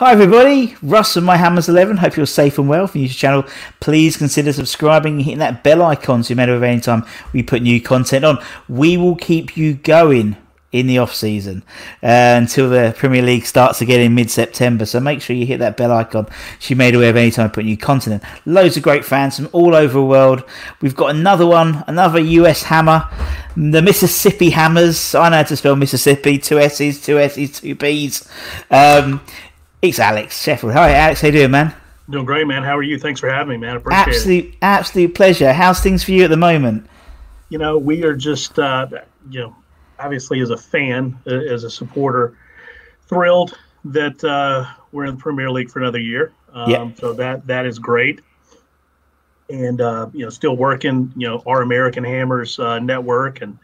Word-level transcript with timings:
Hi 0.00 0.12
everybody, 0.12 0.74
Russ 0.80 1.14
and 1.16 1.26
My 1.26 1.36
Hammers 1.36 1.68
11. 1.68 1.98
Hope 1.98 2.16
you're 2.16 2.24
safe 2.24 2.56
and 2.56 2.70
well. 2.70 2.88
To 2.88 2.92
the 2.94 3.06
channel, 3.06 3.44
please 3.80 4.16
consider 4.16 4.50
subscribing 4.50 5.16
and 5.16 5.22
hitting 5.22 5.40
that 5.40 5.62
bell 5.62 5.82
icon 5.82 6.22
so 6.22 6.30
you're 6.30 6.38
made 6.38 6.48
aware 6.48 6.70
any 6.70 6.80
time 6.80 7.04
we 7.34 7.42
put 7.42 7.60
new 7.60 7.82
content 7.82 8.24
on. 8.24 8.42
We 8.66 8.96
will 8.96 9.14
keep 9.14 9.58
you 9.58 9.74
going 9.74 10.38
in 10.72 10.86
the 10.86 10.96
off 10.96 11.14
season 11.14 11.62
uh, 12.02 12.38
until 12.38 12.70
the 12.70 12.94
Premier 12.96 13.20
League 13.20 13.44
starts 13.44 13.82
again 13.82 14.00
in 14.00 14.14
mid-September. 14.14 14.86
So 14.86 15.00
make 15.00 15.20
sure 15.20 15.36
you 15.36 15.44
hit 15.44 15.58
that 15.58 15.76
bell 15.76 15.92
icon 15.92 16.28
so 16.28 16.68
you're 16.68 16.78
made 16.78 16.94
aware 16.94 17.10
of 17.10 17.16
any 17.16 17.30
time 17.30 17.44
I 17.44 17.48
put 17.48 17.66
new 17.66 17.76
content 17.76 18.22
in. 18.22 18.50
Loads 18.50 18.78
of 18.78 18.82
great 18.82 19.04
fans 19.04 19.36
from 19.36 19.50
all 19.52 19.74
over 19.74 19.92
the 19.92 20.02
world. 20.02 20.44
We've 20.80 20.96
got 20.96 21.10
another 21.10 21.46
one, 21.46 21.84
another 21.86 22.20
US 22.20 22.62
Hammer, 22.62 23.06
the 23.54 23.82
Mississippi 23.82 24.48
Hammers. 24.48 25.14
I 25.14 25.28
know 25.28 25.36
how 25.36 25.42
to 25.42 25.56
spell 25.56 25.76
Mississippi. 25.76 26.38
Two 26.38 26.58
S's, 26.58 27.02
two 27.02 27.18
S's, 27.18 27.60
two 27.60 27.74
B's. 27.74 28.26
Um, 28.70 29.20
it's 29.82 29.98
Alex 29.98 30.42
Sheffield. 30.42 30.72
Hi, 30.72 30.92
Alex. 30.94 31.20
How 31.20 31.28
you 31.28 31.32
doing, 31.32 31.50
man? 31.50 31.74
Doing 32.08 32.24
great, 32.24 32.46
man. 32.46 32.62
How 32.62 32.76
are 32.76 32.82
you? 32.82 32.98
Thanks 32.98 33.20
for 33.20 33.30
having 33.30 33.52
me, 33.52 33.56
man. 33.66 33.74
I 33.74 33.76
appreciate 33.76 34.08
it. 34.08 34.08
Absolute, 34.08 34.56
absolute 34.62 35.14
pleasure. 35.14 35.52
How's 35.52 35.80
things 35.80 36.02
for 36.02 36.10
you 36.10 36.24
at 36.24 36.30
the 36.30 36.36
moment? 36.36 36.86
You 37.48 37.58
know, 37.58 37.78
we 37.78 38.04
are 38.04 38.14
just, 38.14 38.58
uh, 38.58 38.88
you 39.30 39.40
know, 39.40 39.56
obviously 39.98 40.40
as 40.40 40.50
a 40.50 40.56
fan, 40.56 41.18
as 41.26 41.64
a 41.64 41.70
supporter, 41.70 42.36
thrilled 43.06 43.56
that 43.84 44.22
uh, 44.24 44.66
we're 44.92 45.04
in 45.04 45.16
the 45.16 45.20
Premier 45.20 45.50
League 45.50 45.70
for 45.70 45.78
another 45.80 46.00
year. 46.00 46.32
Um, 46.52 46.70
Yeah. 46.70 46.90
So 46.98 47.12
that 47.14 47.46
that 47.46 47.64
is 47.64 47.78
great. 47.78 48.20
And 49.48 49.80
uh, 49.80 50.08
you 50.12 50.24
know, 50.24 50.30
still 50.30 50.56
working, 50.56 51.12
you 51.16 51.26
know, 51.26 51.42
our 51.46 51.62
American 51.62 52.04
Hammers 52.04 52.58
uh, 52.58 52.78
network, 52.78 53.40
and 53.40 53.58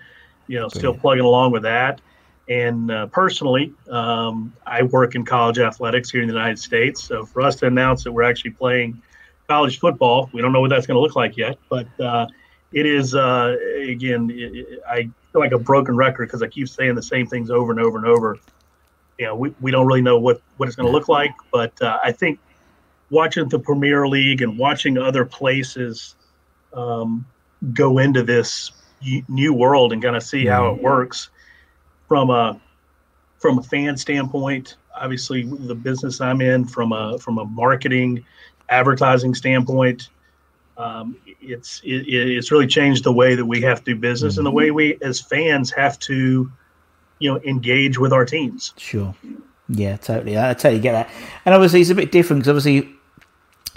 you 0.49 0.59
know, 0.59 0.69
still 0.69 0.94
plugging 0.94 1.25
along 1.25 1.53
with 1.53 1.62
that. 1.62 2.00
And 2.48 2.90
uh, 2.90 3.06
personally, 3.08 3.74
um, 3.90 4.54
I 4.66 4.82
work 4.84 5.14
in 5.16 5.24
college 5.24 5.58
athletics 5.58 6.10
here 6.10 6.22
in 6.22 6.28
the 6.28 6.34
United 6.34 6.58
States. 6.58 7.02
So 7.02 7.24
for 7.26 7.42
us 7.42 7.56
to 7.56 7.66
announce 7.66 8.04
that 8.04 8.12
we're 8.12 8.22
actually 8.22 8.52
playing 8.52 9.02
college 9.48 9.78
football, 9.80 10.30
we 10.32 10.42
don't 10.42 10.52
know 10.52 10.60
what 10.60 10.70
that's 10.70 10.86
going 10.86 10.96
to 10.96 11.00
look 11.00 11.16
like 11.16 11.36
yet. 11.36 11.58
But 11.68 11.88
uh, 12.00 12.26
it 12.72 12.86
is 12.86 13.14
uh, 13.14 13.56
again, 13.82 14.30
it, 14.30 14.56
it- 14.56 14.80
I 14.88 15.02
feel 15.32 15.40
like 15.40 15.52
a 15.52 15.58
broken 15.58 15.96
record 15.96 16.28
because 16.28 16.42
I 16.42 16.46
keep 16.48 16.68
saying 16.68 16.94
the 16.94 17.02
same 17.02 17.26
things 17.26 17.50
over 17.50 17.72
and 17.72 17.80
over 17.80 17.98
and 17.98 18.06
over. 18.06 18.40
You 19.18 19.26
know, 19.26 19.36
we, 19.36 19.54
we 19.60 19.70
don't 19.70 19.86
really 19.86 20.02
know 20.02 20.18
what 20.18 20.40
what 20.56 20.68
it's 20.68 20.76
going 20.76 20.86
to 20.86 20.92
look 20.92 21.08
like, 21.08 21.32
but 21.52 21.72
uh, 21.82 21.98
I 22.04 22.12
think 22.12 22.40
watching 23.10 23.48
the 23.48 23.58
Premier 23.58 24.06
League 24.08 24.42
and 24.42 24.58
watching 24.58 24.98
other 24.98 25.24
places 25.24 26.16
um, 26.72 27.26
go 27.72 27.98
into 27.98 28.22
this 28.22 28.70
new 29.28 29.52
world 29.54 29.92
and 29.92 30.02
kind 30.02 30.16
of 30.16 30.22
see 30.22 30.46
how 30.46 30.68
it 30.74 30.80
works 30.82 31.30
from 32.09 32.31
a 32.31 32.61
from 33.39 33.59
a 33.59 33.62
fan 33.62 33.97
standpoint. 33.97 34.77
Obviously, 34.99 35.43
the 35.43 35.75
business 35.75 36.21
I'm 36.21 36.41
in 36.41 36.65
from 36.65 36.93
a 36.93 37.19
from 37.19 37.39
a 37.39 37.44
marketing, 37.44 38.25
advertising 38.69 39.34
standpoint, 39.34 40.09
um, 40.78 41.17
it's 41.41 41.81
it, 41.84 42.06
it's 42.09 42.50
really 42.50 42.67
changed 42.67 43.05
the 43.05 43.12
way 43.12 43.34
that 43.34 43.44
we 43.44 43.61
have 43.62 43.84
to 43.84 43.94
do 43.94 44.00
business 44.00 44.37
and 44.37 44.47
the 44.47 44.50
way 44.50 44.71
we 44.71 44.99
as 45.03 45.21
fans 45.21 45.71
have 45.71 45.99
to, 46.00 46.50
you 47.19 47.33
know, 47.33 47.41
engage 47.43 47.99
with 47.99 48.12
our 48.12 48.25
teams. 48.25 48.75
Sure. 48.77 49.15
Yeah, 49.69 49.97
totally. 49.97 50.38
I 50.38 50.55
totally 50.55 50.81
get 50.81 50.93
that. 50.93 51.11
And 51.44 51.55
obviously, 51.55 51.81
it's 51.81 51.91
a 51.91 51.94
bit 51.94 52.12
different 52.12 52.41
because 52.43 52.50
obviously, 52.50 52.94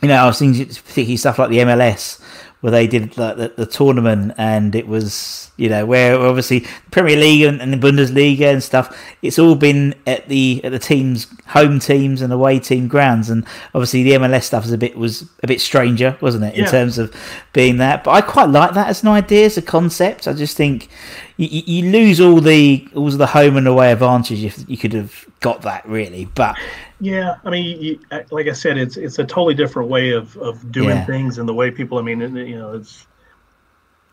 you 0.02 0.08
know, 0.08 0.16
I 0.16 0.26
was 0.26 0.40
thinking 0.40 0.66
particularly 0.68 1.18
stuff 1.18 1.40
like 1.40 1.50
the 1.50 1.60
MLS 1.60 2.22
where 2.62 2.72
they 2.72 2.88
did 2.88 3.18
like 3.18 3.38
the, 3.38 3.54
the 3.56 3.66
tournament 3.66 4.34
and 4.38 4.76
it 4.76 4.86
was, 4.86 5.50
you 5.56 5.70
know, 5.70 5.86
where 5.86 6.20
obviously 6.20 6.60
the 6.60 6.70
Premier 6.92 7.16
League 7.16 7.44
and, 7.44 7.62
and 7.62 7.72
the 7.72 7.78
Bundesliga 7.78 8.52
and 8.52 8.62
stuff, 8.62 8.98
it's 9.22 9.40
all 9.40 9.56
been 9.56 9.96
at 10.06 10.28
the 10.28 10.60
at 10.64 10.72
the 10.72 10.80
teams, 10.80 11.28
home 11.48 11.80
teams 11.80 12.22
and 12.22 12.34
away 12.34 12.60
team 12.60 12.90
grounds. 12.90 13.30
And 13.30 13.46
obviously, 13.74 14.04
the 14.04 14.12
MLS 14.12 14.44
stuff 14.44 14.64
was 14.64 14.74
a 14.74 14.78
bit 14.78 14.98
was 14.98 15.22
a 15.42 15.48
bit 15.48 15.62
stranger, 15.62 16.18
wasn't 16.20 16.44
it, 16.44 16.56
in 16.56 16.66
terms 16.66 16.98
of 16.98 17.16
being 17.54 17.78
that? 17.78 18.04
But 18.04 18.12
I 18.12 18.22
quite 18.22 18.50
like 18.50 18.74
that 18.74 18.88
as 18.88 19.04
an 19.04 19.10
idea, 19.10 19.46
as 19.46 19.58
a 19.58 19.62
concept. 19.62 20.28
I 20.28 20.34
just 20.34 20.58
think 20.58 20.90
you, 21.40 21.64
you 21.66 21.92
lose 21.92 22.20
all 22.20 22.42
the 22.42 22.88
all 22.96 23.10
the 23.10 23.28
home 23.28 23.56
and 23.56 23.68
away 23.68 23.92
advantage 23.94 24.44
if 24.44 24.70
you 24.70 24.78
could 24.78 24.94
have 24.94 25.26
got 25.40 25.62
that 25.62 25.88
really. 25.88 26.26
But 26.26 26.58
Yeah, 27.00 27.36
I 27.46 27.50
mean, 27.50 27.82
you, 27.82 28.00
like 28.30 28.48
I 28.48 28.52
said, 28.52 28.78
it's 28.78 28.98
it's 28.98 29.20
a 29.20 29.24
totally 29.24 29.54
different 29.54 29.90
way 29.90 30.12
of, 30.12 30.36
of 30.38 30.70
doing 30.72 30.98
Yeah. 30.98 31.06
things 31.06 31.38
and 31.38 31.48
the 31.48 31.54
way 31.54 31.72
people. 31.72 31.98
I 31.98 32.02
mean, 32.02 32.20
you 32.36 32.58
know, 32.58 32.74
it's 32.74 33.08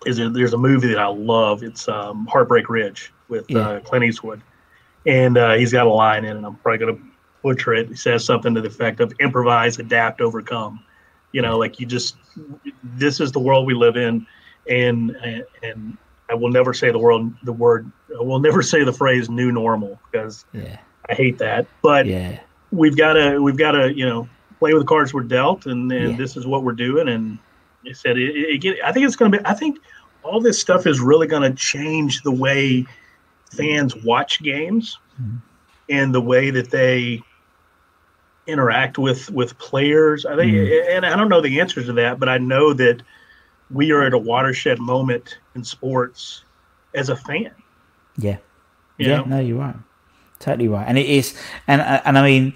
is 0.06 0.20
it, 0.20 0.32
there's 0.34 0.52
a 0.52 0.58
movie 0.58 0.88
that 0.88 0.98
I 0.98 1.08
love. 1.08 1.64
It's 1.64 1.88
um, 1.88 2.26
Heartbreak 2.26 2.68
Ridge 2.68 3.12
with 3.28 3.46
Yeah. 3.50 3.68
uh, 3.68 3.80
Clint 3.80 4.04
Eastwood, 4.04 4.40
and 5.04 5.36
uh, 5.36 5.54
he's 5.54 5.72
got 5.72 5.86
a 5.86 5.90
line 5.90 6.24
in, 6.24 6.30
it, 6.30 6.36
and 6.36 6.46
I'm 6.46 6.56
probably 6.58 6.78
gonna 6.78 6.98
butcher 7.42 7.74
it. 7.74 7.88
He 7.88 7.96
says 7.96 8.24
something 8.24 8.54
to 8.54 8.60
the 8.60 8.68
effect 8.68 9.00
of 9.00 9.12
"improvise, 9.18 9.80
adapt, 9.80 10.20
overcome." 10.20 10.78
You 11.32 11.42
know, 11.42 11.58
like 11.58 11.80
you 11.80 11.86
just 11.86 12.16
this 12.84 13.18
is 13.18 13.32
the 13.32 13.40
world 13.40 13.66
we 13.66 13.74
live 13.74 13.96
in, 13.96 14.24
and 14.70 15.10
and, 15.24 15.44
and 15.62 15.98
I 16.28 16.34
will 16.34 16.50
never 16.50 16.74
say 16.74 16.90
the 16.90 16.98
world 16.98 17.32
the 17.44 17.52
word. 17.52 17.90
I 18.18 18.22
will 18.22 18.38
never 18.40 18.62
say 18.72 18.84
the 18.84 18.92
phrase 18.92 19.28
"new 19.30 19.52
normal" 19.52 19.98
because 20.10 20.44
yeah, 20.52 20.78
I 21.08 21.14
hate 21.14 21.38
that. 21.38 21.66
But 21.82 22.06
yeah, 22.06 22.40
we've 22.72 22.96
got 22.96 23.14
to 23.14 23.40
we've 23.42 23.56
got 23.56 23.72
to 23.72 23.92
you 23.94 24.06
know 24.06 24.28
play 24.58 24.72
with 24.72 24.82
the 24.82 24.86
cards 24.88 25.12
we're 25.14 25.22
dealt, 25.22 25.66
and, 25.66 25.92
and 25.92 26.10
Yeah. 26.12 26.16
this 26.16 26.36
is 26.36 26.46
what 26.46 26.62
we're 26.64 26.72
doing. 26.72 27.08
And 27.08 27.38
I 27.88 27.92
said, 27.92 28.16
it, 28.18 28.34
it, 28.34 28.64
it, 28.64 28.78
I 28.84 28.90
think 28.92 29.06
it's 29.06 29.16
going 29.16 29.30
to 29.32 29.38
be. 29.38 29.44
I 29.46 29.54
think 29.54 29.78
all 30.22 30.40
this 30.40 30.58
stuff 30.60 30.86
is 30.86 30.98
really 31.00 31.26
going 31.28 31.42
to 31.42 31.56
change 31.56 32.22
the 32.22 32.32
way 32.32 32.84
fans 33.56 33.94
watch 33.96 34.42
games 34.42 34.98
Mm-hmm. 35.20 35.36
and 35.88 36.14
the 36.14 36.20
way 36.20 36.50
that 36.50 36.70
they 36.70 37.22
interact 38.46 38.98
with 38.98 39.30
with 39.30 39.56
players. 39.58 40.24
I 40.26 40.36
think, 40.36 40.52
Mm-hmm. 40.52 40.90
and 40.96 41.06
I 41.06 41.16
don't 41.16 41.28
know 41.28 41.40
the 41.40 41.60
answers 41.60 41.86
to 41.86 41.92
that, 41.94 42.18
but 42.18 42.28
I 42.28 42.38
know 42.38 42.72
that 42.74 43.02
we 43.70 43.90
are 43.92 44.02
at 44.02 44.12
a 44.12 44.18
watershed 44.18 44.78
moment 44.78 45.38
in 45.56 45.64
sports 45.64 46.44
as 46.94 47.08
a 47.08 47.16
fan. 47.16 47.50
yeah, 48.16 48.36
You 48.98 49.08
yeah. 49.08 49.16
know? 49.18 49.24
No, 49.24 49.40
you're 49.40 49.58
right, 49.58 49.76
totally 50.38 50.68
right. 50.68 50.86
And 50.86 50.96
it 50.96 51.06
is, 51.06 51.36
and 51.66 51.80
and 51.80 52.16
I 52.16 52.22
mean, 52.22 52.54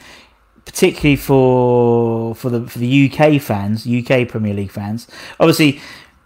particularly 0.65 1.17
for 1.17 2.35
for 2.37 2.51
the 2.51 2.67
for 2.67 2.79
the 2.79 3.11
UK 3.11 3.41
fans, 3.43 3.87
UK 3.87 4.29
Premier 4.29 4.55
League 4.55 4.71
fans. 4.71 5.09
Obviously, 5.41 5.81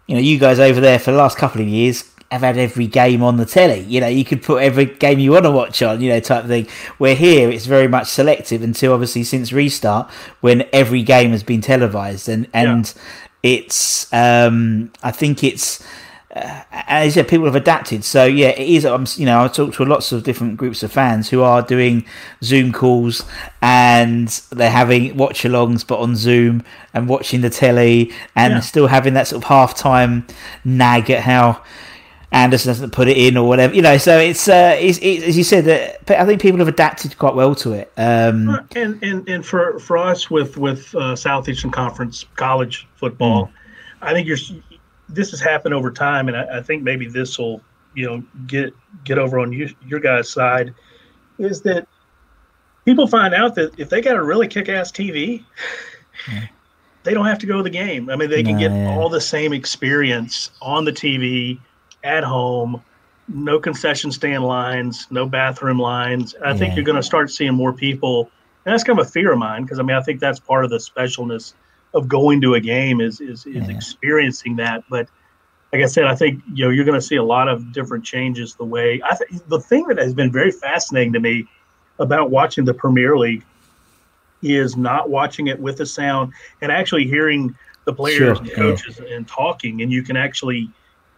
you 0.06 0.14
know, 0.14 0.20
you 0.20 0.38
guys 0.38 0.60
over 0.60 0.80
there 0.80 0.98
for 0.98 1.12
the 1.12 1.16
last 1.16 1.38
couple 1.38 1.62
of 1.62 1.68
years 1.68 2.10
have 2.30 2.42
had 2.42 2.58
every 2.58 2.86
game 2.86 3.22
on 3.22 3.36
the 3.36 3.46
telly. 3.46 3.80
You 3.80 4.00
know, 4.00 4.08
you 4.08 4.24
could 4.24 4.42
put 4.42 4.62
every 4.62 4.86
game 4.86 5.18
you 5.20 5.32
want 5.32 5.44
to 5.44 5.50
watch 5.50 5.82
on, 5.82 6.00
you 6.00 6.08
know, 6.10 6.20
type 6.20 6.44
of 6.44 6.48
thing. 6.50 6.66
Where 6.98 7.14
here 7.14 7.48
it's 7.50 7.66
very 7.66 7.88
much 7.88 8.08
selective 8.08 8.62
until 8.62 8.92
obviously 8.92 9.22
since 9.24 9.52
restart 9.52 10.10
when 10.40 10.68
every 10.72 11.02
game 11.02 11.30
has 11.30 11.42
been 11.42 11.60
televised 11.60 12.28
and 12.28 12.48
and 12.52 12.92
yeah. 12.94 13.02
it's 13.54 14.12
um 14.12 14.92
I 15.02 15.12
think 15.12 15.44
it's 15.44 15.80
uh, 15.80 15.84
as 16.34 17.14
yeah, 17.14 17.22
people 17.22 17.46
have 17.46 17.54
adapted. 17.54 18.04
So 18.04 18.24
yeah, 18.24 18.48
it 18.48 18.68
is. 18.68 18.84
I'm, 18.84 19.06
you 19.16 19.24
know, 19.24 19.44
I 19.44 19.48
talk 19.48 19.74
to 19.74 19.84
lots 19.84 20.10
of 20.12 20.24
different 20.24 20.56
groups 20.56 20.82
of 20.82 20.90
fans 20.90 21.30
who 21.30 21.42
are 21.42 21.62
doing 21.62 22.04
Zoom 22.42 22.72
calls 22.72 23.24
and 23.62 24.28
they're 24.50 24.70
having 24.70 25.16
watch-alongs, 25.16 25.86
but 25.86 26.00
on 26.00 26.16
Zoom 26.16 26.64
and 26.92 27.08
watching 27.08 27.40
the 27.40 27.50
telly 27.50 28.12
and 28.34 28.54
yeah. 28.54 28.60
still 28.60 28.88
having 28.88 29.14
that 29.14 29.28
sort 29.28 29.44
of 29.44 29.48
half-time 29.48 30.26
nag 30.64 31.08
at 31.10 31.22
how 31.22 31.62
Anderson 32.32 32.70
doesn't 32.70 32.90
put 32.90 33.06
it 33.06 33.16
in 33.16 33.36
or 33.36 33.46
whatever. 33.46 33.72
You 33.72 33.82
know, 33.82 33.96
so 33.96 34.18
it's, 34.18 34.48
uh, 34.48 34.76
it's, 34.76 34.98
it's 35.00 35.24
as 35.24 35.38
you 35.38 35.44
said 35.44 35.66
that 35.66 36.20
I 36.20 36.26
think 36.26 36.42
people 36.42 36.58
have 36.58 36.66
adapted 36.66 37.16
quite 37.16 37.36
well 37.36 37.54
to 37.54 37.74
it. 37.74 37.92
Um, 37.96 38.66
and 38.74 39.00
and 39.04 39.28
and 39.28 39.46
for 39.46 39.78
for 39.78 39.96
us 39.96 40.30
with 40.30 40.56
with 40.56 40.92
uh, 40.96 41.14
Southeastern 41.14 41.70
Conference 41.70 42.26
college 42.34 42.88
football, 42.96 43.46
mm. 43.46 43.52
I 44.02 44.12
think 44.12 44.26
you're 44.26 44.36
this 45.14 45.30
has 45.30 45.40
happened 45.40 45.74
over 45.74 45.90
time, 45.90 46.28
and 46.28 46.36
I, 46.36 46.58
I 46.58 46.62
think 46.62 46.82
maybe 46.82 47.08
this 47.08 47.38
will 47.38 47.60
you 47.94 48.06
know 48.06 48.24
get 48.46 48.74
get 49.04 49.18
over 49.18 49.38
on 49.38 49.52
you, 49.52 49.74
your 49.86 50.00
guys' 50.00 50.30
side, 50.30 50.74
is 51.38 51.62
that 51.62 51.86
people 52.84 53.06
find 53.06 53.34
out 53.34 53.54
that 53.54 53.78
if 53.78 53.88
they 53.88 54.00
got 54.00 54.16
a 54.16 54.22
really 54.22 54.48
kick-ass 54.48 54.92
TV, 54.92 55.44
yeah. 56.30 56.46
they 57.02 57.14
don't 57.14 57.26
have 57.26 57.38
to 57.40 57.46
go 57.46 57.58
to 57.58 57.62
the 57.62 57.70
game. 57.70 58.10
I 58.10 58.16
mean, 58.16 58.30
they 58.30 58.42
can 58.42 58.58
get 58.58 58.70
yeah. 58.70 58.94
all 58.94 59.08
the 59.08 59.20
same 59.20 59.52
experience 59.52 60.50
on 60.60 60.84
the 60.84 60.92
TV 60.92 61.58
at 62.02 62.24
home. 62.24 62.82
No 63.26 63.58
concession 63.58 64.12
stand 64.12 64.44
lines, 64.44 65.06
no 65.10 65.26
bathroom 65.26 65.78
lines. 65.78 66.34
I 66.44 66.50
yeah. 66.50 66.56
think 66.56 66.76
you're 66.76 66.84
going 66.84 66.96
to 66.96 67.02
start 67.02 67.30
seeing 67.30 67.54
more 67.54 67.72
people, 67.72 68.30
and 68.66 68.72
that's 68.72 68.84
kind 68.84 68.98
of 68.98 69.06
a 69.06 69.10
fear 69.10 69.32
of 69.32 69.38
mine 69.38 69.62
because 69.62 69.78
I 69.78 69.82
mean 69.82 69.96
I 69.96 70.02
think 70.02 70.20
that's 70.20 70.40
part 70.40 70.64
of 70.64 70.70
the 70.70 70.78
specialness 70.78 71.54
of 71.94 72.08
going 72.08 72.40
to 72.42 72.54
a 72.54 72.60
game 72.60 73.00
is 73.00 73.20
is, 73.20 73.46
is 73.46 73.54
yeah. 73.54 73.70
experiencing 73.70 74.56
that. 74.56 74.84
But 74.90 75.08
like 75.72 75.82
I 75.82 75.86
said, 75.86 76.04
I 76.04 76.14
think 76.14 76.42
you 76.52 76.64
know 76.64 76.70
you're 76.70 76.84
going 76.84 76.98
to 76.98 77.06
see 77.06 77.16
a 77.16 77.22
lot 77.22 77.48
of 77.48 77.72
different 77.72 78.04
changes. 78.04 78.54
The 78.54 78.64
way 78.64 79.00
I 79.04 79.14
think 79.14 79.48
the 79.48 79.60
thing 79.60 79.86
that 79.88 79.98
has 79.98 80.14
been 80.14 80.30
very 80.30 80.50
fascinating 80.50 81.12
to 81.14 81.20
me 81.20 81.46
about 81.98 82.30
watching 82.30 82.64
the 82.64 82.74
Premier 82.74 83.16
League 83.16 83.44
is 84.42 84.76
not 84.76 85.08
watching 85.08 85.46
it 85.46 85.58
with 85.58 85.78
the 85.78 85.86
sound 85.86 86.32
and 86.60 86.70
actually 86.70 87.06
hearing 87.06 87.56
the 87.86 87.92
players 87.92 88.18
sure. 88.18 88.34
and 88.34 88.52
coaches 88.52 89.00
yeah. 89.02 89.16
and 89.16 89.26
talking, 89.28 89.82
and 89.82 89.92
you 89.92 90.02
can 90.02 90.16
actually, 90.16 90.70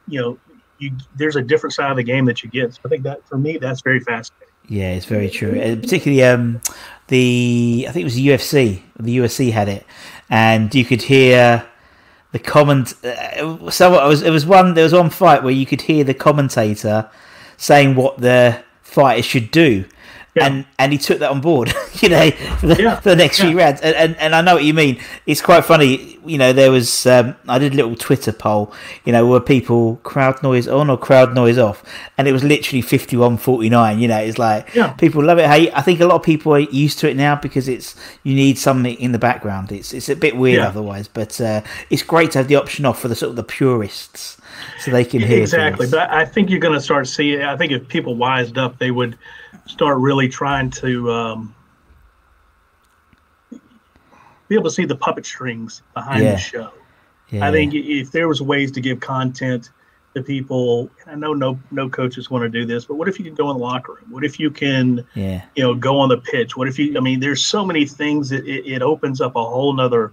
you 0.08 0.20
know, 0.20 0.38
you 0.78 0.92
there's 1.16 1.36
a 1.36 1.42
different 1.42 1.72
side 1.72 1.90
of 1.90 1.96
the 1.96 2.02
game 2.02 2.24
that 2.26 2.42
you 2.42 2.50
get. 2.50 2.74
So 2.74 2.80
I 2.84 2.88
think 2.88 3.02
that 3.04 3.26
for 3.26 3.38
me, 3.38 3.56
that's 3.58 3.80
very 3.80 4.00
fascinating. 4.00 4.45
Yeah, 4.68 4.92
it's 4.92 5.06
very 5.06 5.30
true. 5.30 5.52
And 5.52 5.82
particularly 5.82 6.24
um, 6.24 6.60
the 7.08 7.86
I 7.88 7.92
think 7.92 8.02
it 8.02 8.04
was 8.04 8.16
the 8.16 8.28
UFC. 8.28 8.82
The 8.98 9.18
UFC 9.18 9.52
had 9.52 9.68
it, 9.68 9.86
and 10.28 10.74
you 10.74 10.84
could 10.84 11.02
hear 11.02 11.66
the 12.32 12.38
comment. 12.38 12.94
Uh, 13.04 13.70
so 13.70 14.04
it 14.04 14.08
was 14.08 14.22
it 14.22 14.30
was 14.30 14.44
one 14.44 14.74
there 14.74 14.84
was 14.84 14.92
one 14.92 15.10
fight 15.10 15.42
where 15.42 15.52
you 15.52 15.66
could 15.66 15.82
hear 15.82 16.04
the 16.04 16.14
commentator 16.14 17.08
saying 17.56 17.94
what 17.94 18.18
the 18.18 18.62
fighter 18.82 19.22
should 19.22 19.50
do, 19.50 19.84
yeah. 20.36 20.46
and 20.46 20.66
and 20.78 20.92
he 20.92 20.98
took 20.98 21.18
that 21.20 21.30
on 21.30 21.40
board, 21.40 21.72
you 21.94 22.10
know, 22.10 22.30
for 22.30 22.66
the, 22.66 22.82
yeah. 22.82 23.00
for 23.00 23.08
the 23.08 23.16
next 23.16 23.38
yeah. 23.38 23.46
few 23.46 23.58
rounds. 23.58 23.80
And, 23.80 23.96
and, 23.96 24.16
and 24.16 24.34
I 24.34 24.42
know 24.42 24.54
what 24.54 24.64
you 24.64 24.74
mean. 24.74 25.00
It's 25.24 25.40
quite 25.40 25.64
funny, 25.64 26.18
you 26.26 26.36
know. 26.36 26.52
There 26.52 26.70
was 26.70 27.06
um, 27.06 27.34
I 27.48 27.58
did 27.58 27.72
a 27.72 27.76
little 27.76 27.96
Twitter 27.96 28.32
poll, 28.32 28.72
you 29.04 29.12
know, 29.12 29.26
were 29.26 29.40
people 29.40 29.96
crowd 30.02 30.42
noise 30.42 30.68
on 30.68 30.90
or 30.90 30.98
crowd 30.98 31.34
noise 31.34 31.58
off, 31.58 31.82
and 32.18 32.28
it 32.28 32.32
was 32.32 32.44
literally 32.44 32.82
51-49, 32.82 33.98
You 33.98 34.08
know, 34.08 34.18
it's 34.18 34.38
like 34.38 34.72
people 34.98 35.24
love 35.24 35.38
it. 35.38 35.48
Hey, 35.48 35.72
I 35.72 35.80
think 35.80 36.00
a 36.00 36.06
lot 36.06 36.16
of 36.16 36.22
people 36.22 36.52
are 36.52 36.60
used 36.60 36.98
to 37.00 37.08
it 37.08 37.16
now 37.16 37.36
because 37.36 37.66
it's 37.66 37.96
you 38.22 38.34
need 38.34 38.58
something 38.58 38.94
in 39.00 39.12
the 39.12 39.18
background. 39.18 39.72
It's 39.72 39.94
it's 39.94 40.10
a 40.10 40.16
bit 40.16 40.36
weird 40.36 40.60
otherwise, 40.60 41.08
but 41.08 41.40
uh, 41.40 41.62
it's 41.88 42.02
great 42.02 42.32
to 42.32 42.38
have 42.38 42.48
the 42.48 42.56
option 42.56 42.84
off 42.84 43.00
for 43.00 43.08
the 43.08 43.16
sort 43.16 43.30
of 43.30 43.36
the 43.36 43.44
purists 43.44 44.36
so 44.80 44.90
they 44.90 45.04
can 45.04 45.20
hear 45.20 45.40
exactly. 45.40 45.86
But 45.90 46.10
I 46.10 46.24
think 46.24 46.50
you're 46.50 46.60
going 46.60 46.74
to 46.74 46.80
start 46.80 47.08
seeing. 47.08 47.42
I 47.42 47.56
think 47.56 47.72
if 47.72 47.88
people 47.88 48.14
wised 48.14 48.58
up, 48.58 48.78
they 48.78 48.90
would 48.90 49.16
start 49.66 49.98
really 49.98 50.28
trying 50.28 50.70
to 50.70 51.12
um, 51.12 51.54
be 54.48 54.54
able 54.54 54.64
to 54.64 54.70
see 54.70 54.84
the 54.84 54.96
puppet 54.96 55.26
strings 55.26 55.82
behind 55.94 56.24
yeah. 56.24 56.32
the 56.32 56.38
show. 56.38 56.72
Yeah. 57.30 57.46
I 57.46 57.50
think 57.50 57.74
if 57.74 58.12
there 58.12 58.28
was 58.28 58.40
ways 58.40 58.70
to 58.72 58.80
give 58.80 59.00
content 59.00 59.70
to 60.14 60.22
people, 60.22 60.88
I 61.06 61.16
know 61.16 61.34
no 61.34 61.58
no 61.70 61.88
coaches 61.88 62.30
want 62.30 62.42
to 62.44 62.48
do 62.48 62.64
this, 62.64 62.84
but 62.84 62.94
what 62.94 63.08
if 63.08 63.18
you 63.18 63.24
can 63.24 63.34
go 63.34 63.50
in 63.50 63.58
the 63.58 63.62
locker 63.62 63.94
room? 63.94 64.10
What 64.10 64.24
if 64.24 64.38
you 64.38 64.50
can, 64.50 65.04
yeah. 65.14 65.44
you 65.56 65.62
know, 65.62 65.74
go 65.74 65.98
on 65.98 66.08
the 66.08 66.18
pitch? 66.18 66.56
What 66.56 66.68
if 66.68 66.78
you? 66.78 66.96
I 66.96 67.00
mean, 67.00 67.20
there's 67.20 67.44
so 67.44 67.64
many 67.66 67.84
things 67.84 68.28
that 68.30 68.46
it, 68.46 68.66
it 68.66 68.82
opens 68.82 69.20
up 69.20 69.34
a 69.34 69.44
whole 69.44 69.72
nother 69.72 70.12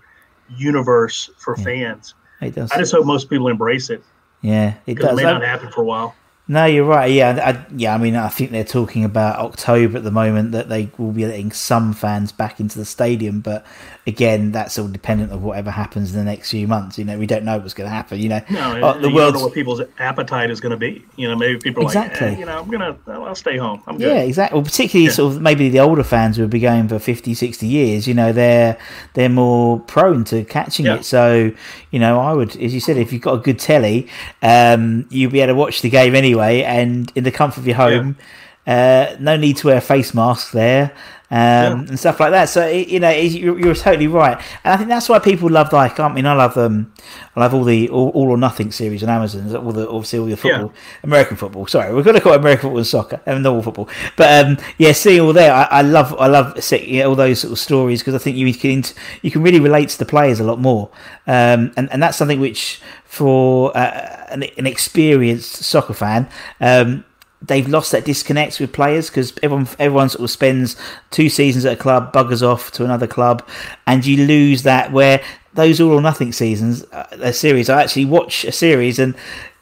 universe 0.49 1.29
for 1.37 1.55
yeah. 1.57 1.63
fans. 1.63 2.15
It 2.41 2.55
does. 2.55 2.71
I 2.71 2.79
just 2.79 2.91
hope 2.91 3.05
most 3.05 3.29
people 3.29 3.47
embrace 3.47 3.89
it. 3.89 4.03
Yeah, 4.41 4.73
it 4.87 4.95
does. 4.95 5.11
It 5.11 5.15
may 5.15 5.23
not 5.23 5.43
happen 5.43 5.71
for 5.71 5.81
a 5.81 5.85
while. 5.85 6.15
No, 6.45 6.65
you're 6.65 6.83
right. 6.83 7.09
Yeah, 7.09 7.39
I, 7.41 7.73
yeah. 7.73 7.95
I 7.95 7.97
mean, 7.97 8.17
I 8.17 8.27
think 8.27 8.51
they're 8.51 8.65
talking 8.65 9.05
about 9.05 9.39
October 9.39 9.97
at 9.97 10.03
the 10.03 10.11
moment 10.11 10.51
that 10.51 10.67
they 10.67 10.91
will 10.97 11.13
be 11.13 11.25
letting 11.25 11.53
some 11.53 11.93
fans 11.93 12.33
back 12.33 12.59
into 12.59 12.77
the 12.77 12.83
stadium, 12.83 13.39
but 13.39 13.65
again, 14.05 14.51
that's 14.51 14.77
all 14.77 14.87
dependent 14.87 15.31
of 15.31 15.41
whatever 15.41 15.71
happens 15.71 16.11
in 16.11 16.17
the 16.17 16.25
next 16.25 16.51
few 16.51 16.67
months. 16.67 16.97
You 16.97 17.05
know, 17.05 17.17
we 17.17 17.25
don't 17.25 17.45
know 17.45 17.57
what's 17.57 17.73
going 17.73 17.89
to 17.89 17.95
happen. 17.95 18.19
You 18.19 18.29
know, 18.29 18.41
no, 18.49 18.87
uh, 18.87 18.97
the 18.97 19.09
world. 19.09 19.35
what 19.35 19.53
people's 19.53 19.81
appetite 19.99 20.51
is 20.51 20.59
going 20.59 20.71
to 20.71 20.77
be. 20.77 21.05
You 21.15 21.29
know, 21.29 21.35
maybe 21.35 21.59
people 21.59 21.83
exactly. 21.83 22.27
Like, 22.27 22.37
eh, 22.37 22.39
you 22.39 22.45
know, 22.45 22.59
I'm 22.59 22.69
gonna, 22.69 22.97
I'll 23.07 23.35
stay 23.35 23.57
home. 23.57 23.81
I'm 23.87 23.97
good. 23.97 24.07
Yeah, 24.07 24.21
exactly. 24.21 24.57
Well, 24.57 24.65
particularly 24.65 25.07
yeah. 25.07 25.13
sort 25.13 25.35
of 25.35 25.41
maybe 25.41 25.69
the 25.69 25.79
older 25.79 26.03
fans 26.03 26.35
who 26.35 26.41
have 26.43 26.51
been 26.51 26.61
going 26.61 26.87
for 26.87 26.99
50, 26.99 27.33
60 27.33 27.67
years. 27.67 28.07
You 28.07 28.13
know, 28.13 28.33
they're 28.33 28.77
they're 29.13 29.29
more 29.29 29.79
prone 29.79 30.23
to 30.25 30.43
catching 30.43 30.85
yeah. 30.85 30.95
it. 30.95 31.05
So, 31.05 31.51
you 31.91 31.99
know, 31.99 32.19
I 32.19 32.33
would, 32.33 32.55
as 32.57 32.73
you 32.73 32.79
said, 32.79 32.97
if 32.97 33.13
you've 33.13 33.21
got 33.21 33.35
a 33.35 33.41
good 33.41 33.59
telly, 33.59 34.09
um, 34.41 35.07
you'll 35.09 35.31
be 35.31 35.39
able 35.39 35.53
to 35.53 35.57
watch 35.57 35.81
the 35.81 35.89
game 35.89 36.15
anyway, 36.15 36.32
and 36.41 37.11
in 37.15 37.23
the 37.23 37.31
comfort 37.31 37.59
of 37.59 37.67
your 37.67 37.75
home. 37.75 38.15
Yeah. 38.17 38.25
Uh, 38.65 39.15
no 39.19 39.35
need 39.35 39.57
to 39.57 39.67
wear 39.67 39.77
a 39.77 39.81
face 39.81 40.13
mask 40.13 40.51
there 40.51 40.93
um, 41.33 41.39
yeah. 41.39 41.71
and 41.89 41.99
stuff 41.99 42.19
like 42.19 42.29
that. 42.29 42.45
So 42.45 42.67
you 42.67 42.99
know, 42.99 43.09
you're, 43.09 43.59
you're, 43.59 43.73
totally 43.73 44.05
right, 44.05 44.37
and 44.63 44.73
I 44.73 44.77
think 44.77 44.87
that's 44.87 45.09
why 45.09 45.17
people 45.17 45.49
love 45.49 45.73
like 45.73 45.99
I 45.99 46.07
mean, 46.13 46.27
I 46.27 46.33
love 46.33 46.55
um, 46.57 46.93
I 47.35 47.39
love 47.39 47.55
all 47.55 47.63
the 47.63 47.89
all, 47.89 48.09
all 48.09 48.29
or 48.29 48.37
nothing 48.37 48.71
series 48.71 49.01
on 49.01 49.09
Amazon. 49.09 49.53
All 49.55 49.71
the 49.71 49.89
obviously 49.89 50.19
all 50.19 50.25
the 50.25 50.37
football, 50.37 50.71
yeah. 50.75 50.99
American 51.01 51.35
football. 51.35 51.65
Sorry, 51.65 51.91
we're 51.91 52.03
going 52.03 52.15
to 52.15 52.21
call 52.21 52.33
it 52.33 52.39
American 52.39 52.61
football 52.61 52.77
and 52.77 52.85
soccer 52.85 53.19
and 53.25 53.41
normal 53.41 53.63
football. 53.63 53.89
But 54.15 54.45
um, 54.45 54.57
yeah, 54.77 54.91
seeing 54.91 55.21
all 55.21 55.33
there, 55.33 55.51
I, 55.51 55.63
I 55.63 55.81
love 55.81 56.15
I 56.19 56.27
love 56.27 56.63
seeing, 56.63 57.01
all 57.01 57.15
those 57.15 57.39
sort 57.39 57.51
of 57.51 57.57
stories 57.57 58.01
because 58.01 58.13
I 58.13 58.19
think 58.19 58.37
you 58.37 58.53
can 58.53 58.83
you 59.23 59.31
can 59.31 59.41
really 59.41 59.59
relate 59.59 59.89
to 59.89 59.97
the 59.97 60.05
players 60.05 60.39
a 60.39 60.43
lot 60.43 60.59
more, 60.59 60.91
um, 61.25 61.73
and 61.75 61.91
and 61.91 62.03
that's 62.03 62.15
something 62.15 62.39
which 62.39 62.79
for 63.05 63.75
uh, 63.75 64.25
an, 64.29 64.43
an, 64.57 64.67
experienced 64.67 65.63
soccer 65.63 65.93
fan. 65.93 66.27
Um, 66.59 67.05
they've 67.43 67.67
lost 67.67 67.91
that 67.91 68.05
disconnect 68.05 68.59
with 68.59 68.71
players 68.71 69.09
because 69.09 69.33
everyone 69.43 69.67
everyone 69.79 70.09
sort 70.09 70.23
of 70.23 70.31
spends 70.31 70.75
two 71.11 71.29
seasons 71.29 71.65
at 71.65 71.73
a 71.73 71.75
club, 71.75 72.13
buggers 72.13 72.41
off 72.41 72.71
to 72.71 72.83
another 72.83 73.07
club, 73.07 73.47
and 73.85 74.05
you 74.05 74.25
lose 74.25 74.63
that 74.63 74.91
where 74.91 75.21
those 75.53 75.79
all 75.79 75.91
or 75.91 76.01
nothing 76.01 76.31
seasons, 76.31 76.83
uh, 76.85 77.07
a 77.11 77.33
series. 77.33 77.69
I 77.69 77.83
actually 77.83 78.05
watch 78.05 78.45
a 78.45 78.51
series 78.51 78.99
and. 78.99 79.15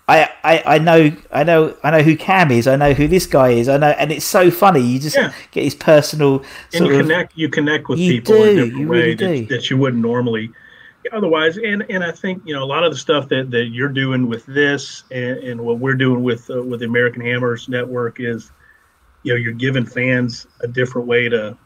I, 0.08 0.30
I, 0.44 0.64
I 0.66 0.78
know 0.80 1.16
I 1.32 1.44
know 1.46 1.78
I 1.84 1.92
know 1.92 2.02
who 2.02 2.18
Cam 2.18 2.52
is. 2.52 2.68
I 2.68 2.76
know 2.76 2.92
who 2.92 3.08
this 3.08 3.26
guy 3.26 3.52
is. 3.52 3.70
I 3.70 3.78
know, 3.78 3.92
and 3.92 4.12
it's 4.12 4.26
so 4.26 4.52
funny. 4.52 4.82
You 4.82 5.00
just 5.00 5.16
yeah. 5.16 5.32
get 5.52 5.64
his 5.64 5.76
personal. 5.76 6.44
and 6.74 6.86
you 6.86 6.98
connect. 6.98 7.38
You 7.38 7.48
connect 7.48 7.88
with 7.88 8.00
people 8.00 8.34
do, 8.34 8.44
in 8.44 8.60
a 8.60 8.66
different 8.66 8.90
way 8.90 8.98
really 8.98 9.44
that, 9.44 9.50
that 9.50 9.70
you 9.70 9.78
wouldn't 9.78 10.02
normally 10.02 10.52
otherwise 11.12 11.58
and 11.58 11.84
and 11.89 12.03
i 12.03 12.12
think 12.12 12.41
you 12.46 12.53
know 12.53 12.63
a 12.63 12.65
lot 12.65 12.84
of 12.84 12.91
the 12.91 12.98
stuff 12.98 13.27
that 13.29 13.50
that 13.51 13.65
you're 13.65 13.89
doing 13.89 14.27
with 14.27 14.46
this 14.46 15.03
and, 15.12 15.38
and 15.39 15.62
what 15.62 15.79
we're 15.79 15.96
doing 15.96 16.24
with 16.24 16.50
uh, 16.50 16.62
with 16.62 16.79
the 16.79 16.86
american 16.86 17.22
hammers 17.22 17.67
network 17.67 18.20
is 18.20 18.51
you 19.24 19.34
know 19.34 19.38
you're 19.38 19.53
giving 19.53 19.86
fans 19.86 20.48
a 20.62 20.67
different 20.67 21.08
way 21.08 21.29
to 21.29 21.58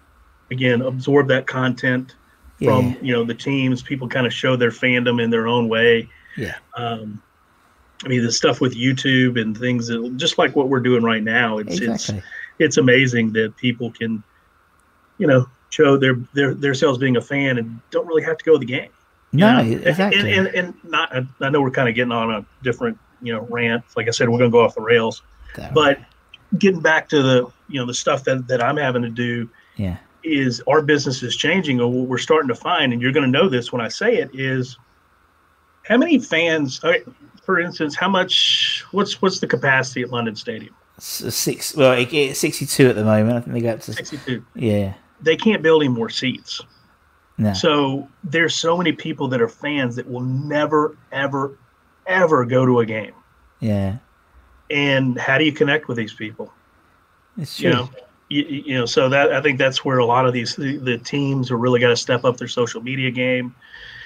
again 0.52 0.82
absorb 0.82 1.28
that 1.28 1.48
content 1.48 2.16
from 2.64 2.90
yeah. 2.90 2.96
you 3.02 3.14
know 3.14 3.24
the 3.24 3.34
teams 3.34 3.82
people 3.82 4.08
kind 4.08 4.26
of 4.26 4.34
show 4.34 4.56
their 4.56 4.72
fandom 4.72 5.22
in 5.22 5.30
their 5.30 5.48
own 5.48 5.68
way 5.68 6.08
yeah 6.38 6.56
um 6.76 7.22
i 8.04 8.08
mean 8.08 8.24
the 8.24 8.32
stuff 8.32 8.62
with 8.62 8.76
youtube 8.76 9.40
and 9.40 9.58
things 9.58 9.88
that 9.88 10.16
just 10.18 10.38
like 10.38 10.56
what 10.56 10.70
we're 10.70 10.80
doing 10.80 11.04
right 11.04 11.24
now 11.24 11.58
it's 11.58 11.80
exactly. 11.80 12.18
it's 12.18 12.28
it's 12.60 12.78
amazing 12.78 13.34
that 13.34 13.56
people 13.58 13.92
can 13.92 14.24
you 15.18 15.28
know 15.28 15.46
show 15.70 15.98
their 15.98 16.16
their 16.34 16.54
their 16.54 16.74
selves 16.74 16.98
being 16.98 17.18
a 17.18 17.22
fan 17.22 17.58
and 17.58 17.80
don't 17.92 18.08
really 18.08 18.24
have 18.24 18.38
to 18.38 18.46
go 18.46 18.54
to 18.54 18.60
the 18.60 18.66
game 18.66 18.90
no, 19.36 19.62
know? 19.62 19.78
exactly. 19.86 20.20
And, 20.20 20.48
and, 20.48 20.56
and, 20.56 20.74
not, 20.84 21.16
uh, 21.16 21.22
I 21.42 21.50
know 21.50 21.62
we're 21.62 21.72
kind 21.72 21.90
of 21.90 21.96
getting 21.96 22.12
on 22.12 22.32
a 22.32 22.46
different, 22.64 22.98
you 23.22 23.34
know, 23.34 23.42
rant. 23.50 23.84
Like 23.96 24.08
I 24.08 24.12
said, 24.12 24.30
we're 24.30 24.38
going 24.38 24.52
to 24.52 24.56
go 24.56 24.64
off 24.64 24.76
the 24.76 24.82
rails. 24.82 25.24
That 25.56 25.74
but 25.74 25.98
right. 25.98 26.06
getting 26.60 26.82
back 26.82 27.10
to 27.10 27.22
the, 27.22 27.52
you 27.68 27.80
know, 27.80 27.86
the 27.86 27.94
stuff 27.94 28.24
that, 28.26 28.48
that 28.48 28.64
I'm 28.64 28.78
having 28.78 29.02
to 29.02 29.10
do 29.10 29.50
yeah. 29.78 29.98
is 30.24 30.62
our 30.68 30.82
business 30.82 31.24
is 31.24 31.36
changing. 31.36 31.80
Or 31.80 31.92
what 31.92 32.08
we're 32.08 32.18
starting 32.18 32.50
to 32.50 32.56
find, 32.56 32.94
and 32.94 33.02
you're 33.02 33.12
going 33.12 33.26
to 33.26 33.32
know 33.32 33.50
this 33.50 33.72
when 33.72 33.82
I 33.82 33.88
say 33.88 34.18
it, 34.18 34.30
is 34.34 34.78
how 35.84 35.98
many 35.98 36.20
fans, 36.20 36.82
for 37.44 37.60
instance, 37.60 37.96
how 37.96 38.10
much? 38.10 38.84
What's 38.92 39.22
what's 39.22 39.40
the 39.40 39.48
capacity 39.48 40.02
at 40.02 40.10
London 40.10 40.36
Stadium? 40.36 40.76
six. 40.98 41.76
Well, 41.76 41.94
it, 41.94 42.14
it's 42.14 42.40
sixty-two 42.40 42.88
at 42.88 42.96
the 42.96 43.04
moment. 43.04 43.38
I 43.38 43.42
think 43.42 43.54
they 43.54 43.62
got 43.62 43.82
to 43.82 43.94
sixty-two. 43.94 44.46
Yeah. 44.56 44.94
They 45.22 45.36
can't 45.36 45.62
build 45.62 45.82
any 45.82 45.90
more 45.90 46.10
seats. 46.10 46.62
No. 47.38 47.54
So 47.54 48.08
there's 48.24 48.56
so 48.56 48.78
many 48.78 48.92
people 48.94 49.28
that 49.30 49.42
are 49.42 49.48
fans 49.50 49.96
that 49.98 50.10
will 50.10 50.22
never, 50.22 50.96
ever, 51.12 51.58
ever 52.08 52.46
go 52.46 52.66
to 52.66 52.80
a 52.80 52.86
game. 52.86 53.14
Yeah. 53.60 53.98
And 54.70 55.20
how 55.20 55.38
do 55.38 55.44
you 55.44 55.52
connect 55.52 55.88
with 55.88 55.98
these 55.98 56.14
people? 56.14 56.52
It's 57.38 57.58
true. 57.58 57.70
You 57.70 57.76
know, 57.76 57.90
you, 58.30 58.44
you 58.44 58.74
know, 58.76 58.86
so 58.86 59.10
that 59.10 59.34
I 59.34 59.42
think 59.42 59.60
that's 59.60 59.84
where 59.86 60.00
a 60.00 60.06
lot 60.06 60.26
of 60.26 60.34
these 60.34 60.56
the, 60.56 60.78
the 60.78 60.98
teams 60.98 61.52
are 61.52 61.58
really 61.58 61.80
got 61.80 61.90
to 61.90 61.98
step 61.98 62.24
up 62.24 62.38
their 62.38 62.48
social 62.48 62.82
media 62.82 63.12
game 63.12 63.54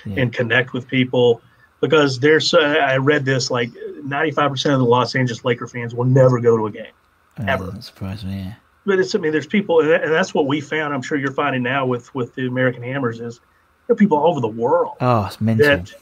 Yeah. 0.05 0.21
and 0.23 0.33
connect 0.33 0.73
with 0.73 0.87
people 0.87 1.41
because 1.81 2.19
there's 2.19 2.53
uh, 2.53 2.57
I 2.59 2.97
read 2.97 3.23
this 3.25 3.49
like 3.51 3.69
95% 3.71 4.73
of 4.73 4.79
the 4.79 4.85
Los 4.85 5.15
Angeles 5.15 5.45
Laker 5.45 5.67
fans 5.67 5.93
will 5.95 6.05
never 6.05 6.39
go 6.39 6.57
to 6.57 6.65
a 6.65 6.71
game. 6.71 6.91
Yeah, 7.39 7.53
ever. 7.53 7.65
Doesn't 7.67 7.83
surprise 7.83 8.25
me. 8.25 8.37
Yeah. 8.39 8.53
But 8.89 8.99
it's 8.99 9.13
I 9.15 9.19
mean 9.19 9.31
there's 9.31 9.47
people 9.47 9.81
and 9.81 10.11
that's 10.11 10.33
what 10.33 10.47
we 10.47 10.59
found 10.61 10.93
I'm 10.93 11.01
sure 11.01 11.17
you're 11.17 11.31
finding 11.31 11.61
now 11.63 11.85
with 11.85 12.13
with 12.15 12.33
the 12.35 12.47
American 12.47 12.81
Hammers 12.83 13.19
is 13.19 13.39
there 13.87 13.93
are 13.93 13.95
people 13.95 14.17
all 14.17 14.31
over 14.31 14.39
the 14.41 14.47
world 14.47 14.93
Oh, 14.99 15.29
that 15.39 15.93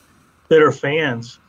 that 0.50 0.62
are 0.62 0.72
fans 0.72 1.40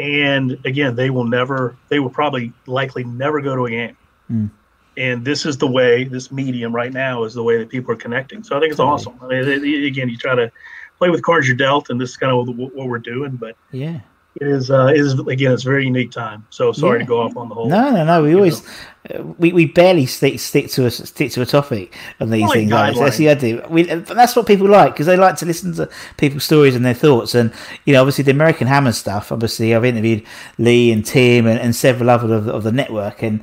and 0.00 0.58
again 0.64 0.96
they 0.96 1.10
will 1.10 1.24
never 1.24 1.76
they 1.88 1.98
will 2.00 2.10
probably 2.10 2.52
likely 2.66 3.04
never 3.04 3.40
go 3.40 3.54
to 3.56 3.66
a 3.66 3.70
game 3.70 3.96
Mm. 4.30 4.50
and 4.96 5.24
this 5.24 5.46
is 5.46 5.56
the 5.56 5.66
way 5.66 6.04
this 6.04 6.30
medium 6.30 6.74
right 6.74 6.92
now 6.92 7.24
is 7.24 7.32
the 7.32 7.42
way 7.42 7.56
that 7.58 7.68
people 7.70 7.92
are 7.92 7.96
connecting 7.96 8.42
so 8.42 8.56
i 8.56 8.60
think 8.60 8.70
it's 8.72 8.76
Totally. 8.78 8.94
awesome 8.94 9.14
i 9.22 9.26
mean 9.28 9.38
it- 9.48 9.64
it- 9.64 9.86
again 9.86 10.08
you 10.10 10.16
try 10.18 10.34
to 10.34 10.52
play 10.98 11.08
with 11.10 11.22
cards 11.22 11.46
you're 11.48 11.56
dealt 11.56 11.88
and 11.90 11.98
this 12.00 12.10
is 12.10 12.16
kind 12.18 12.30
of 12.32 12.46
what, 12.58 12.74
what 12.74 12.88
we're 12.88 12.98
doing 12.98 13.36
but 13.36 13.56
yeah. 13.72 14.00
It 14.40 14.46
is 14.46 14.70
uh 14.70 14.86
it 14.86 14.98
is 14.98 15.18
again 15.18 15.52
it's 15.52 15.64
a 15.64 15.68
very 15.68 15.84
unique 15.86 16.10
time 16.12 16.46
so 16.50 16.70
sorry 16.72 16.98
Yeah. 16.98 17.04
to 17.04 17.08
go 17.08 17.20
off 17.22 17.36
on 17.36 17.48
the 17.48 17.54
whole 17.54 17.68
No, 17.68 17.90
no, 17.90 18.04
no. 18.04 18.22
We 18.22 18.34
always 18.34 18.62
uh, 19.12 19.22
we, 19.38 19.52
we 19.52 19.66
barely 19.66 20.06
stick 20.06 20.38
stick 20.38 20.68
to 20.72 20.86
a 20.86 20.90
stick 20.90 21.32
to 21.32 21.42
a 21.42 21.46
topic 21.46 21.96
on 22.20 22.30
these 22.30 22.42
Like 22.42 22.52
things. 22.52 22.70
Like, 22.70 22.94
that's 22.96 23.16
the 23.16 23.30
idea. 23.30 23.66
We, 23.68 23.82
that's 23.84 24.36
what 24.36 24.46
people 24.46 24.68
like 24.68 24.92
because 24.92 25.06
they 25.06 25.16
like 25.16 25.36
to 25.36 25.46
listen 25.46 25.74
to 25.76 25.88
people's 26.18 26.44
stories 26.44 26.76
and 26.76 26.84
their 26.84 26.94
thoughts. 26.94 27.34
And 27.34 27.52
you 27.84 27.94
know, 27.94 28.02
obviously 28.02 28.24
the 28.24 28.30
American 28.32 28.66
Hammer 28.66 28.92
stuff. 28.92 29.32
Obviously, 29.32 29.74
I've 29.74 29.84
interviewed 29.84 30.24
Lee 30.58 30.92
and 30.92 31.04
Tim 31.04 31.46
and, 31.46 31.58
and 31.58 31.74
several 31.74 32.10
other 32.10 32.32
of, 32.34 32.44
the- 32.44 32.52
of 32.52 32.62
the 32.64 32.72
network, 32.72 33.22
and 33.22 33.40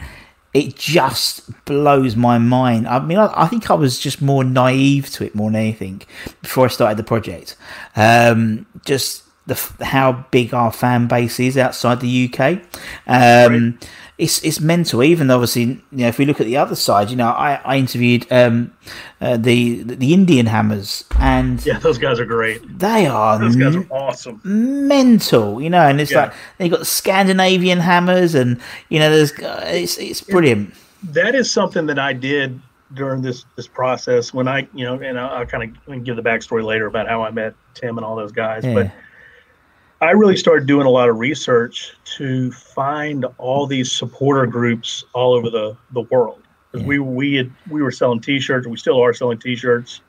it 0.53 0.75
just 0.77 1.49
blows 1.65 2.15
my 2.15 2.37
mind. 2.37 2.87
I 2.87 2.99
mean, 2.99 3.17
I, 3.17 3.33
I 3.35 3.47
think 3.47 3.69
I 3.69 3.73
was 3.73 3.99
just 3.99 4.21
more 4.21 4.43
naive 4.43 5.09
to 5.13 5.25
it 5.25 5.35
more 5.35 5.49
than 5.51 5.59
anything 5.59 6.03
before 6.41 6.65
I 6.65 6.69
started 6.69 6.97
the 6.97 7.03
project. 7.03 7.57
Um, 7.95 8.65
just 8.85 9.23
the 9.47 9.85
how 9.85 10.25
big 10.31 10.53
our 10.53 10.71
fan 10.71 11.07
base 11.07 11.39
is 11.39 11.57
outside 11.57 11.99
the 12.01 12.29
UK. 12.33 12.61
Um, 13.07 13.79
It's 14.17 14.41
it's 14.45 14.61
mental. 14.61 15.03
Even 15.03 15.29
obviously, 15.29 15.63
you 15.63 15.81
know, 15.91 16.07
if 16.07 16.17
we 16.17 16.25
look 16.25 16.39
at 16.39 16.45
the 16.47 16.55
other 16.55 16.75
side, 16.75 17.09
you 17.09 17.17
know, 17.17 17.27
I, 17.27 17.59
I 17.65 17.75
interviewed 17.77 18.25
um, 18.31 18.71
uh, 19.19 19.35
the 19.35 19.83
the 19.83 20.13
Indian 20.13 20.45
Hammers, 20.45 21.03
and 21.19 21.63
yeah 21.65 21.79
those 21.79 21.97
guys 21.97 22.17
are 22.17 22.25
great 22.25 22.61
they 22.79 23.07
are 23.07 23.37
those 23.37 23.57
guys 23.57 23.75
are 23.75 23.85
awesome 23.91 24.39
mental. 24.87 25.61
You 25.61 25.69
know, 25.69 25.81
and 25.85 25.99
it's 25.99 26.11
Yeah. 26.11 26.21
like 26.21 26.33
they 26.59 26.69
got 26.69 26.79
the 26.79 26.85
Scandinavian 26.85 27.79
Hammers, 27.79 28.35
and 28.35 28.59
you 28.89 28.99
know, 28.99 29.09
there's 29.09 29.33
uh, 29.33 29.63
it's 29.67 29.97
it's 29.97 30.21
brilliant. 30.21 30.73
that 31.11 31.35
is 31.35 31.51
something 31.51 31.85
that 31.87 31.99
I 31.99 32.13
did 32.13 32.59
during 32.93 33.21
this 33.21 33.45
this 33.57 33.67
process 33.67 34.33
when 34.33 34.47
I 34.47 34.65
you 34.73 34.85
know 34.85 34.93
and 34.95 35.19
I'll, 35.19 35.39
I'll 35.39 35.45
kind 35.45 35.75
of 35.87 36.03
give 36.05 36.15
the 36.15 36.21
backstory 36.23 36.63
later 36.63 36.85
about 36.85 37.07
how 37.09 37.21
I 37.23 37.31
met 37.31 37.53
Tim 37.73 37.97
and 37.97 38.05
all 38.05 38.15
those 38.15 38.31
guys 38.31 38.63
Yeah. 38.63 38.73
but 38.75 38.91
I 40.05 40.11
really 40.11 40.37
started 40.37 40.67
doing 40.67 40.85
a 40.85 40.89
lot 40.89 41.09
of 41.09 41.17
research 41.17 41.95
to 42.17 42.51
find 42.51 43.25
all 43.39 43.65
these 43.65 43.91
supporter 43.91 44.45
groups 44.45 45.03
all 45.13 45.33
over 45.33 45.49
the 45.49 45.75
the 45.91 46.01
world. 46.01 46.43
Because 46.71 46.85
we 46.85 46.99
we 46.99 47.35
had 47.35 47.51
we 47.69 47.81
were 47.81 47.91
selling 47.91 48.19
T-shirts 48.19 48.67
we 48.67 48.77
still 48.77 49.01
are 49.01 49.13
selling 49.13 49.39
T-shirts 49.39 50.01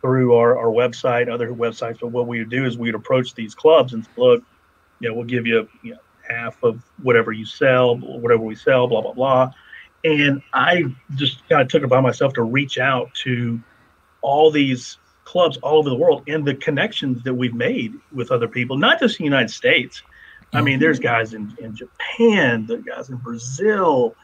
through 0.00 0.34
our, 0.34 0.56
our 0.56 0.66
website 0.66 1.28
other 1.32 1.48
websites 1.52 1.98
but 2.00 2.08
what 2.08 2.26
we 2.26 2.38
would 2.38 2.50
do 2.50 2.66
is 2.66 2.76
we'd 2.78 2.94
approach 2.94 3.34
these 3.34 3.54
clubs 3.54 3.94
and 3.94 4.04
say, 4.04 4.10
look 4.16 4.44
you 5.00 5.08
know 5.08 5.14
we'll 5.14 5.24
give 5.24 5.46
you 5.46 5.68
you 5.82 5.92
know 5.92 6.00
half 6.28 6.62
of 6.62 6.82
whatever 7.02 7.32
you 7.32 7.44
sell 7.44 7.96
whatever 7.96 8.42
we 8.42 8.54
sell 8.54 8.86
blah 8.86 9.00
blah 9.00 9.12
blah. 9.12 9.50
And 10.04 10.42
I 10.52 10.84
just 11.14 11.48
kind 11.48 11.62
of 11.62 11.68
took 11.68 11.82
it 11.82 11.88
by 11.88 12.00
myself 12.00 12.34
to 12.34 12.42
reach 12.42 12.78
out 12.78 13.12
to 13.24 13.60
all 14.20 14.50
these 14.50 14.98
clubs 15.32 15.56
all 15.62 15.78
over 15.78 15.88
the 15.88 15.96
world 15.96 16.22
and 16.28 16.44
the 16.44 16.54
connections 16.54 17.22
that 17.24 17.32
we've 17.32 17.54
made 17.54 17.94
with 18.12 18.30
other 18.30 18.46
people, 18.46 18.76
not 18.76 19.00
just 19.00 19.18
in 19.18 19.24
the 19.24 19.30
United 19.30 19.50
States. 19.50 20.02
I 20.52 20.60
mean, 20.60 20.78
there's 20.78 20.98
mm-hmm. 20.98 21.04
guys 21.04 21.32
in, 21.32 21.56
in 21.58 21.74
Japan, 21.74 22.66
the 22.66 22.76
guys 22.76 23.08
in 23.08 23.16
Brazil, 23.16 24.14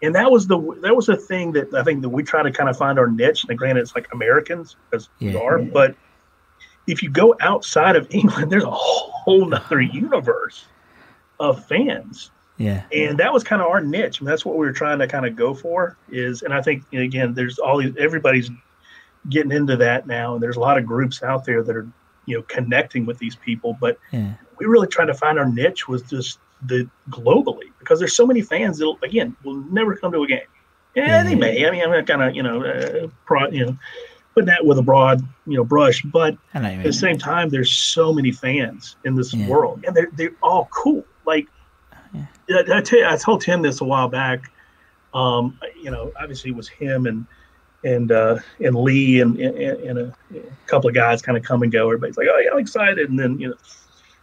and 0.00 0.14
that 0.14 0.30
was 0.30 0.46
the 0.46 0.58
that 0.80 0.96
was 0.96 1.06
the 1.06 1.16
thing 1.16 1.52
that 1.52 1.74
I 1.74 1.82
think 1.82 2.00
that 2.00 2.08
we 2.08 2.22
try 2.22 2.42
to 2.42 2.50
kind 2.50 2.70
of 2.70 2.78
find 2.78 2.98
our 2.98 3.08
niche. 3.08 3.44
And 3.46 3.58
granted, 3.58 3.82
it's 3.82 3.94
like 3.94 4.08
Americans 4.12 4.76
because 4.90 5.10
we 5.20 5.34
Yeah. 5.34 5.40
are, 5.40 5.58
but 5.58 5.94
if 6.86 7.02
you 7.02 7.10
go 7.10 7.34
outside 7.40 7.94
of 7.94 8.06
England, 8.14 8.50
there's 8.50 8.64
a 8.64 8.70
whole 8.70 9.44
nother 9.44 9.82
universe 9.82 10.64
of 11.38 11.66
fans 11.66 12.30
Yeah, 12.56 12.84
and 12.90 13.18
that 13.18 13.30
was 13.30 13.44
kind 13.44 13.60
of 13.60 13.68
our 13.68 13.82
niche. 13.82 14.20
And 14.20 14.28
that's 14.28 14.46
what 14.46 14.56
we 14.56 14.64
were 14.64 14.72
trying 14.72 14.98
to 15.00 15.06
kind 15.06 15.26
of 15.26 15.36
go 15.36 15.52
for. 15.52 15.98
Is 16.08 16.40
and 16.40 16.54
I 16.54 16.62
think 16.62 16.84
again, 16.94 17.34
there's 17.34 17.58
all 17.58 17.76
these 17.76 17.94
everybody's 17.98 18.50
getting 19.30 19.52
into 19.52 19.76
that 19.76 20.06
now, 20.06 20.34
and 20.34 20.42
there's 20.42 20.56
a 20.56 20.60
lot 20.60 20.78
of 20.78 20.86
groups 20.86 21.22
out 21.22 21.44
there 21.44 21.62
that 21.62 21.76
are 21.76 21.88
you 22.26 22.36
know 22.36 22.42
connecting 22.42 23.06
with 23.06 23.18
these 23.18 23.36
people. 23.36 23.76
But 23.80 23.98
yeah, 24.12 24.34
we 24.58 24.66
really 24.66 24.88
tried 24.88 25.06
to 25.06 25.14
find 25.14 25.38
our 25.38 25.48
niche 25.48 25.88
was 25.88 26.02
just 26.02 26.38
the 26.66 26.88
globally 27.10 27.70
because 27.78 27.98
there's 27.98 28.16
so 28.16 28.26
many 28.26 28.42
fans 28.42 28.78
that 28.78 28.96
again 29.02 29.36
will 29.44 29.62
never 29.70 29.96
come 29.96 30.12
to 30.12 30.22
a 30.22 30.26
game. 30.26 30.40
Yeah, 30.94 31.22
they 31.22 31.34
may. 31.34 31.66
I 31.66 31.70
mean, 31.70 31.82
I'm 31.82 31.90
not 31.90 32.06
kind 32.06 32.22
of 32.22 32.34
you 32.34 32.42
know, 32.42 32.64
uh, 32.64 33.08
pro, 33.26 33.48
you 33.50 33.66
know, 33.66 33.76
putting 34.34 34.46
that 34.46 34.64
with 34.64 34.78
a 34.78 34.82
broad 34.82 35.20
you 35.46 35.56
know 35.56 35.64
brush, 35.64 36.02
but 36.02 36.36
at 36.54 36.82
the 36.82 36.92
same 36.92 37.18
time, 37.18 37.50
there's 37.50 37.70
so 37.70 38.12
many 38.12 38.32
fans 38.32 38.96
in 39.04 39.14
this 39.14 39.34
Yeah. 39.34 39.46
world, 39.46 39.84
and 39.86 39.94
they're 39.94 40.08
they're 40.14 40.36
all 40.42 40.68
cool. 40.72 41.04
Like, 41.26 41.46
I, 42.14 42.64
I, 42.72 42.80
tell 42.80 42.98
you, 43.00 43.06
I 43.06 43.16
told 43.16 43.42
Tim 43.42 43.60
this 43.60 43.80
a 43.80 43.84
while 43.84 44.08
back. 44.08 44.40
Um, 45.12 45.58
you 45.82 45.90
know, 45.90 46.12
obviously 46.20 46.50
it 46.50 46.56
was 46.56 46.68
him 46.68 47.06
and 47.06 47.26
and 47.84 48.12
uh, 48.12 48.38
and 48.60 48.74
Lee 48.74 49.20
and, 49.20 49.38
and, 49.38 49.58
and 49.58 49.98
a, 49.98 50.14
couple 50.66 50.88
of 50.88 50.94
guys 50.94 51.22
kind 51.22 51.38
of 51.38 51.44
come 51.44 51.62
and 51.62 51.70
go. 51.70 51.86
Everybody's 51.86 52.16
like, 52.16 52.28
"Oh 52.30 52.38
yeah, 52.38 52.50
I'm 52.52 52.58
excited," 52.58 53.10
and 53.10 53.18
then 53.18 53.38
you 53.38 53.48
know, 53.50 53.56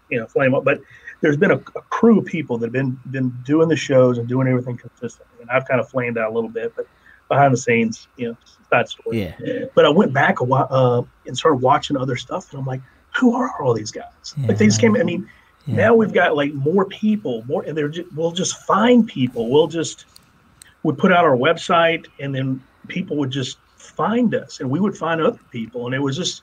you 0.09 0.19
know, 0.19 0.27
flame 0.27 0.53
up. 0.53 0.63
But 0.63 0.81
there's 1.21 1.37
been 1.37 1.51
a, 1.51 1.55
a 1.55 1.81
crew 1.89 2.19
of 2.19 2.25
people 2.25 2.57
that 2.57 2.67
have 2.67 2.73
been 2.73 2.99
been 3.11 3.29
doing 3.45 3.69
the 3.69 3.75
shows 3.75 4.17
and 4.17 4.27
doing 4.27 4.47
everything 4.47 4.77
consistently, 4.77 5.41
and 5.41 5.49
I've 5.49 5.67
kind 5.67 5.79
of 5.79 5.89
flamed 5.89 6.17
out 6.17 6.31
a 6.31 6.33
little 6.33 6.49
bit, 6.49 6.73
but 6.75 6.87
behind 7.29 7.53
the 7.53 7.57
scenes, 7.57 8.07
you 8.17 8.27
know, 8.29 8.37
that 8.71 8.89
story. 8.89 9.21
Yeah, 9.21 9.65
But 9.73 9.85
I 9.85 9.89
went 9.89 10.13
back 10.13 10.41
a 10.41 10.43
while 10.43 10.67
uh, 10.69 11.03
and 11.25 11.37
started 11.37 11.57
watching 11.57 11.97
other 11.97 12.15
stuff, 12.15 12.51
and 12.51 12.59
I'm 12.59 12.65
like, 12.65 12.81
who 13.17 13.35
are 13.35 13.61
all 13.61 13.73
these 13.73 13.91
guys? 13.91 14.33
Yeah, 14.37 14.47
like 14.47 14.57
they 14.57 14.65
just 14.65 14.81
came. 14.81 14.97
I 14.97 15.03
mean, 15.03 15.29
yeah. 15.65 15.75
now 15.75 15.95
we've 15.95 16.13
got 16.13 16.35
like 16.35 16.53
more 16.53 16.85
people, 16.85 17.43
more, 17.47 17.63
and 17.63 17.77
they're 17.77 17.89
just, 17.89 18.11
we'll 18.13 18.31
just 18.31 18.57
find 18.63 19.07
people. 19.07 19.49
We'll 19.49 19.67
just 19.67 20.05
would 20.83 20.97
put 20.97 21.13
out 21.13 21.23
our 21.23 21.37
website, 21.37 22.07
and 22.19 22.35
then 22.35 22.61
people 22.87 23.17
would 23.17 23.31
just 23.31 23.57
find 23.77 24.33
us, 24.35 24.59
and 24.59 24.69
we 24.69 24.79
would 24.79 24.97
find 24.97 25.21
other 25.21 25.39
people, 25.51 25.85
and 25.85 25.95
it 25.95 25.99
was 25.99 26.15
just 26.15 26.41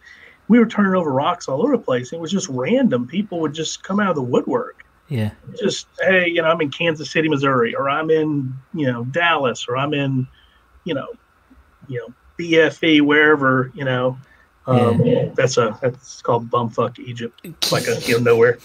we 0.49 0.59
were 0.59 0.67
turning 0.67 0.95
over 0.95 1.13
rocks 1.13 1.49
all 1.49 1.63
over 1.63 1.77
the 1.77 1.83
place. 1.83 2.13
It 2.13 2.21
was 2.21 2.31
just 2.31 2.49
random. 2.49 3.07
People 3.07 3.41
would 3.41 3.55
just 3.55 3.83
come 3.83 4.01
out 4.01 4.11
of 4.11 4.17
the 4.17 4.23
woodwork 4.23 4.85
yeah, 5.11 5.33
just 5.61 5.89
hey, 6.01 6.29
you 6.29 6.41
know, 6.41 6.49
I'm 6.49 6.61
in 6.61 6.71
Kansas 6.71 7.11
City, 7.11 7.29
Missouri, 7.29 7.75
or 7.75 7.91
I'm 7.91 8.11
in, 8.11 8.55
you 8.73 8.91
know, 8.91 9.05
Dallas, 9.05 9.67
or 9.69 9.77
I'm 9.77 9.93
in, 9.93 10.29
you 10.85 10.95
know, 10.95 11.09
you 11.89 11.99
know, 11.99 12.15
BFE, 12.39 13.03
wherever, 13.03 13.73
you 13.75 13.85
know. 13.85 14.17
Um, 14.67 15.03
That's 15.35 15.57
a 15.57 15.77
that's 15.83 16.23
called 16.23 16.49
bumfuck 16.49 17.01
Egypt, 17.01 17.45
like 17.73 17.89
a 17.89 17.99
you 18.03 18.19
know 18.19 18.35
nowhere. 18.35 18.59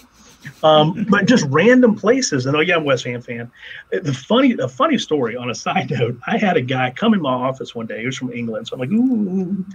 Um, 0.64 1.06
but 1.10 1.25
just 1.25 1.46
random 1.50 1.96
places. 1.96 2.46
And 2.46 2.56
oh 2.56 2.60
yeah, 2.60 2.75
I'm 2.75 2.82
a 2.82 2.86
West 2.86 3.06
Ham 3.06 3.22
fan. 3.22 3.52
The 3.92 4.14
funny, 4.14 4.56
a 4.60 4.68
funny 4.68 4.98
story 4.98 5.36
on 5.36 5.50
a 5.50 5.56
side 5.56 5.92
note. 6.00 6.20
I 6.28 6.38
had 6.38 6.58
a 6.58 6.62
guy 6.62 6.92
come 6.92 7.14
in 7.14 7.22
my 7.22 7.34
office 7.34 7.75
one 7.75 7.86
day. 7.86 8.00
He 8.00 8.06
was 8.06 8.18
from 8.18 8.32
England, 8.32 8.68
so 8.68 8.75
I'm 8.75 8.80
like, 8.80 8.92
ooh, 8.92 9.66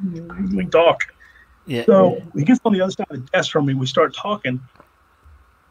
we 0.57 0.67
talk. 0.67 1.03
yeah. 1.67 1.85
So 1.85 2.23
he 2.35 2.45
gets 2.45 2.61
on 2.65 2.73
the 2.73 2.81
other 2.81 2.93
side 2.93 3.07
of 3.11 3.21
the 3.21 3.31
desk 3.33 3.51
from 3.51 3.67
me. 3.67 3.75
We 3.75 3.87
start 3.87 4.15
talking, 4.15 4.61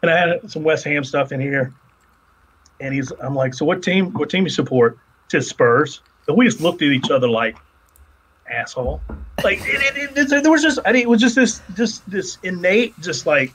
and 0.01 0.11
I 0.11 0.17
had 0.17 0.51
some 0.51 0.63
West 0.63 0.85
Ham 0.85 1.03
stuff 1.03 1.31
in 1.31 1.39
here. 1.39 1.73
And 2.81 2.93
he's, 2.93 3.11
I'm 3.21 3.35
like, 3.35 3.53
so 3.53 3.65
what 3.65 3.83
team? 3.83 4.13
What 4.13 4.29
team 4.29 4.43
do 4.43 4.45
you 4.45 4.49
support? 4.49 4.97
Says 5.29 5.49
Spurs. 5.49 6.01
And 6.27 6.37
we 6.37 6.45
just 6.45 6.61
looked 6.61 6.81
at 6.81 6.87
each 6.87 7.11
other 7.11 7.27
like, 7.27 7.57
asshole. 8.49 9.01
Like 9.43 9.59
it, 9.61 9.97
it, 9.97 10.31
it, 10.31 10.43
there 10.43 10.51
was 10.51 10.61
just, 10.61 10.79
I 10.85 10.91
mean, 10.91 11.03
it 11.03 11.09
was 11.09 11.21
just 11.21 11.35
this, 11.35 11.61
just 11.75 12.09
this 12.09 12.37
innate, 12.43 12.99
just 12.99 13.25
like, 13.25 13.53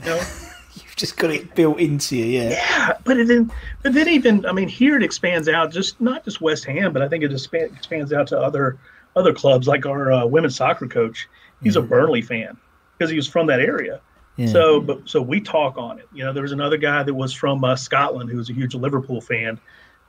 you 0.00 0.06
know, 0.06 0.22
You've 0.82 0.96
just 0.96 1.16
got 1.16 1.30
it 1.30 1.54
built 1.54 1.80
into 1.80 2.16
you. 2.16 2.24
Yeah, 2.24 2.50
yeah. 2.50 2.92
But 3.04 3.26
then, 3.26 3.50
but 3.82 3.94
then 3.94 4.08
even, 4.08 4.44
I 4.44 4.52
mean, 4.52 4.68
here 4.68 4.96
it 4.96 5.02
expands 5.02 5.48
out, 5.48 5.72
just 5.72 6.00
not 6.00 6.24
just 6.24 6.40
West 6.40 6.64
Ham, 6.66 6.92
but 6.92 7.00
I 7.00 7.08
think 7.08 7.24
it 7.24 7.28
just 7.28 7.52
expands 7.52 8.12
out 8.12 8.26
to 8.28 8.38
other 8.38 8.78
other 9.14 9.32
clubs, 9.32 9.66
like 9.66 9.86
our 9.86 10.12
uh, 10.12 10.26
women's 10.26 10.56
soccer 10.56 10.86
coach. 10.86 11.28
He's 11.62 11.76
a 11.76 11.82
Burnley 11.82 12.20
fan 12.20 12.58
because 12.96 13.10
he 13.10 13.16
was 13.16 13.26
from 13.26 13.46
that 13.46 13.60
area. 13.60 14.00
Yeah. 14.36 14.48
So, 14.48 14.80
but 14.80 15.08
so 15.08 15.22
we 15.22 15.40
talk 15.40 15.78
on 15.78 15.98
it. 15.98 16.06
You 16.12 16.24
know, 16.24 16.32
there 16.34 16.42
was 16.42 16.52
another 16.52 16.76
guy 16.76 17.02
that 17.02 17.14
was 17.14 17.32
from 17.32 17.64
uh, 17.64 17.76
Scotland 17.76 18.28
who 18.28 18.36
was 18.36 18.50
a 18.50 18.52
huge 18.52 18.74
Liverpool 18.74 19.22
fan 19.22 19.58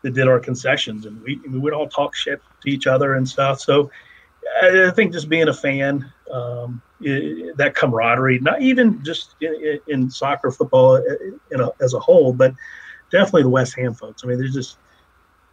that 0.01 0.13
did 0.13 0.27
our 0.27 0.39
concessions, 0.39 1.05
and 1.05 1.21
we 1.21 1.39
we 1.49 1.57
would 1.57 1.73
all 1.73 1.87
talk 1.87 2.13
shit 2.13 2.41
to 2.63 2.69
each 2.69 2.87
other 2.87 3.13
and 3.15 3.27
stuff. 3.27 3.61
So, 3.61 3.89
I, 4.61 4.87
I 4.87 4.91
think 4.91 5.13
just 5.13 5.29
being 5.29 5.47
a 5.47 5.53
fan, 5.53 6.11
um, 6.29 6.81
i 6.86 6.86
that 6.99 7.73
camaraderie, 7.75 8.39
not 8.39 8.61
even 8.61 9.03
just 9.03 9.35
in, 9.41 9.79
in 9.87 10.09
soccer, 10.09 10.51
football, 10.51 10.95
in 11.51 11.59
a, 11.59 11.69
as 11.81 11.93
a 11.93 11.99
whole, 11.99 12.33
but 12.33 12.53
definitely 13.11 13.43
the 13.43 13.49
West 13.49 13.75
Ham 13.75 13.93
folks. 13.93 14.23
I 14.23 14.27
mean, 14.27 14.37
they're 14.37 14.47
just 14.47 14.77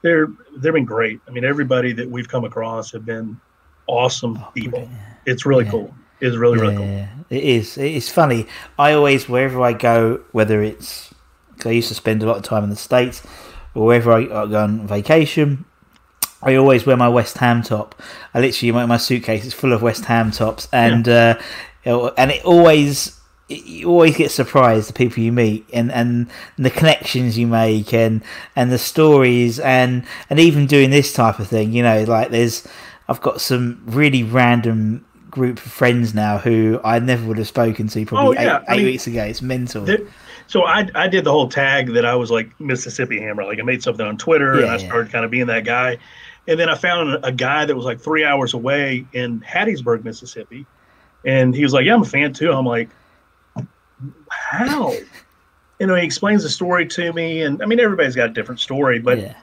they're 0.03 0.29
they've 0.57 0.73
been 0.73 0.85
great. 0.85 1.21
I 1.29 1.31
mean, 1.31 1.45
everybody 1.45 1.93
that 1.95 2.11
we've 2.11 2.29
come 2.29 2.45
across 2.45 2.93
have 2.93 3.05
been 3.05 3.39
awesome 3.87 4.39
Oh, 4.39 4.51
people. 4.55 4.81
brilliant. 4.81 4.99
It's 5.27 5.47
really 5.47 5.65
cool. 5.67 5.95
It's 6.21 6.37
really 6.37 6.59
really 6.59 6.77
cool. 6.77 7.09
It 7.31 7.43
is. 7.43 7.77
It's 7.79 8.11
funny. 8.11 8.47
I 8.79 8.93
always, 8.93 9.29
wherever 9.29 9.61
I 9.63 9.73
go, 9.73 10.21
whether 10.33 10.63
it's 10.63 11.13
I 11.65 11.71
used 11.71 11.89
to 11.89 11.95
spend 11.95 12.23
a 12.23 12.27
lot 12.27 12.37
of 12.37 12.43
time 12.43 12.65
in 12.65 12.71
the 12.71 12.77
states, 12.77 13.23
or 13.75 13.87
wherever 13.87 14.13
I, 14.13 14.23
I 14.23 14.47
go 14.47 14.63
on 14.63 14.87
vacation, 14.87 15.65
I 16.45 16.57
always 16.57 16.87
wear 16.87 16.97
my 16.97 17.09
West 17.09 17.39
Ham 17.39 17.63
top. 17.63 17.95
I 18.35 18.41
literally 18.41 18.73
my, 18.73 18.87
my 18.87 18.97
suitcase 18.99 19.45
is 19.45 19.55
full 19.55 19.73
of 19.73 19.83
West 19.83 20.05
Ham 20.05 20.31
tops, 20.31 20.69
and 20.73 21.09
uh, 21.09 21.37
and 21.85 22.31
it 22.31 22.45
always 22.45 23.19
you 23.49 23.89
always 23.91 24.17
get 24.17 24.31
surprised 24.31 24.89
the 24.89 24.93
people 24.95 25.23
you 25.23 25.31
meet 25.31 25.67
and, 25.73 25.93
and 25.93 26.27
the 26.57 26.71
connections 26.71 27.37
you 27.39 27.47
make 27.47 27.93
and 27.93 28.23
and 28.57 28.73
the 28.73 28.79
stories 28.79 29.61
and 29.61 30.03
and 30.31 30.41
even 30.41 30.67
doing 30.67 30.89
this 30.89 31.13
type 31.13 31.39
of 31.39 31.47
thing 31.47 31.71
you 31.71 31.83
know 31.83 32.05
like 32.05 32.31
there's 32.31 32.67
i've 33.11 33.21
got 33.21 33.43
some 33.43 33.83
really 33.85 34.23
random 34.23 35.05
group 35.31 35.59
of 35.59 35.71
friends 35.71 36.15
now 36.15 36.39
who 36.39 36.81
i 36.85 36.99
never 36.99 37.27
would 37.27 37.37
have 37.37 37.47
spoken 37.47 37.87
to 37.87 38.07
probably 38.07 38.39
Oh, 38.39 38.41
yeah. 38.41 38.61
eight, 38.61 38.65
I 38.67 38.73
eight 38.73 38.77
mean, 38.79 38.87
weeks 38.87 39.07
ago 39.07 39.23
it's 39.25 39.43
mental 39.43 39.85
There- 39.85 39.99
so 40.47 40.65
I, 40.65 40.89
I 40.95 41.09
did 41.09 41.25
the 41.25 41.31
whole 41.33 41.49
tag 41.49 41.89
that 41.95 42.05
I 42.05 42.15
was 42.15 42.31
like 42.31 42.49
Mississippi 42.61 43.19
Hammer. 43.19 43.45
Like 43.45 43.59
I 43.59 43.63
made 43.63 43.83
something 43.83 44.05
on 44.07 44.19
Twitter 44.19 44.53
and 44.53 44.61
Yeah, 44.63 44.67
I 44.75 44.77
yeah. 44.77 44.87
started 44.87 45.11
kind 45.11 45.25
of 45.25 45.31
being 45.31 45.47
that 45.47 45.65
guy. 45.65 45.97
And 46.47 46.61
then 46.61 46.69
I 46.69 46.75
found 46.75 47.25
a, 47.25 47.33
guy 47.33 47.65
that 47.65 47.75
was 47.75 47.85
like 47.87 48.01
three 48.01 48.25
hours 48.25 48.53
away 48.53 49.07
in 49.15 49.41
Hattiesburg, 49.41 50.05
Mississippi. 50.05 50.67
And 51.25 51.55
he 51.55 51.63
was 51.63 51.73
like, 51.73 51.87
Yeah, 51.87 51.95
I'm 51.95 52.03
a 52.03 52.07
fan 52.07 52.33
too. 52.33 52.53
I'm 52.53 52.67
like, 52.67 52.91
How? 54.31 54.93
You 55.81 55.87
know, 55.87 55.95
he 55.95 56.05
explains 56.05 56.43
the 56.43 56.51
story 56.51 56.87
to 56.89 57.13
me. 57.13 57.43
And 57.43 57.63
I 57.63 57.67
mean, 57.67 57.81
everybody's 57.81 58.15
got 58.15 58.31
a 58.31 58.33
different 58.33 58.61
story. 58.61 58.99
But, 58.99 59.19
yeah 59.19 59.35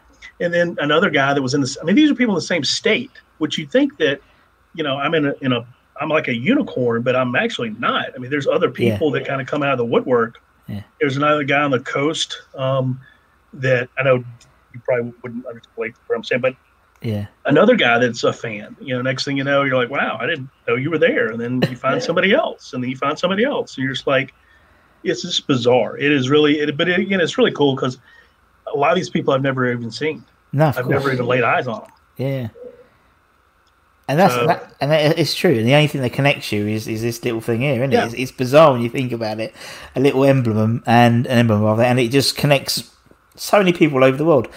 and 0.42 0.52
then 0.54 0.76
another 0.80 1.10
guy 1.10 1.34
that 1.34 1.42
was 1.42 1.54
in 1.54 1.62
this, 1.62 1.78
I 1.80 1.84
mean, 1.86 1.96
these 1.96 2.10
are 2.10 2.16
people 2.16 2.34
in 2.34 2.38
the 2.38 2.42
same 2.42 2.64
state, 2.64 3.12
which 3.38 3.58
you 3.58 3.68
think 3.68 3.98
that, 3.98 4.20
you 4.74 4.84
know, 4.84 4.98
I'm 4.98 5.14
in 5.14 5.28
a, 5.28 5.34
in 5.42 5.54
a, 5.54 5.66
I'm 6.00 6.10
like 6.10 6.28
a 6.28 6.34
unicorn, 6.36 7.04
but 7.04 7.16
I'm 7.16 7.36
actually 7.36 7.70
not. 7.72 8.08
I 8.16 8.18
mean, 8.18 8.32
there's 8.32 8.48
other 8.48 8.68
Yeah. 8.76 8.94
people 8.94 9.12
that 9.12 9.26
kind 9.26 9.40
of 9.40 9.46
come 9.46 9.62
out 9.62 9.72
of 9.74 9.78
the 9.78 9.86
woodwork. 9.86 10.42
Yeah. 10.68 10.82
There's 11.00 11.16
another 11.16 11.44
guy 11.44 11.62
on 11.62 11.70
the 11.70 11.80
coast 11.80 12.42
um, 12.56 13.00
that 13.54 13.88
I 14.00 14.04
know 14.04 14.24
you 14.74 14.82
probably 14.84 15.14
wouldn't 15.22 15.46
understand 15.46 15.94
what 16.08 16.16
I'm 16.16 16.24
saying, 16.24 16.42
but 16.42 16.56
yeah 17.02 17.26
another 17.46 17.76
guy 17.76 17.98
that's 17.98 18.24
a 18.24 18.32
fan. 18.32 18.76
You 18.80 18.96
know, 18.96 19.02
next 19.02 19.26
thing 19.26 19.36
you 19.38 19.44
know, 19.44 19.64
you're 19.64 19.76
like, 19.76 19.90
wow, 19.90 20.18
I 20.22 20.28
didn't 20.28 20.50
know 20.68 20.76
you 20.76 20.92
were 20.92 21.00
there. 21.00 21.32
And 21.32 21.40
then 21.42 21.62
you 21.70 21.76
find 21.76 22.02
somebody 22.02 22.34
else, 22.34 22.74
and 22.74 22.84
then 22.84 22.90
you 22.90 22.96
find 22.96 23.18
somebody 23.18 23.44
else. 23.44 23.76
And 23.76 23.84
you're 23.84 23.94
just 23.94 24.06
like, 24.08 24.34
it's 25.04 25.24
just 25.24 25.48
bizarre. 25.48 25.98
It 25.98 26.12
is 26.12 26.30
really, 26.30 26.60
it, 26.60 26.78
but 26.78 26.88
it, 26.88 27.00
again, 27.00 27.20
it's 27.20 27.38
really 27.38 27.52
cool 27.52 27.76
because 27.76 27.98
a 28.72 28.78
lot 28.78 28.92
of 28.92 28.96
these 28.96 29.10
people 29.10 29.34
I've 29.34 29.42
never 29.42 29.72
even 29.72 29.90
seen. 29.92 30.24
no 30.54 30.68
I've 30.68 30.76
course. 30.76 30.88
never 30.90 31.12
even 31.12 31.26
laid 31.26 31.44
eyes 31.44 31.68
on 31.68 31.82
them. 31.82 31.90
Yeah. 32.18 32.50
And 34.08 34.20
that's 34.20 34.34
So- 34.34 34.48
that, 34.48 34.74
and 34.80 34.92
that, 34.92 35.18
it's 35.18 35.34
true. 35.34 35.58
And 35.58 35.68
the 35.68 35.74
only 35.74 35.88
thing 35.88 36.02
that 36.02 36.14
connects 36.14 36.52
you 36.52 36.68
is, 36.68 36.88
is 36.88 37.02
this 37.02 37.24
little 37.24 37.42
thing 37.42 37.62
here, 37.62 37.76
isn't 37.76 37.92
it? 37.92 37.96
Yeah. 37.96 38.06
It's, 38.06 38.14
it's 38.14 38.32
bizarre 38.32 38.74
when 38.74 38.82
you 38.82 38.90
think 38.90 39.12
about 39.12 39.40
it. 39.40 39.56
A 39.96 40.00
little 40.00 40.24
emblem 40.24 40.84
and 40.86 41.26
an 41.26 41.40
emblem 41.40 41.64
of 41.64 41.80
it, 41.80 41.86
and 41.86 42.00
it 42.00 42.10
just 42.12 42.38
connects 42.38 42.92
so 43.36 43.58
many 43.58 43.74
people 43.74 43.98
all 43.98 44.04
over 44.04 44.18
the 44.18 44.26
world. 44.26 44.48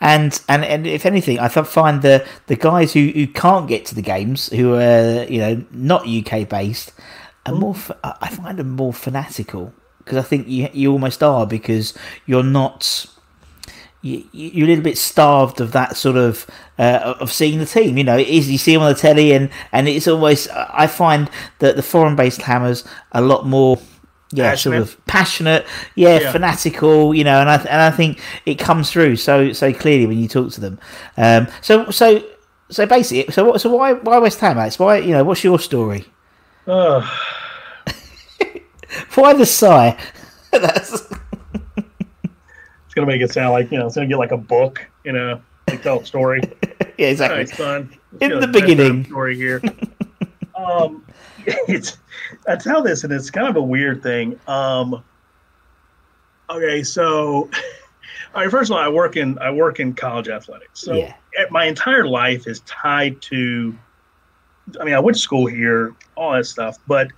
And 0.00 0.40
and, 0.48 0.64
and 0.64 0.86
if 0.86 1.06
anything, 1.06 1.38
I 1.38 1.48
find 1.48 2.02
the 2.02 2.26
the 2.48 2.56
guys 2.56 2.92
who, 2.92 3.06
who 3.08 3.26
can't 3.26 3.66
get 3.66 3.86
to 3.86 3.94
the 3.94 4.02
games, 4.02 4.48
who 4.50 4.74
are 4.74 5.24
you 5.24 5.38
know 5.38 5.64
not 5.70 6.06
UK 6.06 6.48
based, 6.48 6.92
are 7.46 7.54
more. 7.54 7.74
f- 7.74 7.92
I 8.04 8.14
I 8.22 8.28
find 8.28 8.58
them 8.58 8.70
more 8.70 8.92
fanatical 8.92 9.72
because 9.98 10.18
I 10.18 10.22
think 10.22 10.48
you 10.48 10.68
you 10.72 10.92
almost 10.92 11.22
are 11.22 11.46
because 11.46 11.94
you're 12.26 12.42
not 12.42 13.06
you, 14.02 14.24
you're 14.32 14.66
a 14.66 14.68
little 14.68 14.84
bit 14.84 14.98
starved 14.98 15.60
of 15.60 15.72
that 15.72 15.96
sort 15.96 16.16
of 16.16 16.46
uh, 16.78 17.14
of 17.18 17.32
seeing 17.32 17.58
the 17.58 17.66
team. 17.66 17.98
You 17.98 18.04
know, 18.04 18.16
it 18.16 18.28
is 18.28 18.50
you 18.50 18.58
see 18.58 18.74
them 18.74 18.82
on 18.82 18.92
the 18.92 18.98
telly, 18.98 19.32
and 19.32 19.50
and 19.72 19.88
it's 19.88 20.06
always 20.06 20.48
I 20.48 20.86
find 20.86 21.30
that 21.58 21.76
the 21.76 21.82
foreign 21.82 22.16
based 22.16 22.42
hammers 22.42 22.84
a 23.12 23.20
lot 23.20 23.46
more. 23.46 23.78
Yeah, 24.32 24.56
sort 24.56 24.76
of 24.76 25.04
passionate, 25.06 25.64
yeah, 25.94 26.20
Yeah. 26.20 26.32
fanatical, 26.32 27.14
you 27.14 27.22
know, 27.22 27.40
and 27.40 27.48
I 27.48 27.56
and 27.56 27.80
I 27.80 27.90
think 27.90 28.20
it 28.44 28.56
comes 28.58 28.90
through 28.90 29.16
so 29.16 29.52
so 29.52 29.72
clearly 29.72 30.06
when 30.06 30.18
you 30.18 30.28
talk 30.28 30.50
to 30.52 30.60
them. 30.60 30.78
Um, 31.16 31.46
so 31.62 31.90
so 31.90 32.22
so 32.68 32.84
basically, 32.86 33.32
so 33.32 33.44
what? 33.44 33.60
So 33.60 33.74
why 33.74 33.92
why 33.92 34.18
West 34.18 34.40
Ham, 34.40 34.58
Alex? 34.58 34.78
Why 34.78 34.98
you 34.98 35.12
know? 35.12 35.22
What's 35.22 35.44
your 35.44 35.60
story? 35.60 36.06
Uh, 36.66 37.08
Why 39.14 39.32
the 39.34 39.46
sigh? 39.46 39.98
That's 40.52 40.92
it's 40.92 42.94
gonna 42.94 43.06
make 43.06 43.20
it 43.20 43.32
sound 43.32 43.52
like 43.52 43.70
you 43.70 43.78
know, 43.78 43.86
it's 43.86 43.94
gonna 43.94 44.06
get 44.06 44.18
like 44.18 44.32
a 44.32 44.36
book, 44.36 44.86
you 45.04 45.12
know, 45.12 45.40
like 45.68 45.82
tell 45.82 46.00
a 46.00 46.06
story. 46.06 46.40
yeah, 46.98 47.08
exactly. 47.08 47.64
right. 47.64 47.86
In 48.20 48.40
the 48.40 48.46
beginning. 48.46 49.04
story 49.04 49.36
here. 49.36 49.60
um, 50.56 51.04
it's 51.46 51.98
I 52.48 52.56
tell 52.56 52.82
this, 52.82 53.04
and 53.04 53.12
it's 53.12 53.30
kind 53.30 53.48
of 53.48 53.56
a 53.56 53.62
weird 53.62 54.02
thing. 54.02 54.38
Um, 54.46 55.02
okay, 56.50 56.82
so 56.82 57.50
all 58.34 58.42
right. 58.42 58.50
First 58.50 58.70
of 58.70 58.76
all, 58.76 58.82
I 58.82 58.88
work 58.88 59.16
in 59.16 59.38
I 59.38 59.50
work 59.50 59.80
in 59.80 59.94
college 59.94 60.28
athletics, 60.28 60.80
so 60.80 60.94
Yeah. 60.94 61.14
my 61.50 61.64
entire 61.66 62.06
life 62.06 62.46
is 62.46 62.60
tied 62.60 63.20
to. 63.22 63.76
I 64.80 64.84
mean, 64.84 64.94
I 64.94 64.98
went 65.00 65.16
to 65.16 65.20
school 65.22 65.46
here, 65.46 65.94
all 66.16 66.32
that 66.32 66.46
stuff, 66.46 66.76
but 66.88 67.08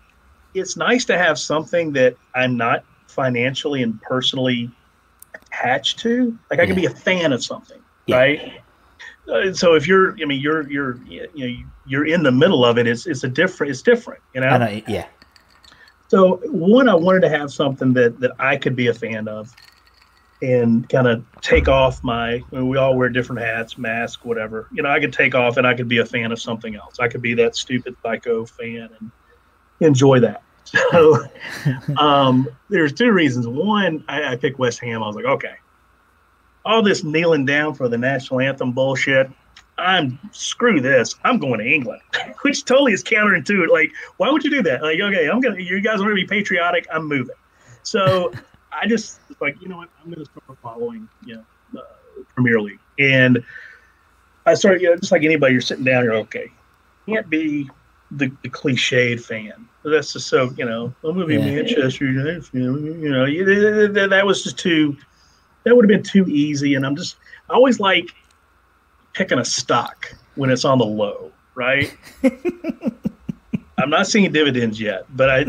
it's 0.55 0.77
nice 0.77 1.05
to 1.07 1.17
have 1.17 1.39
something 1.39 1.93
that 1.93 2.15
I'm 2.35 2.57
not 2.59 2.85
financially 3.09 3.83
and 3.83 4.01
personally 4.03 4.71
attached 5.35 5.99
to. 6.01 6.39
Like 6.51 6.61
I 6.61 6.67
can 6.67 6.77
be 6.77 6.85
a 6.87 6.91
fan 6.91 7.33
of 7.33 7.43
something, 7.43 7.81
Yeah. 8.07 8.17
right? 8.17 8.53
Uh, 9.33 9.53
so 9.53 9.75
if 9.75 9.87
you're, 9.87 10.13
I 10.21 10.25
mean, 10.27 10.41
you're 10.41 10.69
you're 10.71 11.03
you 11.05 11.29
know 11.35 11.69
you're 11.87 12.07
in 12.07 12.23
the 12.23 12.33
middle 12.33 12.65
of 12.65 12.77
it. 12.79 12.87
It's 12.87 13.07
it's 13.07 13.25
a 13.25 13.29
different. 13.29 13.71
It's 13.71 13.83
different, 13.83 14.23
you 14.35 14.41
know. 14.43 14.49
I 14.49 14.59
know, 14.59 14.81
yeah, 14.89 15.07
So 16.09 16.41
one, 16.47 16.89
I 16.89 16.95
wanted 16.95 17.21
to 17.21 17.29
have 17.29 17.53
something 17.53 17.93
that 17.95 18.19
that 18.21 18.33
I 18.39 18.57
could 18.57 18.75
be 18.75 18.89
a 18.89 18.95
fan 18.95 19.29
of, 19.29 19.55
and 20.43 20.89
kind 20.89 21.07
of 21.07 21.25
take 21.41 21.69
off 21.69 22.03
my. 22.03 22.35
I 22.35 22.45
mean, 22.51 22.69
we 22.69 22.79
all 22.79 22.97
wear 22.97 23.09
different 23.09 23.43
hats, 23.43 23.79
mask, 23.79 24.25
whatever. 24.25 24.69
You 24.73 24.83
know, 24.83 24.91
I 24.91 25.01
could 25.01 25.13
take 25.13 25.35
off 25.35 25.57
and 25.57 25.67
I 25.67 25.75
could 25.75 25.89
be 25.89 25.99
a 25.99 26.07
fan 26.07 26.33
of 26.33 26.41
something 26.41 26.75
else. 26.75 26.99
I 26.99 27.09
could 27.09 27.23
be 27.23 27.35
that 27.35 27.57
stupid 27.57 27.97
psycho 28.03 28.47
fan 28.47 28.91
and 28.99 29.11
enjoy 29.81 30.21
that. 30.21 30.43
So 30.93 31.25
um, 31.97 32.47
there's 32.69 32.93
two 32.93 33.11
reasons. 33.11 33.47
One, 33.47 34.05
I, 34.07 34.33
I 34.33 34.37
picked 34.37 34.59
West 34.59 34.81
Ham. 34.81 35.03
I 35.03 35.07
was 35.07 35.17
like, 35.17 35.25
okay, 35.25 35.55
all 36.63 36.83
this 36.83 37.03
kneeling 37.03 37.47
down 37.47 37.73
for 37.73 37.89
the 37.89 37.97
national 37.97 38.41
anthem 38.41 38.73
bullshit. 38.73 39.31
I'm 39.79 40.19
screw 40.33 40.81
this. 40.81 41.15
I'm 41.25 41.39
going 41.39 41.61
to 41.61 41.67
England, 41.67 42.03
which 42.43 42.65
totally 42.65 42.93
is 42.93 43.03
counterintuitive. 43.05 43.69
Like, 43.69 43.93
why 44.17 44.31
would 44.31 44.43
you 44.45 44.51
do 44.51 44.63
that? 44.65 44.83
Like, 44.83 45.01
okay, 45.01 45.29
I'm 45.29 45.41
gonna. 45.41 45.61
You 45.61 45.81
guys 45.81 46.01
want 46.01 46.11
to 46.11 46.15
be 46.15 46.27
patriotic? 46.27 46.87
I'm 46.93 47.07
moving. 47.07 47.37
So 47.83 48.33
I 48.73 48.87
just 48.87 49.21
like, 49.41 49.61
you 49.63 49.69
know 49.69 49.77
what? 49.79 49.89
I'm 50.05 50.11
gonna 50.13 50.25
start 50.25 50.59
following, 50.63 51.09
you 51.25 51.37
know, 51.37 51.81
uh, 51.81 52.23
Premier 52.35 52.61
League, 52.61 52.81
and 52.99 53.43
I 54.47 54.55
started, 54.55 54.83
you 54.83 54.91
know, 54.91 54.97
just 54.97 55.13
like 55.13 55.23
anybody, 55.25 55.53
you're 55.53 55.61
sitting 55.63 55.85
down, 55.85 56.05
you're 56.05 56.15
okay. 56.15 56.51
Can't 57.07 57.29
be 57.31 57.71
the, 58.11 58.31
the 58.43 58.49
cliched 58.49 59.21
fan. 59.25 59.69
That's 59.85 60.13
just 60.13 60.27
so, 60.29 60.51
you 60.57 60.65
know, 60.65 60.93
I'm 61.05 61.15
gonna 61.15 61.27
be 61.27 61.35
Yeah. 61.35 61.41
Manchester 61.63 62.05
United 62.07 62.45
fan. 62.47 62.63
You 63.01 63.11
know, 63.11 63.25
you- 63.27 63.89
that, 63.93 64.11
that 64.11 64.27
was 64.27 64.43
just 64.43 64.59
too. 64.59 64.97
That 65.65 65.77
would 65.77 65.85
have 65.85 65.89
been 65.89 66.03
too 66.03 66.27
easy, 66.29 66.75
and 66.75 66.85
I'm 66.87 66.97
just. 66.97 67.17
I 67.51 67.55
always 67.55 67.79
like 67.81 68.15
picking 69.19 69.39
a 69.41 69.45
stock 69.45 70.15
when 70.37 70.49
it's 70.49 70.65
on 70.65 70.79
the 70.79 70.87
low, 70.87 71.33
right? 71.57 71.93
I'm 73.77 73.91
not 73.91 74.07
seeing 74.07 74.31
dividends 74.33 74.81
yet, 74.81 75.05
but 75.17 75.29
I 75.29 75.47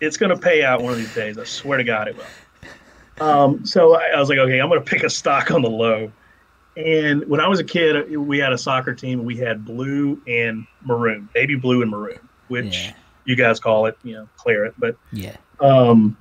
it's 0.00 0.16
going 0.16 0.30
to 0.30 0.38
pay 0.38 0.64
out 0.64 0.80
one 0.82 0.92
of 0.92 0.98
these 0.98 1.14
days. 1.14 1.36
I 1.38 1.44
swear 1.44 1.76
to 1.76 1.84
God 1.84 2.08
it 2.08 2.16
will. 2.16 3.26
Um, 3.26 3.66
so 3.66 3.96
I, 3.96 4.10
I 4.16 4.20
was 4.20 4.28
like, 4.30 4.38
okay, 4.38 4.60
I'm 4.60 4.68
going 4.68 4.82
to 4.82 4.88
pick 4.88 5.02
a 5.02 5.10
stock 5.10 5.50
on 5.50 5.60
the 5.60 5.68
low. 5.68 6.10
And 6.76 7.26
when 7.28 7.40
I 7.40 7.48
was 7.48 7.58
a 7.58 7.64
kid, 7.64 8.16
we 8.16 8.38
had 8.38 8.52
a 8.52 8.58
soccer 8.58 8.94
team. 8.94 9.24
We 9.24 9.36
had 9.36 9.64
blue 9.64 10.22
and 10.28 10.66
maroon, 10.84 11.28
baby 11.34 11.56
blue 11.56 11.82
and 11.82 11.90
maroon, 11.90 12.20
which 12.46 12.76
Yeah. 12.84 12.92
you 13.24 13.36
guys 13.36 13.58
call 13.60 13.86
it, 13.86 13.98
you 14.04 14.14
know, 14.14 14.28
claret. 14.36 14.74
But 14.78 14.96
yeah, 15.12 15.36
um, 15.60 16.16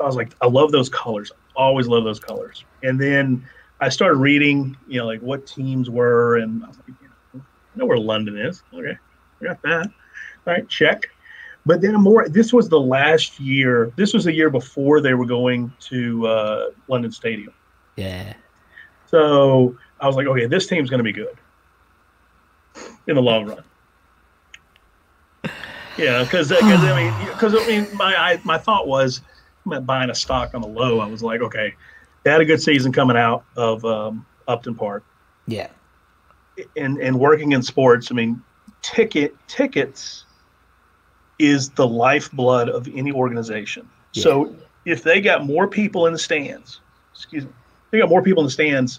I 0.00 0.04
was 0.04 0.16
like, 0.16 0.32
I 0.40 0.46
love 0.46 0.72
those 0.72 0.88
colors. 0.88 1.30
Always 1.54 1.86
love 1.86 2.04
those 2.04 2.18
colors. 2.20 2.64
And 2.82 2.98
then 2.98 3.46
I 3.80 3.88
started 3.88 4.16
reading, 4.16 4.76
you 4.88 4.98
know, 4.98 5.06
like 5.06 5.20
what 5.20 5.46
teams 5.46 5.88
were, 5.88 6.38
and 6.38 6.64
I 6.64 6.68
was 6.68 6.78
like, 6.78 6.88
you 6.88 7.08
know, 7.34 7.40
I 7.74 7.78
know 7.78 7.86
where 7.86 7.98
London 7.98 8.36
is. 8.36 8.62
Okay, 8.74 8.96
I 9.40 9.44
got 9.44 9.62
that. 9.62 9.86
All 10.46 10.52
right, 10.54 10.68
check. 10.68 11.06
but 11.64 11.80
then 11.80 11.94
more. 11.94 12.28
This 12.28 12.52
was 12.52 12.68
the 12.68 12.80
last 12.80 13.38
year. 13.38 13.92
This 13.96 14.12
was 14.12 14.24
the 14.24 14.32
year 14.32 14.50
before 14.50 15.00
they 15.00 15.14
were 15.14 15.26
going 15.26 15.72
to 15.80 16.26
uh, 16.26 16.70
London 16.88 17.12
Stadium. 17.12 17.52
Yeah. 17.96 18.34
So 19.06 19.76
I 20.00 20.06
was 20.06 20.16
like, 20.16 20.26
okay, 20.26 20.46
this 20.46 20.66
team's 20.66 20.90
going 20.90 20.98
to 20.98 21.04
be 21.04 21.12
good 21.12 21.36
in 23.06 23.14
the 23.14 23.22
long 23.22 23.46
run. 23.46 23.64
Yeah, 25.96 26.22
because 26.22 26.52
I 26.52 26.60
mean, 26.60 27.28
because 27.32 27.54
I 27.54 27.66
mean, 27.66 27.86
my 27.96 28.14
I, 28.14 28.40
my 28.44 28.58
thought 28.58 28.86
was 28.86 29.20
buying 29.82 30.10
a 30.10 30.14
stock 30.14 30.54
on 30.54 30.62
the 30.62 30.68
low. 30.68 31.00
I 31.00 31.06
was 31.06 31.22
like, 31.22 31.40
okay, 31.40 31.74
they 32.24 32.30
had 32.30 32.40
a 32.40 32.44
good 32.44 32.60
season 32.62 32.92
coming 32.92 33.16
out 33.16 33.44
of 33.56 33.84
um, 33.84 34.26
Upton 34.46 34.74
Park, 34.74 35.04
Yeah. 35.46 35.68
and 36.76 36.98
and 36.98 37.18
working 37.18 37.52
in 37.52 37.62
sports. 37.62 38.10
I 38.10 38.14
mean, 38.14 38.42
ticket 38.82 39.34
tickets 39.48 40.24
is 41.38 41.70
the 41.70 41.86
lifeblood 41.86 42.68
of 42.68 42.88
any 42.94 43.12
organization. 43.12 43.88
So 44.12 44.54
if 44.84 45.02
they 45.04 45.20
got 45.20 45.44
more 45.46 45.68
people 45.68 46.06
in 46.06 46.12
the 46.12 46.18
stands, 46.18 46.80
excuse 47.14 47.44
me, 47.44 47.50
they 47.90 47.98
got 47.98 48.08
more 48.08 48.22
people 48.22 48.42
in 48.42 48.46
the 48.46 48.50
stands, 48.50 48.98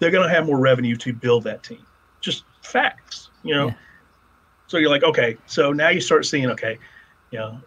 they're 0.00 0.10
going 0.10 0.28
to 0.28 0.34
have 0.34 0.46
more 0.46 0.58
revenue 0.58 0.96
to 0.96 1.12
build 1.12 1.44
that 1.44 1.62
team. 1.62 1.86
Just 2.20 2.42
facts, 2.62 3.30
you 3.44 3.54
know. 3.54 3.68
Yeah. 3.68 3.74
So 4.66 4.78
you're 4.78 4.90
like, 4.90 5.04
okay, 5.04 5.36
so 5.46 5.72
now 5.72 5.90
you 5.90 6.00
start 6.00 6.26
seeing, 6.26 6.50
okay, 6.50 6.76
you 7.30 7.38
know, 7.38 7.60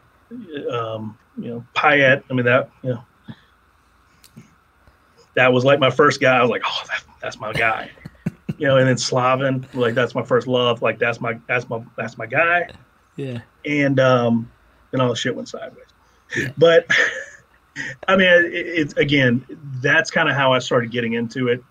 um, 0.70 1.18
you 1.38 1.50
know, 1.50 1.66
Payet. 1.74 2.22
I 2.30 2.34
mean 2.34 2.46
that, 2.46 2.70
you 2.84 2.90
know, 2.90 3.06
that 5.40 5.54
was 5.54 5.64
like 5.64 5.80
my 5.80 5.90
first 5.90 6.20
guy. 6.20 6.36
I 6.38 6.42
was 6.42 6.50
like, 6.52 6.64
oh, 6.66 6.84
that, 6.88 7.02
that's 7.22 7.40
my 7.40 7.54
guy, 7.54 7.90
you 8.58 8.68
know. 8.68 8.76
And 8.76 8.86
then 8.88 8.98
Slaven, 8.98 9.66
like 9.74 9.94
that's 9.96 10.14
my 10.14 10.22
first 10.24 10.48
love. 10.48 10.82
Like 10.82 11.00
that's 11.00 11.22
my 11.22 11.40
that's 11.48 11.70
my 11.70 11.82
that's 11.98 12.18
my 12.18 12.26
guy 12.26 12.70
Yeah. 13.16 13.40
and 13.66 14.00
um, 14.02 14.52
then 14.92 15.00
all 15.00 15.08
the 15.10 15.16
shit 15.16 15.34
went 15.36 15.48
sideways. 15.48 15.86
But 16.58 16.86
I 18.10 18.18
mean, 18.18 18.28
it, 18.28 18.52
it's 18.54 18.94
again, 18.98 19.46
that's 19.82 20.12
kind 20.12 20.28
of 20.30 20.36
how 20.36 20.52
I 20.52 20.60
started 20.60 20.92
getting 20.92 21.14
into 21.14 21.48
it, 21.48 21.64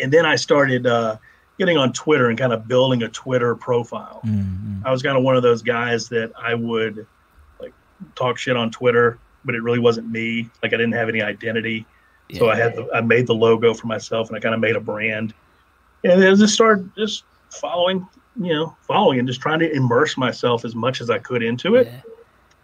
and 0.00 0.10
then 0.10 0.24
I 0.24 0.36
started 0.36 0.86
uh, 0.86 1.18
getting 1.58 1.76
on 1.76 1.92
Twitter 1.92 2.28
and 2.30 2.38
kind 2.38 2.52
of 2.54 2.66
building 2.66 3.02
a 3.02 3.08
Twitter 3.08 3.54
profile. 3.54 4.22
Mm-hmm. 4.24 4.86
I 4.86 4.90
was 4.90 5.02
kind 5.02 5.16
of 5.18 5.22
one 5.22 5.36
of 5.36 5.42
those 5.42 5.60
guys 5.60 6.08
that 6.08 6.32
I 6.40 6.54
would 6.54 7.06
like 7.60 7.74
talk 8.14 8.38
shit 8.38 8.56
on 8.56 8.70
Twitter, 8.70 9.18
but 9.44 9.54
it 9.54 9.62
really 9.62 9.78
wasn't 9.78 10.08
me. 10.10 10.48
Like 10.62 10.72
I 10.72 10.76
didn't 10.78 10.92
have 10.94 11.08
any 11.10 11.20
identity, 11.20 11.84
so 12.32 12.50
I 12.50 12.56
had 12.56 12.76
the, 12.76 12.88
I 12.94 13.00
made 13.00 13.26
the 13.26 13.34
logo 13.34 13.72
for 13.74 13.86
myself 13.86 14.28
and 14.28 14.36
I 14.36 14.40
kind 14.40 14.54
of 14.54 14.60
made 14.60 14.76
a 14.76 14.80
brand, 14.80 15.34
and 16.04 16.22
then 16.22 16.36
just 16.36 16.54
started 16.54 16.90
just 16.96 17.24
following, 17.50 18.06
you 18.40 18.52
know, 18.52 18.76
following 18.82 19.18
and 19.18 19.28
just 19.28 19.40
trying 19.40 19.58
to 19.60 19.72
immerse 19.72 20.16
myself 20.16 20.64
as 20.64 20.74
much 20.74 21.00
as 21.00 21.10
I 21.10 21.18
could 21.18 21.42
into 21.42 21.76
it. 21.76 21.86
Yeah. 21.86 22.00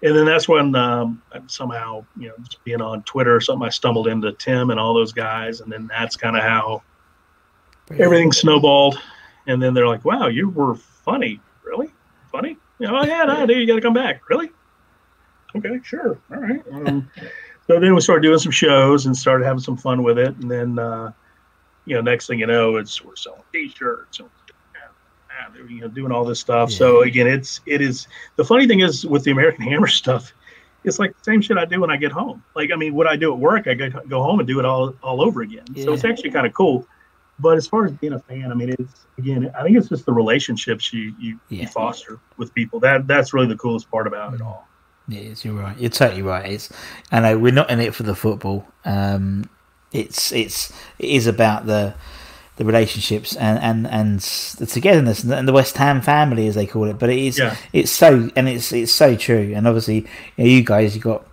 And 0.08 0.14
then 0.14 0.26
that's 0.26 0.46
when 0.46 0.74
um, 0.74 1.22
somehow, 1.46 2.04
you 2.18 2.28
know, 2.28 2.34
just 2.42 2.62
being 2.64 2.82
on 2.82 3.02
Twitter 3.04 3.34
or 3.34 3.40
something, 3.40 3.66
I 3.66 3.70
stumbled 3.70 4.06
into 4.06 4.32
Tim 4.32 4.68
and 4.68 4.78
all 4.78 4.92
those 4.92 5.12
guys, 5.12 5.60
and 5.60 5.72
then 5.72 5.86
that's 5.86 6.14
kind 6.14 6.36
of 6.36 6.42
how 6.42 6.82
everything 7.90 8.30
snowballed. 8.30 9.00
And 9.46 9.62
then 9.62 9.72
they're 9.72 9.86
like, 9.86 10.04
"Wow, 10.04 10.26
you 10.26 10.50
were 10.50 10.74
funny, 10.74 11.40
really 11.64 11.88
funny." 12.30 12.58
You 12.78 12.88
know, 12.88 12.98
oh 12.98 13.04
yeah, 13.04 13.24
no, 13.24 13.46
dude, 13.46 13.58
you 13.58 13.66
got 13.66 13.76
to 13.76 13.80
come 13.80 13.94
back, 13.94 14.28
really. 14.28 14.50
Okay, 15.56 15.80
sure, 15.82 16.18
all 16.30 16.38
right. 16.38 16.62
Um, 16.72 17.10
so 17.66 17.80
then 17.80 17.94
we 17.94 18.00
started 18.00 18.22
doing 18.22 18.38
some 18.38 18.52
shows 18.52 19.06
and 19.06 19.16
started 19.16 19.44
having 19.44 19.60
some 19.60 19.76
fun 19.76 20.02
with 20.02 20.18
it, 20.18 20.34
and 20.36 20.50
then, 20.50 20.78
uh, 20.78 21.12
you 21.86 21.94
know, 21.94 22.00
next 22.00 22.26
thing 22.26 22.38
you 22.40 22.46
know, 22.46 22.76
it's 22.76 23.04
we're 23.04 23.16
selling 23.16 23.42
T-shirts 23.52 24.20
and 24.20 24.28
you 25.68 25.80
know 25.80 25.88
doing 25.88 26.12
all 26.12 26.24
this 26.24 26.40
stuff. 26.40 26.70
So 26.70 27.02
again, 27.02 27.26
it's 27.26 27.60
it 27.66 27.80
is 27.80 28.06
the 28.36 28.44
funny 28.44 28.66
thing 28.66 28.80
is 28.80 29.04
with 29.06 29.24
the 29.24 29.30
American 29.30 29.64
Hammer 29.70 29.86
stuff, 29.88 30.32
it's 30.84 30.98
like 30.98 31.16
the 31.16 31.24
same 31.24 31.40
shit 31.40 31.56
I 31.58 31.64
do 31.64 31.80
when 31.80 31.90
I 31.90 31.96
get 31.96 32.12
home. 32.12 32.42
Like 32.54 32.70
I 32.72 32.76
mean, 32.76 32.94
what 32.94 33.06
I 33.06 33.16
do 33.16 33.32
at 33.32 33.38
work, 33.38 33.66
I 33.66 33.74
go, 33.74 33.90
go 34.08 34.22
home 34.22 34.38
and 34.40 34.46
do 34.46 34.58
it 34.58 34.64
all 34.64 34.94
all 35.02 35.20
over 35.22 35.42
again. 35.42 35.64
So 35.82 35.92
it's 35.92 36.04
actually 36.04 36.30
kind 36.30 36.46
of 36.46 36.52
cool. 36.54 36.86
But 37.40 37.56
as 37.56 37.66
far 37.66 37.84
as 37.84 37.92
being 37.92 38.12
a 38.12 38.18
fan, 38.20 38.52
I 38.52 38.54
mean, 38.54 38.74
it's 38.78 39.06
again, 39.18 39.50
I 39.58 39.62
think 39.64 39.76
it's 39.76 39.88
just 39.88 40.06
the 40.06 40.12
relationships 40.12 40.92
you 40.92 41.14
you, 41.18 41.40
Yeah. 41.48 41.62
you 41.62 41.68
foster 41.68 42.20
with 42.36 42.54
people. 42.54 42.78
That 42.80 43.06
that's 43.06 43.34
really 43.34 43.48
the 43.48 43.56
coolest 43.56 43.90
part 43.90 44.06
about 44.06 44.34
it 44.34 44.40
all. 44.40 44.68
Yes, 45.08 45.44
you're 45.44 45.54
right. 45.54 45.76
You're 45.78 45.90
totally 45.90 46.22
right. 46.22 46.50
It's, 46.52 46.70
I 47.12 47.20
know 47.20 47.38
we're 47.38 47.52
not 47.52 47.70
in 47.70 47.80
it 47.80 47.94
for 47.94 48.04
the 48.04 48.14
football. 48.14 48.66
Um, 48.84 49.48
it's 49.92 50.32
it's 50.32 50.72
it 50.98 51.10
is 51.10 51.26
about 51.26 51.66
the 51.66 51.94
the 52.56 52.64
relationships 52.64 53.36
and 53.36 53.58
and 53.58 53.86
and 53.86 54.20
the 54.20 54.66
togetherness 54.66 55.22
and 55.22 55.30
the, 55.32 55.36
and 55.36 55.46
the 55.46 55.52
West 55.52 55.76
Ham 55.76 56.00
family, 56.00 56.46
as 56.46 56.54
they 56.54 56.66
call 56.66 56.84
it. 56.88 56.98
But 56.98 57.10
it 57.10 57.18
is 57.18 57.38
Yeah. 57.38 57.56
it's 57.72 57.90
so 57.90 58.30
and 58.34 58.48
it's 58.48 58.72
it's 58.72 58.92
so 58.92 59.14
true. 59.16 59.52
And 59.54 59.66
obviously, 59.68 60.06
you, 60.36 60.44
know, 60.44 60.44
you 60.44 60.62
guys, 60.64 60.96
you 60.96 61.02
got 61.02 61.26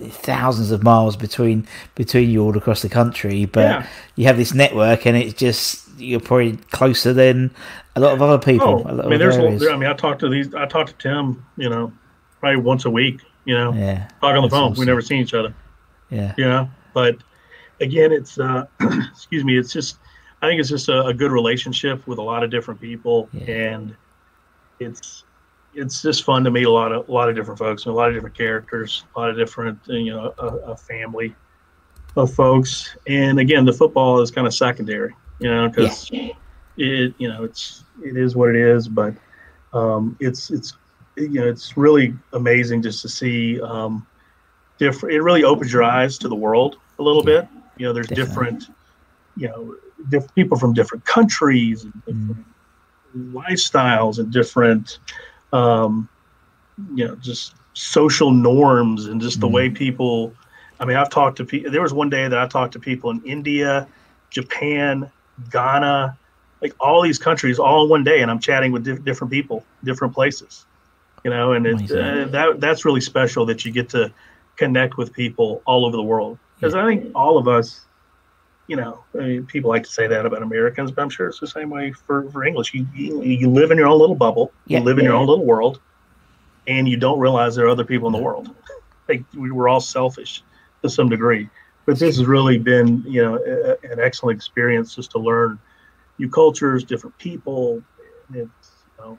thousands 0.00 0.70
of 0.70 0.82
miles 0.82 1.16
between 1.16 1.66
between 1.94 2.30
you 2.30 2.42
all 2.42 2.56
across 2.56 2.82
the 2.82 2.88
country, 2.88 3.46
but 3.46 3.60
Yeah. 3.62 3.86
you 4.16 4.26
have 4.26 4.36
this 4.36 4.54
network, 4.54 5.06
and 5.06 5.16
it's 5.16 5.34
just 5.34 5.84
you're 5.98 6.20
probably 6.20 6.56
closer 6.70 7.12
than 7.12 7.50
a 7.96 8.00
lot 8.00 8.12
of 8.12 8.22
other 8.22 8.38
people. 8.38 8.84
Oh, 8.86 9.02
I 9.02 9.08
mean, 9.08 9.18
there's, 9.18 9.36
areas. 9.36 9.66
I 9.66 9.76
mean, 9.76 9.88
I 9.88 9.94
talk 9.94 10.20
to 10.20 10.28
these, 10.28 10.54
I 10.54 10.66
talked 10.66 10.90
to 10.90 11.08
Tim, 11.08 11.44
you 11.56 11.68
know, 11.68 11.92
probably 12.40 12.60
once 12.60 12.84
a 12.84 12.90
week. 12.90 13.20
You 13.44 13.54
know, 13.54 13.72
yeah, 13.72 14.08
talk 14.20 14.36
on 14.36 14.42
the 14.42 14.50
phone. 14.50 14.72
awesome. 14.72 14.80
We 14.80 14.86
never 14.86 15.00
seen 15.00 15.20
each 15.22 15.34
other. 15.34 15.54
yeah, 16.10 16.34
you 16.36 16.44
know 16.44 16.68
but 16.94 17.16
again 17.80 18.12
it's 18.12 18.38
uh 18.40 18.64
excuse 19.10 19.44
me 19.44 19.56
it's 19.58 19.72
just 19.72 19.98
i 20.42 20.48
think 20.48 20.58
it's 20.58 20.70
just 20.70 20.88
a, 20.88 21.04
a 21.04 21.12
good 21.14 21.30
relationship 21.30 22.04
with 22.06 22.18
a 22.18 22.22
lot 22.22 22.42
of 22.42 22.50
different 22.50 22.80
people 22.80 23.28
Yeah. 23.32 23.44
and 23.72 23.96
it's 24.80 25.24
it's 25.74 26.00
just 26.02 26.24
fun 26.24 26.44
to 26.44 26.50
meet 26.50 26.64
a 26.64 26.70
lot 26.70 26.92
of 26.92 27.08
a 27.08 27.12
lot 27.12 27.28
of 27.28 27.36
different 27.36 27.58
folks 27.58 27.84
and 27.84 27.92
a 27.92 27.96
lot 27.96 28.08
of 28.08 28.14
different 28.14 28.36
characters 28.36 29.04
a 29.14 29.20
lot 29.20 29.28
of 29.30 29.36
different 29.36 29.78
you 29.86 30.10
know 30.10 30.32
a, 30.38 30.46
a 30.72 30.76
family 30.76 31.34
of 32.16 32.32
folks 32.32 32.96
and 33.06 33.38
again 33.38 33.64
the 33.66 33.72
football 33.72 34.20
is 34.20 34.30
kind 34.30 34.46
of 34.46 34.54
secondary 34.54 35.14
you 35.40 35.48
know 35.50 35.68
because 35.68 36.10
it 36.78 37.14
you 37.18 37.28
know 37.28 37.44
it's 37.44 37.84
it 38.02 38.16
is 38.16 38.34
what 38.34 38.48
it 38.48 38.56
is 38.56 38.88
but 38.88 39.12
um 39.74 40.16
it's 40.20 40.50
it's 40.50 40.72
you 41.18 41.40
know 41.40 41.48
it's 41.48 41.76
really 41.76 42.14
amazing 42.32 42.82
just 42.82 43.02
to 43.02 43.08
see 43.08 43.60
um 43.60 44.06
different 44.78 45.14
it 45.14 45.20
really 45.22 45.44
opens 45.44 45.72
your 45.72 45.82
eyes 45.82 46.18
to 46.18 46.28
the 46.28 46.36
world 46.36 46.76
a 46.98 47.02
little 47.02 47.24
Yeah. 47.24 47.40
bit 47.42 47.48
you 47.76 47.86
know 47.86 47.92
there's 47.92 48.08
Definitely. 48.08 48.24
different 48.24 48.64
you 49.36 49.48
know 49.48 49.74
different 50.08 50.34
people 50.34 50.58
from 50.58 50.72
different 50.72 51.04
countries 51.04 51.84
and 51.84 51.94
Mm. 52.08 52.28
different 52.28 52.46
lifestyles 53.16 54.18
and 54.18 54.30
different 54.32 54.98
um 55.52 56.08
you 56.94 57.06
know 57.06 57.16
just 57.16 57.54
social 57.74 58.30
norms 58.30 59.06
and 59.06 59.20
just 59.20 59.40
the 59.40 59.48
Mm. 59.48 59.52
way 59.52 59.70
people 59.70 60.36
i 60.78 60.84
mean 60.84 60.96
i've 60.96 61.10
talked 61.10 61.36
to 61.38 61.44
people 61.44 61.72
there 61.72 61.82
was 61.82 61.92
one 61.94 62.10
day 62.10 62.28
that 62.28 62.38
i 62.38 62.46
talked 62.46 62.72
to 62.74 62.78
people 62.80 63.10
in 63.10 63.20
india 63.24 63.88
japan 64.30 65.10
ghana 65.50 66.16
like 66.62 66.74
all 66.80 67.02
these 67.02 67.18
countries 67.18 67.58
all 67.58 67.84
in 67.84 67.90
one 67.90 68.04
day 68.04 68.20
and 68.20 68.30
i'm 68.30 68.38
chatting 68.40 68.72
with 68.72 68.84
di- 68.84 68.98
different 68.98 69.32
people 69.32 69.66
different 69.84 70.14
places 70.14 70.66
you 71.24 71.30
know 71.30 71.52
and 71.52 71.66
it, 71.66 71.90
uh, 71.90 72.26
that 72.26 72.60
that's 72.60 72.84
really 72.84 73.00
special 73.00 73.46
that 73.46 73.64
you 73.64 73.72
get 73.72 73.88
to 73.90 74.12
connect 74.56 74.96
with 74.96 75.12
people 75.12 75.62
all 75.66 75.84
over 75.86 75.96
the 75.96 76.02
world. 76.02 76.38
Because 76.56 76.74
i 76.74 76.84
think 76.86 77.10
all 77.14 77.38
of 77.38 77.46
us 77.48 77.86
you 78.66 78.76
know 78.76 79.02
I 79.14 79.18
mean, 79.18 79.46
people 79.46 79.70
like 79.70 79.84
to 79.84 79.90
say 79.90 80.06
that 80.08 80.26
about 80.26 80.42
americans 80.42 80.90
but 80.90 81.00
i'm 81.02 81.08
sure 81.10 81.28
it's 81.28 81.40
the 81.40 81.46
same 81.46 81.70
way 81.70 81.92
for, 81.92 82.30
for 82.30 82.44
english. 82.44 82.74
You, 82.74 82.86
you 82.94 83.22
you 83.22 83.50
live 83.50 83.70
in 83.70 83.78
your 83.78 83.86
own 83.88 83.98
little 83.98 84.16
bubble. 84.16 84.52
Yeah. 84.66 84.78
you 84.78 84.84
live 84.84 84.98
in 84.98 85.04
your 85.04 85.14
own 85.14 85.26
little 85.26 85.44
world 85.46 85.80
and 86.66 86.86
you 86.88 86.96
don't 86.96 87.18
realize 87.18 87.56
there 87.56 87.64
are 87.66 87.70
other 87.70 87.84
people 87.84 88.06
in 88.08 88.12
the 88.12 88.22
world. 88.22 88.54
Like 89.08 89.24
we 89.34 89.50
were 89.50 89.70
all 89.70 89.80
selfish 89.80 90.42
to 90.82 90.90
some 90.90 91.08
degree. 91.08 91.48
But 91.86 91.98
this 91.98 92.18
has 92.18 92.26
really 92.26 92.58
been 92.58 93.02
you 93.06 93.22
know 93.22 93.36
a, 93.36 93.70
a- 93.70 93.92
an 93.92 94.00
excellent 94.00 94.36
experience 94.36 94.94
just 94.94 95.10
to 95.12 95.18
learn 95.18 95.58
new 96.18 96.28
cultures 96.28 96.84
different 96.84 97.16
people 97.16 97.82
it's 98.34 98.70
you 98.98 99.04
know 99.04 99.18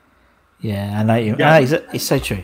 Yeah, 0.60 0.98
I 1.00 1.02
know. 1.02 1.14
You, 1.16 1.36
Yeah. 1.38 1.52
I 1.54 1.60
know 1.60 1.66
exa- 1.66 1.94
it's 1.94 2.04
so 2.04 2.18
true. 2.18 2.42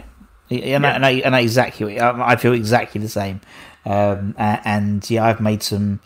I 0.51 0.79
know, 0.79 0.89
I 0.89 0.99
know, 0.99 1.09
I 1.09 1.29
know 1.31 1.39
exactly. 1.39 2.01
I 2.01 2.37
feel 2.37 2.53
exactly 2.53 3.01
the 3.01 3.09
same. 3.09 3.41
Um, 3.85 4.35
and 4.39 5.09
yeah, 5.11 5.25
I've 5.25 5.41
made 5.41 5.63
some. 5.63 6.01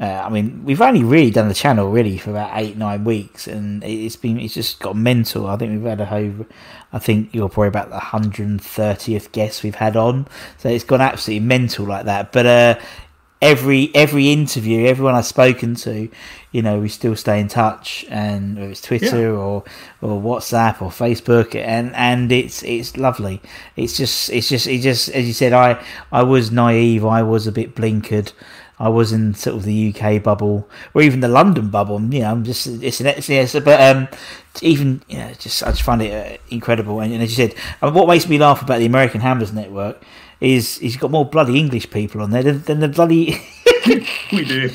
Uh, 0.00 0.22
I 0.24 0.28
mean, 0.30 0.64
we've 0.64 0.80
only 0.80 1.04
really 1.04 1.30
done 1.30 1.46
the 1.46 1.54
channel 1.54 1.90
really 1.90 2.16
for 2.18 2.30
about 2.30 2.50
eight 2.54 2.76
nine 2.76 3.04
weeks, 3.04 3.46
and 3.46 3.84
it- 3.84 3.88
it's 4.04 4.16
been 4.16 4.40
it's 4.40 4.54
just 4.54 4.80
got 4.80 4.96
mental. 4.96 5.46
I 5.46 5.56
think 5.56 5.72
we've 5.72 5.88
had 5.88 6.00
a 6.00 6.06
whole. 6.06 6.46
I 6.92 6.98
think 6.98 7.30
you're 7.32 7.48
probably 7.48 7.68
about 7.68 7.90
the 7.90 7.98
hundred 7.98 8.46
and 8.48 8.62
thirtieth 8.62 9.30
guest 9.32 9.62
we've 9.62 9.74
had 9.76 9.96
on, 9.96 10.26
so 10.58 10.68
it's 10.68 10.84
gone 10.84 11.00
absolutely 11.00 11.46
mental 11.46 11.84
like 11.86 12.06
that. 12.06 12.32
But 12.32 12.46
uh, 12.46 12.74
every 13.42 13.90
every 13.94 14.32
interview, 14.32 14.86
everyone 14.86 15.16
I've 15.16 15.26
spoken 15.26 15.74
to, 15.74 16.08
you 16.52 16.62
know, 16.62 16.78
we 16.78 16.88
still 16.88 17.16
stay 17.16 17.40
in 17.40 17.48
touch, 17.48 18.06
and 18.08 18.56
whether 18.56 18.70
it's 18.70 18.80
Twitter 18.80 19.34
or 19.34 19.64
or 20.00 20.22
WhatsApp 20.22 20.80
or 20.80 20.90
Facebook, 20.90 21.54
and 21.54 21.94
and 21.94 22.30
it's 22.32 22.62
it's 22.62 22.96
lovely. 22.96 23.42
It's 23.76 23.96
just 23.96 24.30
it's 24.30 24.48
just 24.48 24.66
it 24.66 24.78
just 24.78 25.08
as 25.10 25.26
you 25.26 25.34
said, 25.34 25.52
I 25.52 25.84
I 26.12 26.22
was 26.22 26.50
naive, 26.50 27.04
I 27.04 27.22
was 27.22 27.46
a 27.46 27.52
bit 27.52 27.74
blinkered. 27.74 28.32
I 28.78 28.88
was 28.88 29.12
in 29.12 29.34
sort 29.34 29.54
of 29.54 29.62
the 29.62 29.94
UK 29.94 30.20
bubble 30.20 30.68
or 30.92 31.02
even 31.02 31.20
the 31.20 31.28
London 31.28 31.68
bubble. 31.68 32.00
You 32.00 32.20
know, 32.20 32.32
I'm 32.32 32.42
just 32.42 32.66
it's 32.66 33.00
an 33.00 33.06
it's, 33.06 33.52
but 33.52 33.80
um, 33.80 34.08
even 34.60 35.02
you 35.08 35.18
know, 35.18 35.32
just 35.34 35.62
I 35.62 35.70
just 35.70 35.82
find 35.82 36.02
it 36.02 36.12
uh, 36.12 36.38
incredible. 36.50 37.00
And, 37.00 37.12
and, 37.12 37.22
as 37.22 37.30
you 37.30 37.48
said, 37.48 37.56
I 37.80 37.86
mean, 37.86 37.94
what 37.94 38.08
makes 38.08 38.28
me 38.28 38.38
laugh 38.38 38.62
about 38.62 38.78
the 38.78 38.86
American 38.86 39.20
Hammers 39.20 39.52
Network 39.52 40.02
is 40.42 40.78
he's 40.78 40.96
got 40.96 41.10
more 41.10 41.24
bloody 41.24 41.58
English 41.58 41.90
people 41.90 42.20
on 42.20 42.30
there 42.30 42.42
than, 42.42 42.62
than 42.62 42.80
the 42.80 42.88
bloody. 42.88 43.40
we 44.32 44.44
do, 44.44 44.70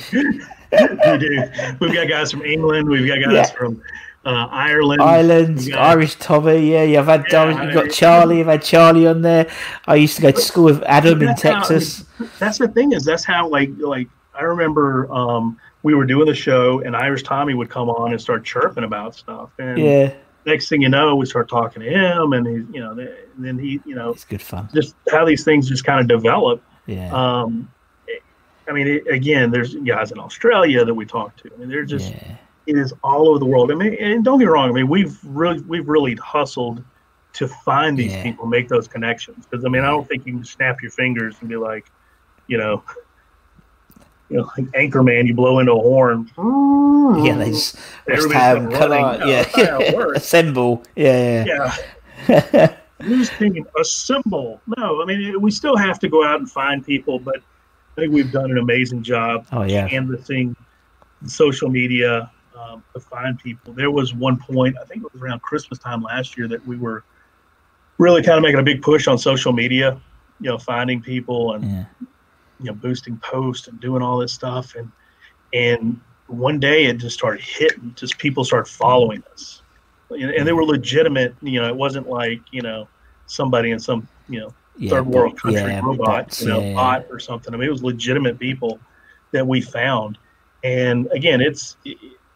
we 0.71 1.17
do. 1.17 1.43
We've 1.79 1.93
got 1.93 2.07
guys 2.07 2.31
from 2.31 2.43
England. 2.43 2.87
We've 2.87 3.07
got 3.07 3.19
guys 3.21 3.33
yeah. 3.33 3.45
from 3.57 3.81
uh, 4.25 4.47
Ireland. 4.49 5.01
Ireland, 5.01 5.69
got, 5.69 5.79
Irish 5.79 6.15
Tommy, 6.15 6.71
yeah. 6.71 6.99
I've 6.99 7.07
had 7.07 7.25
yeah, 7.29 7.63
you've 7.63 7.73
got 7.73 7.91
Charlie, 7.91 8.39
I've 8.39 8.47
had 8.47 8.63
Charlie 8.63 9.07
on 9.07 9.21
there. 9.21 9.49
I 9.85 9.95
used 9.95 10.15
to 10.15 10.21
go 10.21 10.31
to 10.31 10.41
school 10.41 10.65
with 10.65 10.83
Adam 10.83 11.21
in 11.21 11.35
Texas. 11.35 12.05
How, 12.17 12.25
that's 12.39 12.57
the 12.57 12.69
thing 12.69 12.93
is 12.93 13.03
that's 13.03 13.25
how 13.25 13.49
like 13.49 13.69
like 13.77 14.07
I 14.33 14.43
remember 14.43 15.11
um, 15.11 15.59
we 15.83 15.95
were 15.95 16.05
doing 16.05 16.27
the 16.27 16.35
show 16.35 16.81
and 16.81 16.95
Irish 16.95 17.23
Tommy 17.23 17.53
would 17.53 17.69
come 17.69 17.89
on 17.89 18.11
and 18.11 18.21
start 18.21 18.45
chirping 18.45 18.83
about 18.83 19.15
stuff. 19.15 19.49
And 19.59 19.77
yeah. 19.77 20.13
Next 20.47 20.69
thing 20.69 20.81
you 20.81 20.89
know, 20.89 21.15
we 21.15 21.27
start 21.27 21.47
talking 21.49 21.83
to 21.83 21.89
him, 21.89 22.33
and 22.33 22.47
he, 22.47 22.53
you 22.75 22.79
know, 22.79 22.95
then 23.37 23.59
he, 23.59 23.79
you 23.85 23.93
know, 23.93 24.11
it's 24.11 24.23
good 24.23 24.41
fun. 24.41 24.69
Just 24.73 24.95
how 25.11 25.25
these 25.25 25.43
things 25.43 25.69
just 25.69 25.83
kind 25.83 25.99
of 25.99 26.07
develop. 26.07 26.63
Yeah. 26.87 27.11
Um, 27.11 27.71
I 28.67 28.71
mean, 28.71 28.87
it, 28.87 29.07
again, 29.07 29.51
there's 29.51 29.75
guys 29.75 30.11
in 30.11 30.19
Australia 30.19 30.83
that 30.83 30.93
we 30.93 31.05
talk 31.05 31.35
to. 31.37 31.51
I 31.53 31.57
mean, 31.57 31.69
they're 31.69 31.85
just. 31.85 32.11
Yeah 32.11 32.37
it 32.67 32.77
is 32.77 32.93
all 33.01 33.29
over 33.29 33.39
the 33.39 33.45
world. 33.45 33.71
I 33.71 33.75
mean, 33.75 33.95
and 33.95 34.23
don't 34.23 34.39
get 34.39 34.45
me 34.45 34.51
wrong. 34.51 34.69
I 34.69 34.73
mean, 34.73 34.89
we've 34.89 35.17
really 35.23 35.61
we've 35.61 35.87
really 35.87 36.15
hustled 36.15 36.83
to 37.33 37.47
find 37.47 37.97
these 37.97 38.11
yeah. 38.11 38.23
people, 38.23 38.45
make 38.45 38.67
those 38.67 38.87
connections. 38.87 39.45
Because 39.49 39.65
I 39.65 39.69
mean, 39.69 39.83
I 39.83 39.87
don't 39.87 40.07
think 40.07 40.25
you 40.25 40.33
can 40.33 40.43
snap 40.43 40.81
your 40.81 40.91
fingers 40.91 41.37
and 41.39 41.49
be 41.49 41.55
like, 41.55 41.89
you 42.47 42.57
know, 42.57 42.83
you 44.29 44.37
know, 44.37 44.51
like 44.57 44.67
Anchorman, 44.71 45.27
you 45.27 45.33
blow 45.33 45.59
into 45.59 45.73
a 45.73 45.75
horn. 45.75 46.29
Yeah, 47.23 47.37
they 47.37 47.51
just 47.51 47.77
have 48.31 48.71
yeah, 48.71 49.45
yeah. 49.55 50.05
assemble, 50.15 50.83
yeah, 50.95 51.45
yeah. 51.45 51.75
yeah. 52.27 52.75
Who's 53.01 53.29
thinking 53.29 53.65
assemble? 53.79 54.59
No, 54.77 55.01
I 55.01 55.05
mean 55.05 55.39
we 55.41 55.51
still 55.51 55.77
have 55.77 55.99
to 55.99 56.09
go 56.09 56.25
out 56.25 56.39
and 56.39 56.49
find 56.49 56.85
people, 56.85 57.19
but 57.19 57.37
I 57.37 58.01
think 58.01 58.13
we've 58.13 58.31
done 58.31 58.51
an 58.51 58.57
amazing 58.57 59.03
job. 59.03 59.45
Oh 59.51 59.63
yeah, 59.63 59.87
canvassing 59.87 60.55
social 61.25 61.69
media, 61.69 62.31
um, 62.57 62.83
to 62.93 62.99
find 62.99 63.39
people. 63.39 63.73
There 63.73 63.91
was 63.91 64.13
one 64.13 64.37
point, 64.37 64.75
I 64.81 64.85
think 64.85 65.03
it 65.03 65.13
was 65.13 65.21
around 65.21 65.41
Christmas 65.41 65.79
time 65.79 66.01
last 66.01 66.37
year, 66.37 66.47
that 66.47 66.65
we 66.67 66.77
were 66.77 67.03
really 67.97 68.21
kind 68.21 68.37
of 68.37 68.43
making 68.43 68.59
a 68.59 68.63
big 68.63 68.81
push 68.81 69.07
on 69.07 69.17
social 69.17 69.53
media, 69.53 69.99
you 70.39 70.49
know, 70.49 70.57
finding 70.57 71.01
people 71.01 71.53
and 71.53 71.63
yeah. 71.63 71.85
You 72.59 72.65
know 72.67 72.73
boosting 72.73 73.17
posts 73.17 73.67
and 73.67 73.79
doing 73.79 74.01
all 74.01 74.17
this 74.17 74.33
stuff. 74.33 74.75
And 74.75 74.91
and 75.53 75.99
one 76.27 76.59
day 76.59 76.85
it 76.85 76.97
just 76.97 77.17
started 77.17 77.41
hitting. 77.43 77.93
Just 77.95 78.17
people 78.17 78.43
started 78.43 78.69
following 78.69 79.23
us, 79.31 79.61
and, 80.09 80.31
and 80.31 80.47
they 80.47 80.53
were 80.53 80.65
legitimate. 80.65 81.35
You 81.41 81.61
know, 81.61 81.67
it 81.67 81.75
wasn't 81.75 82.09
like 82.09 82.41
you 82.51 82.61
know 82.61 82.87
somebody 83.25 83.71
in 83.71 83.79
some 83.79 84.07
you 84.29 84.39
know 84.39 84.53
yeah, 84.77 84.91
third 84.91 85.07
world 85.07 85.39
country 85.39 85.61
yeah, 85.61 85.81
robot, 85.81 86.39
you 86.39 86.47
know, 86.47 86.61
yeah, 86.61 86.73
bot 86.73 87.05
or 87.09 87.19
something. 87.19 87.53
I 87.53 87.57
mean, 87.57 87.67
it 87.67 87.71
was 87.71 87.83
legitimate 87.83 88.39
people 88.39 88.79
that 89.31 89.45
we 89.45 89.61
found. 89.61 90.17
And 90.63 91.07
again, 91.11 91.41
it's 91.41 91.77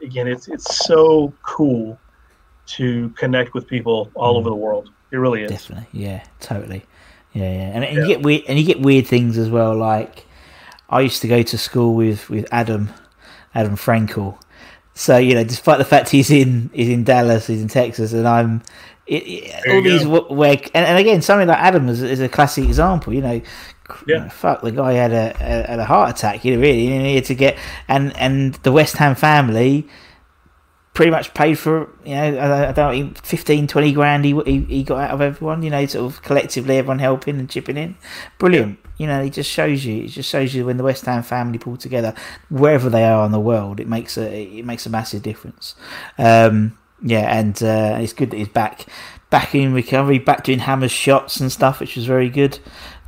again, 0.01 0.27
it's 0.27 0.47
it's 0.47 0.85
so 0.85 1.33
cool 1.43 1.99
to 2.67 3.09
connect 3.09 3.53
with 3.53 3.67
people 3.67 4.11
all 4.15 4.35
mm. 4.35 4.39
over 4.39 4.49
the 4.49 4.55
world. 4.55 4.89
It 5.11 5.17
really 5.17 5.43
is. 5.43 5.51
Definitely, 5.51 5.87
yeah, 5.91 6.23
totally, 6.39 6.85
yeah, 7.33 7.43
yeah. 7.43 7.71
And, 7.73 7.83
and 7.83 7.95
yeah. 7.95 8.01
you 8.01 8.07
get 8.07 8.21
weird, 8.23 8.43
and 8.47 8.59
you 8.59 8.65
get 8.65 8.81
weird 8.81 9.07
things 9.07 9.37
as 9.37 9.49
well. 9.49 9.75
Like 9.75 10.25
I 10.89 11.01
used 11.01 11.21
to 11.21 11.27
go 11.27 11.41
to 11.41 11.57
school 11.57 11.95
with 11.95 12.29
with 12.29 12.47
Adam, 12.51 12.89
Adam 13.53 13.75
Frankel. 13.75 14.39
So 14.93 15.17
you 15.17 15.35
know, 15.35 15.43
despite 15.43 15.77
the 15.77 15.85
fact 15.85 16.09
he's 16.09 16.29
in 16.29 16.69
he's 16.73 16.89
in 16.89 17.03
Dallas, 17.03 17.47
he's 17.47 17.61
in 17.61 17.67
Texas, 17.67 18.13
and 18.13 18.27
I'm 18.27 18.61
it, 19.07 19.23
it, 19.23 19.73
all 19.73 19.81
these 19.81 20.05
where 20.05 20.57
and, 20.73 20.85
and, 20.85 20.97
again 20.97 21.21
something 21.21 21.47
like 21.47 21.57
Adam 21.57 21.89
is, 21.89 22.01
is, 22.01 22.19
a 22.19 22.29
classic 22.29 22.65
example. 22.65 23.13
You 23.13 23.21
know, 23.21 23.41
yeah. 24.07 24.29
fuck 24.29 24.61
the 24.61 24.71
guy 24.71 24.93
had 24.93 25.11
a, 25.11 25.35
a, 25.39 25.67
had 25.69 25.79
a 25.79 25.85
heart 25.85 26.11
attack. 26.11 26.45
You 26.45 26.55
know, 26.55 26.61
really, 26.61 26.87
he 26.87 26.97
needed 26.97 27.25
to 27.25 27.35
get 27.35 27.57
and 27.87 28.15
and 28.17 28.53
the 28.55 28.71
West 28.71 28.97
Ham 28.97 29.15
family 29.15 29.87
pretty 31.01 31.11
much 31.11 31.33
paid 31.33 31.57
for 31.57 31.89
you 32.05 32.13
know 32.13 32.37
I, 32.37 32.69
I 32.69 32.71
don't 32.73 32.99
know 32.99 33.13
15 33.23 33.65
20 33.65 33.91
grand 33.91 34.23
he, 34.23 34.39
he, 34.45 34.59
he 34.59 34.83
got 34.83 34.99
out 34.99 35.09
of 35.09 35.21
everyone 35.21 35.63
you 35.63 35.71
know 35.71 35.83
sort 35.87 36.05
of 36.05 36.21
collectively 36.21 36.77
everyone 36.77 36.99
helping 36.99 37.39
and 37.39 37.49
chipping 37.49 37.75
in 37.75 37.97
brilliant 38.37 38.77
you 38.97 39.07
know 39.07 39.23
it 39.23 39.33
just 39.33 39.49
shows 39.49 39.83
you 39.83 40.03
it 40.03 40.09
just 40.09 40.29
shows 40.29 40.53
you 40.53 40.63
when 40.63 40.77
the 40.77 40.83
West 40.83 41.03
Ham 41.07 41.23
family 41.23 41.57
pull 41.57 41.75
together 41.75 42.13
wherever 42.49 42.87
they 42.87 43.03
are 43.03 43.25
in 43.25 43.31
the 43.31 43.39
world 43.39 43.79
it 43.79 43.87
makes 43.87 44.15
a 44.15 44.59
it 44.59 44.63
makes 44.63 44.85
a 44.85 44.91
massive 44.91 45.23
difference 45.23 45.73
um, 46.19 46.77
yeah 47.01 47.35
and 47.35 47.63
uh, 47.63 47.97
it's 47.99 48.13
good 48.13 48.29
that 48.29 48.37
he's 48.37 48.49
back 48.49 48.85
back 49.31 49.55
in 49.55 49.73
recovery 49.73 50.19
back 50.19 50.43
doing 50.43 50.59
hammers 50.59 50.91
shots 50.91 51.39
and 51.39 51.51
stuff 51.51 51.79
which 51.79 51.95
was 51.95 52.05
very 52.05 52.29
good 52.29 52.59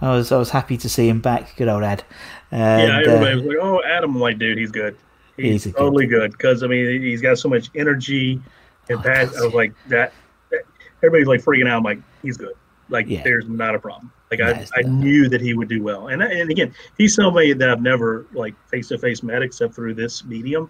I 0.01 0.15
was 0.15 0.31
I 0.31 0.37
was 0.37 0.49
happy 0.49 0.77
to 0.77 0.89
see 0.89 1.07
him 1.07 1.21
back. 1.21 1.55
Good 1.55 1.69
old 1.69 1.83
Ad. 1.83 2.03
And, 2.51 2.87
yeah, 2.87 2.99
everybody 2.99 3.31
uh, 3.31 3.35
was 3.37 3.45
like, 3.45 3.57
"Oh, 3.61 3.81
Adam, 3.83 4.19
like, 4.19 4.37
dude, 4.37 4.57
he's 4.57 4.69
good. 4.69 4.97
He's, 5.37 5.63
he's 5.63 5.73
totally 5.73 6.07
good." 6.07 6.31
Because 6.31 6.63
I 6.63 6.67
mean, 6.67 7.01
he's 7.01 7.21
got 7.21 7.37
so 7.37 7.49
much 7.49 7.69
energy 7.75 8.41
and 8.89 8.99
oh, 8.99 9.01
passion. 9.01 9.35
I 9.37 9.45
was 9.45 9.53
like 9.53 9.73
that, 9.87 10.13
that. 10.51 10.63
Everybody's 11.03 11.27
like 11.27 11.41
freaking 11.41 11.67
out. 11.67 11.77
I'm 11.77 11.83
like, 11.83 11.99
he's 12.21 12.37
good. 12.37 12.53
Like, 12.89 13.07
yeah. 13.07 13.23
there's 13.23 13.47
not 13.47 13.75
a 13.75 13.79
problem. 13.79 14.11
Like, 14.29 14.41
I, 14.41 14.65
I 14.75 14.81
knew 14.83 15.29
that 15.29 15.41
he 15.41 15.53
would 15.53 15.67
do 15.67 15.83
well. 15.83 16.07
And 16.09 16.21
and 16.21 16.49
again, 16.49 16.73
he's 16.97 17.15
somebody 17.15 17.53
that 17.53 17.69
I've 17.69 17.81
never 17.81 18.25
like 18.33 18.55
face 18.67 18.87
to 18.89 18.97
face 18.97 19.23
met 19.23 19.41
except 19.41 19.73
through 19.73 19.93
this 19.93 20.23
medium. 20.25 20.69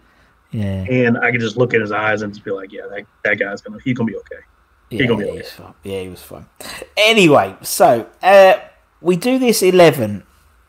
Yeah. 0.52 0.86
And 0.90 1.18
I 1.18 1.32
can 1.32 1.40
just 1.40 1.58
look 1.58 1.74
at 1.74 1.82
his 1.82 1.92
eyes 1.92 2.22
and 2.22 2.32
just 2.32 2.46
be 2.46 2.52
like, 2.52 2.72
yeah, 2.72 2.84
that, 2.90 3.06
that 3.24 3.40
guy's 3.40 3.62
gonna 3.62 3.80
he's 3.84 3.98
gonna 3.98 4.12
be 4.12 4.18
okay. 4.18 4.36
He's 4.90 5.02
yeah, 5.02 5.08
gonna 5.08 5.26
be 5.26 5.32
okay. 5.32 5.74
Yeah, 5.84 6.02
he 6.02 6.10
was 6.10 6.22
fine. 6.22 6.46
Anyway, 6.96 7.56
so 7.62 8.08
uh, 8.22 8.60
we 9.02 9.16
do 9.16 9.40
this 9.40 9.64
11 9.64 10.24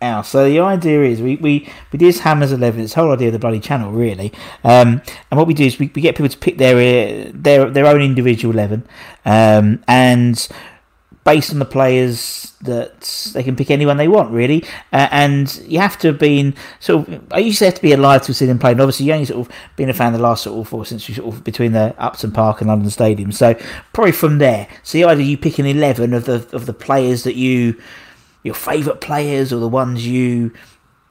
now. 0.05 0.23
So 0.23 0.49
the 0.49 0.61
idea 0.61 1.03
is 1.03 1.21
we, 1.23 1.37
we, 1.37 1.69
we 1.91 1.99
do 1.99 2.07
this 2.07 2.21
Hammers 2.21 2.53
11. 2.53 2.81
this 2.81 2.95
whole 2.95 3.13
idea 3.13 3.29
of 3.29 3.33
the 3.33 3.39
bloody 3.39 3.61
channel, 3.61 3.91
really. 3.91 4.33
Um, 4.63 5.03
and 5.31 5.39
what 5.39 5.47
we 5.47 5.55
do 5.55 5.65
is 5.65 5.79
we, 5.79 5.91
we 5.95 6.03
get 6.03 6.15
people 6.15 6.29
to 6.29 6.39
pick 6.39 6.59
their 6.59 7.33
their 7.33 7.71
their 7.71 7.87
own 7.87 8.03
individual 8.03 8.55
11. 8.55 8.87
Um, 9.25 9.83
and 9.89 10.49
based 11.25 11.51
on 11.51 11.59
the 11.59 11.65
players 11.65 12.53
that 12.61 13.31
they 13.33 13.43
can 13.43 13.57
pick 13.57 13.71
anyone 13.71 13.97
they 13.97 14.09
want 14.09 14.31
really 14.31 14.63
uh, 14.93 15.09
and 15.11 15.57
you 15.67 15.79
have 15.79 15.99
to 15.99 16.09
have 16.09 16.19
been 16.19 16.55
sort 16.81 17.09
of 17.09 17.33
I 17.33 17.39
used 17.39 17.61
to 17.61 17.65
have 17.65 17.77
to 17.77 17.81
be 17.81 17.93
alive 17.93 18.21
to 18.25 18.35
see 18.35 18.45
them 18.45 18.59
play 18.59 18.73
and 18.73 18.81
obviously 18.83 19.07
you 19.07 19.15
only 19.15 19.25
sort 19.25 19.49
of 19.49 19.55
been 19.77 19.89
a 19.89 19.95
fan 19.95 20.13
the 20.13 20.19
last 20.19 20.43
sort 20.43 20.61
of 20.61 20.69
four 20.69 20.85
since 20.85 21.09
you 21.09 21.15
sort 21.15 21.35
of 21.35 21.43
between 21.43 21.73
the 21.73 21.95
Upton 21.97 22.31
Park 22.31 22.61
and 22.61 22.69
London 22.69 22.91
Stadium 22.91 23.33
so 23.33 23.55
probably 23.95 24.13
from 24.13 24.37
there 24.37 24.69
so 24.83 24.99
either 24.99 25.23
you 25.23 25.39
pick 25.39 25.59
an 25.59 25.65
11 25.65 26.13
of 26.13 26.27
the 26.27 26.47
of 26.53 26.67
the 26.67 26.75
players 26.75 27.25
that 27.25 27.37
you 27.37 27.81
your 28.45 28.55
favourite 28.55 29.01
players 29.01 29.53
or 29.53 29.59
the 29.59 29.69
ones 29.69 30.07
you 30.07 30.53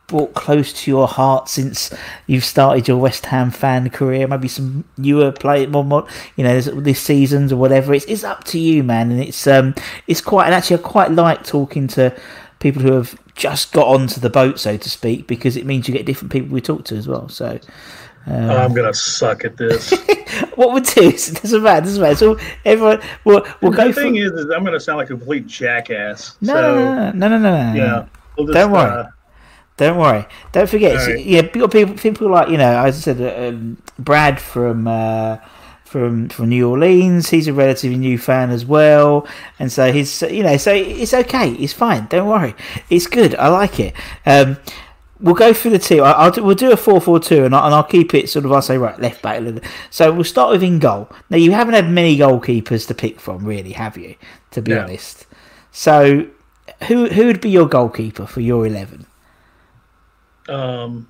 brought 0.07 0.33
close 0.35 0.71
to 0.71 0.91
your 0.91 1.07
heart 1.07 1.49
since 1.49 1.91
you've 2.27 2.43
started 2.43 2.87
your 2.87 2.97
West 2.97 3.25
Ham 3.27 3.51
fan 3.51 3.89
career. 3.89 4.27
Maybe 4.27 4.47
some 4.47 4.85
newer 4.97 5.31
play, 5.31 5.65
more, 5.65 5.83
more 5.83 6.07
you 6.35 6.43
know, 6.43 6.61
this 6.61 7.01
seasons 7.01 7.51
or 7.51 7.57
whatever. 7.57 7.93
It's 7.93 8.05
it's 8.05 8.23
up 8.23 8.43
to 8.45 8.59
you, 8.59 8.83
man. 8.83 9.11
And 9.11 9.19
it's 9.19 9.47
um, 9.47 9.75
it's 10.07 10.21
quite 10.21 10.45
and 10.45 10.53
actually 10.53 10.77
I 10.77 10.81
quite 10.81 11.11
like 11.11 11.43
talking 11.43 11.87
to 11.89 12.15
people 12.59 12.81
who 12.81 12.93
have 12.93 13.19
just 13.35 13.73
got 13.73 13.87
onto 13.87 14.19
the 14.19 14.29
boat, 14.29 14.59
so 14.59 14.77
to 14.77 14.89
speak, 14.89 15.27
because 15.27 15.57
it 15.57 15.65
means 15.65 15.87
you 15.87 15.93
get 15.93 16.05
different 16.05 16.31
people 16.31 16.53
we 16.53 16.61
talk 16.61 16.85
to 16.85 16.95
as 16.95 17.07
well. 17.07 17.27
So. 17.27 17.59
Um, 18.25 18.49
I'm 18.49 18.73
gonna 18.73 18.93
suck 18.93 19.43
at 19.45 19.57
this. 19.57 19.91
what 20.55 20.71
we'll 20.71 20.79
do 20.79 21.09
it 21.09 21.39
doesn't 21.41 21.63
matter. 21.63 21.85
Doesn't 21.85 22.01
matter. 22.01 22.15
So 22.15 22.39
everyone, 22.63 23.01
we'll, 23.25 23.45
we'll 23.61 23.71
the 23.71 23.77
go. 23.77 23.87
The 23.87 23.93
thing 23.93 24.15
is, 24.15 24.31
is, 24.31 24.49
I'm 24.49 24.63
gonna 24.63 24.79
sound 24.79 24.97
like 24.97 25.07
a 25.07 25.15
complete 25.17 25.47
jackass. 25.47 26.37
No, 26.41 26.53
so, 26.53 26.75
no, 26.75 27.11
no, 27.11 27.27
no, 27.27 27.37
no, 27.37 27.39
no. 27.39 27.73
Yeah. 27.73 28.05
We'll 28.37 28.47
just, 28.47 28.55
Don't 28.55 28.71
worry. 28.71 28.91
Uh, 28.91 29.07
don't 29.75 29.97
worry. 29.97 30.25
Don't 30.51 30.69
forget. 30.69 30.95
Right. 30.95 31.25
Yeah, 31.25 31.41
people, 31.43 31.67
people 31.67 32.29
like 32.29 32.49
you 32.49 32.57
know, 32.57 32.85
as 32.85 32.97
I 32.97 33.13
said, 33.13 33.21
uh, 33.21 33.49
um, 33.49 33.81
Brad 33.97 34.39
from 34.39 34.87
uh, 34.87 35.37
from 35.83 36.29
from 36.29 36.49
New 36.49 36.69
Orleans. 36.69 37.29
He's 37.29 37.47
a 37.47 37.53
relatively 37.53 37.97
new 37.97 38.19
fan 38.19 38.51
as 38.51 38.65
well, 38.65 39.27
and 39.57 39.71
so 39.71 39.91
he's 39.91 40.21
you 40.23 40.43
know, 40.43 40.57
so 40.57 40.73
it's 40.73 41.13
okay. 41.13 41.53
It's 41.53 41.73
fine. 41.73 42.05
Don't 42.07 42.27
worry. 42.27 42.53
It's 42.89 43.07
good. 43.07 43.35
I 43.35 43.47
like 43.47 43.79
it. 43.79 43.95
Um, 44.27 44.57
we'll 45.23 45.33
go 45.33 45.53
through 45.53 45.71
the 45.71 45.79
two. 45.79 46.03
I'll, 46.03 46.29
do, 46.29 46.43
we'll 46.43 46.53
do 46.53 46.71
a 46.71 46.77
four-four-two, 46.77 47.45
and, 47.45 47.55
and 47.55 47.55
I'll 47.55 47.83
keep 47.83 48.13
it 48.13 48.29
sort 48.29 48.45
of. 48.45 48.51
I'll 48.51 48.61
say 48.61 48.77
right, 48.77 48.99
left 48.99 49.23
back. 49.23 49.41
So 49.89 50.11
we'll 50.11 50.23
start 50.23 50.51
with 50.51 50.61
in 50.61 50.77
goal. 50.77 51.09
Now 51.31 51.37
you 51.37 51.51
haven't 51.51 51.73
had 51.73 51.89
many 51.89 52.15
goalkeepers 52.17 52.87
to 52.89 52.93
pick 52.93 53.19
from, 53.19 53.43
really, 53.43 53.71
have 53.71 53.97
you? 53.97 54.15
To 54.51 54.61
be 54.61 54.75
honest. 54.75 55.25
So 55.71 56.27
who 56.87 57.07
who 57.07 57.25
would 57.25 57.41
be 57.41 57.49
your 57.49 57.67
goalkeeper 57.67 58.27
for 58.27 58.41
your 58.41 58.67
eleven? 58.67 59.07
um, 60.49 61.09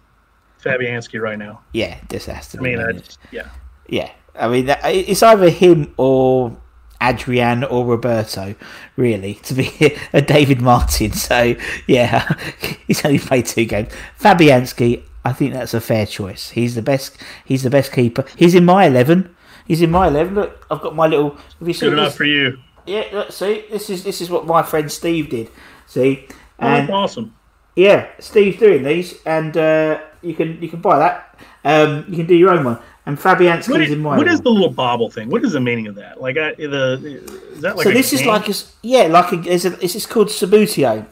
Fabianski 0.61 1.19
right 1.19 1.37
now. 1.37 1.61
Yeah, 1.73 1.99
this 2.09 2.25
has 2.27 2.49
to. 2.49 2.59
I 2.59 2.61
mean, 2.61 2.77
just, 2.99 3.19
yeah, 3.31 3.49
yeah. 3.87 4.11
I 4.35 4.47
mean, 4.47 4.65
it's 4.69 5.21
either 5.21 5.49
him 5.49 5.93
or 5.97 6.55
Adrian 7.03 7.63
or 7.63 7.85
Roberto, 7.85 8.55
really, 8.95 9.35
to 9.35 9.53
be 9.53 9.97
a 10.13 10.21
David 10.21 10.61
Martin. 10.61 11.11
So 11.13 11.55
yeah, 11.87 12.33
he's 12.87 13.03
only 13.05 13.19
played 13.19 13.45
two 13.45 13.65
games. 13.65 13.89
Fabianski, 14.19 15.03
I 15.25 15.33
think 15.33 15.53
that's 15.53 15.73
a 15.73 15.81
fair 15.81 16.05
choice. 16.05 16.49
He's 16.51 16.75
the 16.75 16.81
best. 16.81 17.17
He's 17.45 17.63
the 17.63 17.69
best 17.69 17.91
keeper. 17.91 18.25
He's 18.35 18.55
in 18.55 18.65
my 18.65 18.85
eleven. 18.85 19.35
He's 19.67 19.81
in 19.81 19.91
my 19.91 20.07
eleven. 20.07 20.35
Look, 20.35 20.65
I've 20.71 20.81
got 20.81 20.95
my 20.95 21.07
little. 21.07 21.31
Have 21.59 21.67
you 21.67 21.73
seen 21.73 21.89
Good 21.89 21.99
enough 21.99 22.09
this? 22.09 22.17
for 22.17 22.25
you. 22.25 22.59
Yeah, 22.85 23.05
look, 23.13 23.31
see, 23.31 23.63
this 23.71 23.89
is 23.89 24.03
this 24.03 24.19
is 24.21 24.29
what 24.29 24.45
my 24.45 24.61
friend 24.63 24.91
Steve 24.91 25.29
did. 25.29 25.49
See, 25.87 26.27
Oh, 26.59 26.67
and 26.67 26.89
awesome. 26.91 27.33
yeah, 27.75 28.07
Steve's 28.19 28.57
doing 28.59 28.83
these, 28.83 29.15
and 29.25 29.55
uh, 29.57 30.01
you 30.21 30.33
can 30.33 30.61
you 30.61 30.69
can 30.69 30.81
buy 30.81 30.99
that. 30.99 31.39
Um, 31.65 32.05
you 32.09 32.17
can 32.17 32.25
do 32.27 32.35
your 32.35 32.49
own 32.51 32.63
one. 32.65 32.79
And 33.05 33.17
Fabianski's 33.17 33.67
What 33.67 33.81
is, 33.81 33.91
in 33.91 33.99
my 33.99 34.17
what 34.17 34.27
is 34.27 34.39
the 34.41 34.49
little 34.49 34.69
bobble 34.69 35.09
thing? 35.09 35.29
What 35.29 35.43
is 35.43 35.51
the 35.51 35.59
meaning 35.59 35.87
of 35.87 35.95
that? 35.95 36.21
Like, 36.21 36.37
I, 36.37 36.53
the 36.53 37.21
is 37.53 37.61
that 37.61 37.75
like 37.75 37.83
so 37.83 37.91
this 37.91 38.13
is 38.13 38.25
like 38.25 38.47
a, 38.47 38.53
yeah, 38.81 39.03
like 39.03 39.33
a, 39.33 39.53
it's, 39.53 39.65
a, 39.65 40.07
called 40.07 40.29
Subbuteo. 40.29 41.05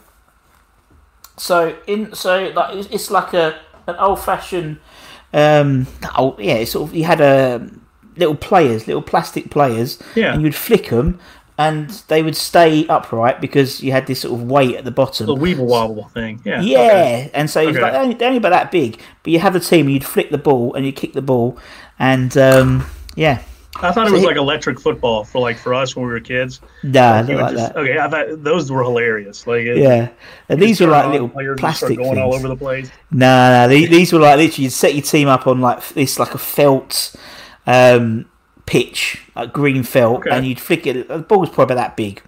So 1.37 1.75
in 1.87 2.13
so 2.13 2.51
like 2.55 2.85
it's, 2.91 3.11
like 3.11 3.33
a 3.33 3.59
an 3.87 3.95
old 3.95 4.19
fashioned 4.19 4.77
um 5.33 5.87
oh 6.17 6.35
yeah 6.39 6.55
it's 6.55 6.71
sort 6.71 6.89
of 6.89 6.95
you 6.95 7.03
had 7.03 7.19
a 7.19 7.67
little 8.17 8.35
players 8.35 8.85
little 8.85 9.01
plastic 9.01 9.49
players 9.49 9.97
Yeah. 10.13 10.33
and 10.33 10.43
you'd 10.43 10.53
flick 10.53 10.89
them 10.89 11.19
and 11.57 11.89
they 12.07 12.23
would 12.23 12.35
stay 12.35 12.87
upright 12.87 13.39
because 13.39 13.83
you 13.83 13.91
had 13.91 14.07
this 14.07 14.21
sort 14.21 14.39
of 14.39 14.49
weight 14.49 14.75
at 14.75 14.83
the 14.83 14.91
bottom 14.91 15.27
the 15.27 15.35
weeble 15.35 15.65
wobble 15.65 16.07
thing. 16.09 16.41
Yeah. 16.43 16.61
Yeah, 16.61 16.79
okay. 16.79 17.31
and 17.33 17.49
so 17.49 17.61
it's 17.61 17.77
Okay. 17.77 17.81
like 17.81 17.91
they're 17.91 18.01
only, 18.01 18.15
they're 18.15 18.27
only 18.29 18.37
about 18.37 18.49
that 18.49 18.71
big, 18.71 18.99
but 19.21 19.31
you 19.31 19.39
have 19.39 19.53
the 19.53 19.59
team, 19.59 19.85
and 19.85 19.93
you'd 19.93 20.05
flick 20.05 20.31
the 20.31 20.39
ball, 20.39 20.73
and 20.73 20.85
you 20.85 20.91
kick 20.91 21.13
the 21.13 21.21
ball, 21.21 21.59
and 22.01 22.35
um, 22.37 22.83
yeah, 23.15 23.41
I 23.77 23.91
thought 23.91 24.07
it 24.07 24.11
was 24.11 24.23
like 24.23 24.35
electric 24.35 24.79
football 24.79 25.23
for 25.23 25.39
like 25.39 25.57
for 25.57 25.73
us 25.73 25.95
when 25.95 26.05
we 26.05 26.11
were 26.11 26.19
kids. 26.19 26.59
nah, 26.83 27.21
would 27.21 27.29
like 27.35 27.53
just- 27.53 27.73
that. 27.73 27.77
Okay, 27.77 27.97
I 27.97 28.09
thought 28.09 28.43
those 28.43 28.69
were 28.71 28.83
hilarious. 28.83 29.45
Like, 29.47 29.61
it- 29.61 29.77
Yeah, 29.77 30.09
and 30.49 30.61
these 30.61 30.81
were 30.81 30.87
like 30.87 31.07
little 31.11 31.29
players 31.29 31.59
just 31.59 31.77
start 31.77 31.89
plastic 31.91 31.97
going 31.97 32.15
things. 32.15 32.25
all 32.25 32.33
over 32.35 32.47
the 32.47 32.55
place. 32.57 32.91
No, 33.11 33.51
no, 33.51 33.67
these, 33.69 33.89
these 33.89 34.11
were 34.11 34.19
like 34.19 34.37
literally 34.37 34.63
you'd 34.65 34.71
set 34.71 34.93
your 34.95 35.03
team 35.03 35.27
up 35.27 35.45
on 35.47 35.61
like 35.61 35.87
this 35.89 36.17
like 36.19 36.33
a 36.33 36.37
felt 36.37 37.15
um, 37.67 38.25
pitch, 38.65 39.21
like 39.35 39.53
green 39.53 39.83
felt, 39.83 40.19
Okay. 40.21 40.31
and 40.31 40.45
you'd 40.45 40.59
flick 40.59 40.85
it. 40.87 41.07
The 41.07 41.19
ball 41.19 41.39
was 41.39 41.49
probably 41.49 41.75
that 41.75 41.95
big. 41.95 42.21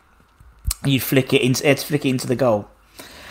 You'd 0.86 1.02
flick 1.02 1.34
it 1.34 1.42
into, 1.42 1.64
to 1.64 1.76
flick 1.86 2.06
it 2.06 2.10
into 2.10 2.28
the 2.28 2.36
goal. 2.36 2.70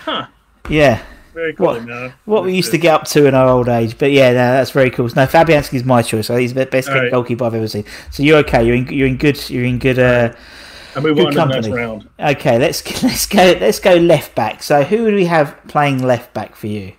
Huh. 0.04 0.26
Yeah, 0.68 1.02
Very 1.34 1.54
cool, 1.54 1.66
What- 1.80 2.12
what 2.26 2.44
we 2.44 2.54
used 2.54 2.70
to 2.72 2.78
get 2.78 2.92
up 2.94 3.04
to 3.08 3.26
in 3.26 3.34
our 3.34 3.48
old 3.48 3.68
age. 3.68 3.96
But 3.98 4.10
yeah, 4.12 4.28
no, 4.32 4.52
that's 4.52 4.70
very 4.70 4.90
cool. 4.90 5.06
No, 5.06 5.26
Fabianski's 5.26 5.84
my 5.84 6.02
choice. 6.02 6.28
I 6.28 6.34
think 6.34 6.42
he's 6.42 6.54
the 6.54 6.66
best 6.66 6.88
right. 6.88 7.10
goalkeeper 7.10 7.44
I've 7.44 7.54
ever 7.54 7.68
seen. 7.68 7.84
So 8.10 8.22
you're 8.22 8.38
okay. 8.38 8.62
You're 8.64 8.76
in, 8.76 8.86
you're 8.88 9.08
in 9.08 9.16
good. 9.16 9.48
You're 9.48 9.64
in 9.64 9.78
good. 9.78 9.98
Uh, 9.98 10.32
I 10.94 11.00
move 11.00 11.16
good 11.16 11.26
on 11.26 11.32
to 11.32 11.38
the 11.38 11.44
next 11.46 11.66
company. 11.68 11.74
round. 11.74 12.08
Okay, 12.20 12.58
let's 12.58 13.02
let's 13.02 13.24
go 13.26 13.56
let's 13.60 13.78
go 13.80 13.94
left 13.96 14.34
back. 14.34 14.62
So 14.62 14.82
who 14.82 15.08
do 15.10 15.14
we 15.16 15.24
have 15.24 15.56
playing 15.68 16.02
left 16.02 16.34
back 16.34 16.54
for 16.54 16.66
you? 16.66 16.92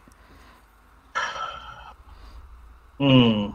Hmm. 2.99 3.49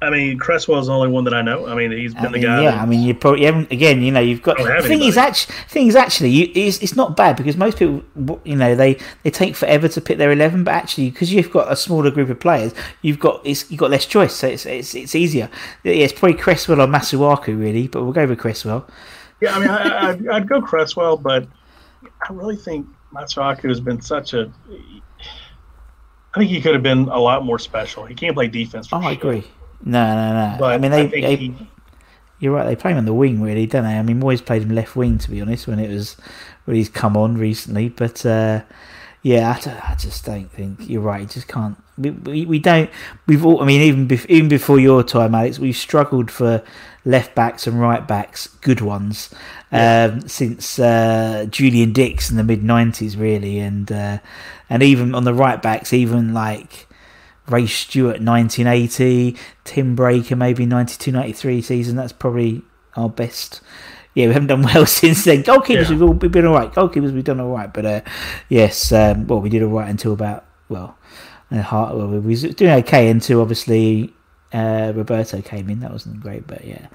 I 0.00 0.10
mean, 0.10 0.38
Cresswell's 0.38 0.86
the 0.86 0.92
only 0.92 1.08
one 1.08 1.24
that 1.24 1.34
I 1.34 1.42
know. 1.42 1.66
I 1.66 1.74
mean, 1.74 1.90
he's 1.90 2.14
been 2.14 2.26
I 2.26 2.30
the 2.32 2.38
guy. 2.38 2.62
yeah, 2.62 2.70
that- 2.70 2.80
I 2.82 2.86
mean, 2.86 3.02
you 3.02 3.14
probably 3.14 3.46
haven't. 3.46 3.72
again, 3.72 4.00
you 4.00 4.12
know, 4.12 4.20
you've 4.20 4.42
got. 4.42 4.56
The 4.56 4.82
thing 4.86 5.02
is, 5.02 5.16
actually, 5.16 5.54
thing 5.68 5.86
is 5.88 5.96
actually, 5.96 6.30
you, 6.30 6.52
it's, 6.54 6.78
it's 6.80 6.94
not 6.94 7.16
bad 7.16 7.36
because 7.36 7.56
most 7.56 7.78
people, 7.78 8.40
you 8.44 8.54
know, 8.54 8.76
they, 8.76 8.96
they 9.24 9.30
take 9.30 9.56
forever 9.56 9.88
to 9.88 10.00
pick 10.00 10.18
their 10.18 10.30
eleven, 10.30 10.62
but 10.62 10.74
actually, 10.74 11.10
because 11.10 11.32
you've 11.32 11.50
got 11.50 11.72
a 11.72 11.74
smaller 11.74 12.12
group 12.12 12.28
of 12.28 12.38
players, 12.38 12.72
you've 13.02 13.18
got 13.18 13.44
it's, 13.44 13.68
you've 13.72 13.80
got 13.80 13.90
less 13.90 14.06
choice, 14.06 14.34
so 14.34 14.46
it's 14.46 14.66
it's, 14.66 14.94
it's 14.94 15.16
easier. 15.16 15.50
Yeah, 15.82 15.94
it's 15.94 16.12
probably 16.12 16.38
Cresswell 16.38 16.80
or 16.80 16.86
Masuaku, 16.86 17.58
really, 17.58 17.88
but 17.88 18.04
we'll 18.04 18.12
go 18.12 18.24
with 18.26 18.38
Cresswell. 18.38 18.88
Yeah, 19.40 19.56
I 19.56 19.58
mean, 19.58 19.68
I, 19.68 20.10
I'd, 20.10 20.28
I'd 20.28 20.48
go 20.48 20.60
Cresswell, 20.62 21.16
but 21.16 21.48
I 22.28 22.32
really 22.32 22.56
think 22.56 22.86
Masuaku 23.12 23.68
has 23.68 23.80
been 23.80 24.00
such 24.00 24.32
a. 24.32 24.48
I 26.34 26.38
think 26.38 26.50
he 26.50 26.60
could 26.60 26.74
have 26.74 26.82
been 26.84 27.08
a 27.08 27.18
lot 27.18 27.44
more 27.44 27.58
special. 27.58 28.04
He 28.04 28.14
can't 28.14 28.34
play 28.34 28.46
defense. 28.46 28.86
For 28.86 28.96
Oh, 28.96 29.00
I 29.00 29.12
agree. 29.12 29.44
No, 29.84 30.14
no, 30.14 30.32
no. 30.52 30.56
But 30.58 30.72
I 30.74 30.78
mean, 30.78 30.90
they, 30.90 31.08
think 31.08 31.24
they 31.24 31.36
he- 31.36 31.68
You're 32.40 32.54
right. 32.54 32.66
They 32.66 32.76
play 32.76 32.92
him 32.92 32.98
on 32.98 33.04
the 33.04 33.14
wing, 33.14 33.40
really, 33.40 33.66
don't 33.66 33.84
they? 33.84 33.98
I 33.98 34.02
mean, 34.02 34.20
Moyes 34.20 34.44
played 34.44 34.62
him 34.62 34.70
left 34.74 34.96
wing, 34.96 35.18
to 35.18 35.30
be 35.30 35.40
honest, 35.40 35.66
when 35.66 35.78
it 35.78 35.90
was 35.90 36.16
when 36.64 36.76
he's 36.76 36.88
come 36.88 37.16
on 37.16 37.36
recently. 37.38 37.88
But 37.88 38.24
uh, 38.26 38.62
yeah, 39.22 39.50
I, 39.64 39.92
I 39.92 39.94
just 39.94 40.24
don't 40.24 40.50
think 40.50 40.88
you're 40.88 41.00
right. 41.00 41.22
You 41.22 41.26
just 41.26 41.48
can't. 41.48 41.76
We, 41.96 42.10
we, 42.10 42.46
we 42.46 42.58
don't. 42.58 42.90
We've 43.26 43.44
all. 43.44 43.62
I 43.62 43.66
mean, 43.66 43.80
even 43.82 44.06
bef- 44.08 44.26
even 44.28 44.48
before 44.48 44.78
your 44.80 45.02
time, 45.02 45.34
Alex, 45.34 45.58
we've 45.58 45.76
struggled 45.76 46.30
for 46.30 46.62
left 47.04 47.34
backs 47.34 47.66
and 47.66 47.80
right 47.80 48.06
backs, 48.06 48.48
good 48.60 48.80
ones, 48.80 49.34
um, 49.72 50.20
since 50.28 50.78
uh, 50.78 51.46
Julian 51.50 51.92
Dicks 51.92 52.30
in 52.30 52.36
the 52.36 52.44
mid 52.44 52.62
'90s, 52.62 53.18
really, 53.18 53.58
and 53.58 53.90
uh, 53.90 54.18
and 54.70 54.82
even 54.82 55.14
on 55.14 55.24
the 55.24 55.34
right 55.34 55.60
backs, 55.62 55.92
even 55.92 56.34
like. 56.34 56.86
Ray 57.50 57.66
Stewart 57.66 58.20
1980, 58.20 59.36
Tim 59.64 59.96
Breacker 59.96 60.36
maybe 60.36 60.66
92 60.66 61.12
93 61.12 61.62
season. 61.62 61.96
That's 61.96 62.12
probably 62.12 62.62
our 62.96 63.08
best. 63.08 63.60
Yeah, 64.14 64.26
we 64.28 64.32
haven't 64.32 64.48
done 64.48 64.62
well 64.74 64.86
since 64.86 65.24
then. 65.24 65.42
Goalkeepers, 65.42 65.84
Yeah. 65.84 65.90
we've, 65.90 66.02
all, 66.02 66.12
we've 66.12 66.32
been 66.32 66.46
all 66.46 66.54
right. 66.54 66.72
Goalkeepers, 66.72 67.12
we've 67.12 67.24
done 67.24 67.40
all 67.40 67.50
right. 67.52 67.72
But 67.72 67.86
uh, 67.86 68.00
yes, 68.48 68.90
um, 68.92 69.26
well, 69.26 69.40
we 69.40 69.48
did 69.48 69.62
all 69.62 69.70
right 69.70 69.88
until 69.88 70.12
about, 70.12 70.44
well, 70.68 70.96
Hart, 71.52 71.96
well, 71.96 72.08
we 72.08 72.18
were 72.18 72.48
doing 72.52 72.72
okay 72.80 73.08
until 73.08 73.40
obviously 73.40 74.12
uh, 74.52 74.92
Roberto 74.94 75.40
came 75.40 75.70
in. 75.70 75.80
That 75.80 75.92
wasn't 75.92 76.20
great, 76.20 76.46
but 76.46 76.64
yeah, 76.64 76.88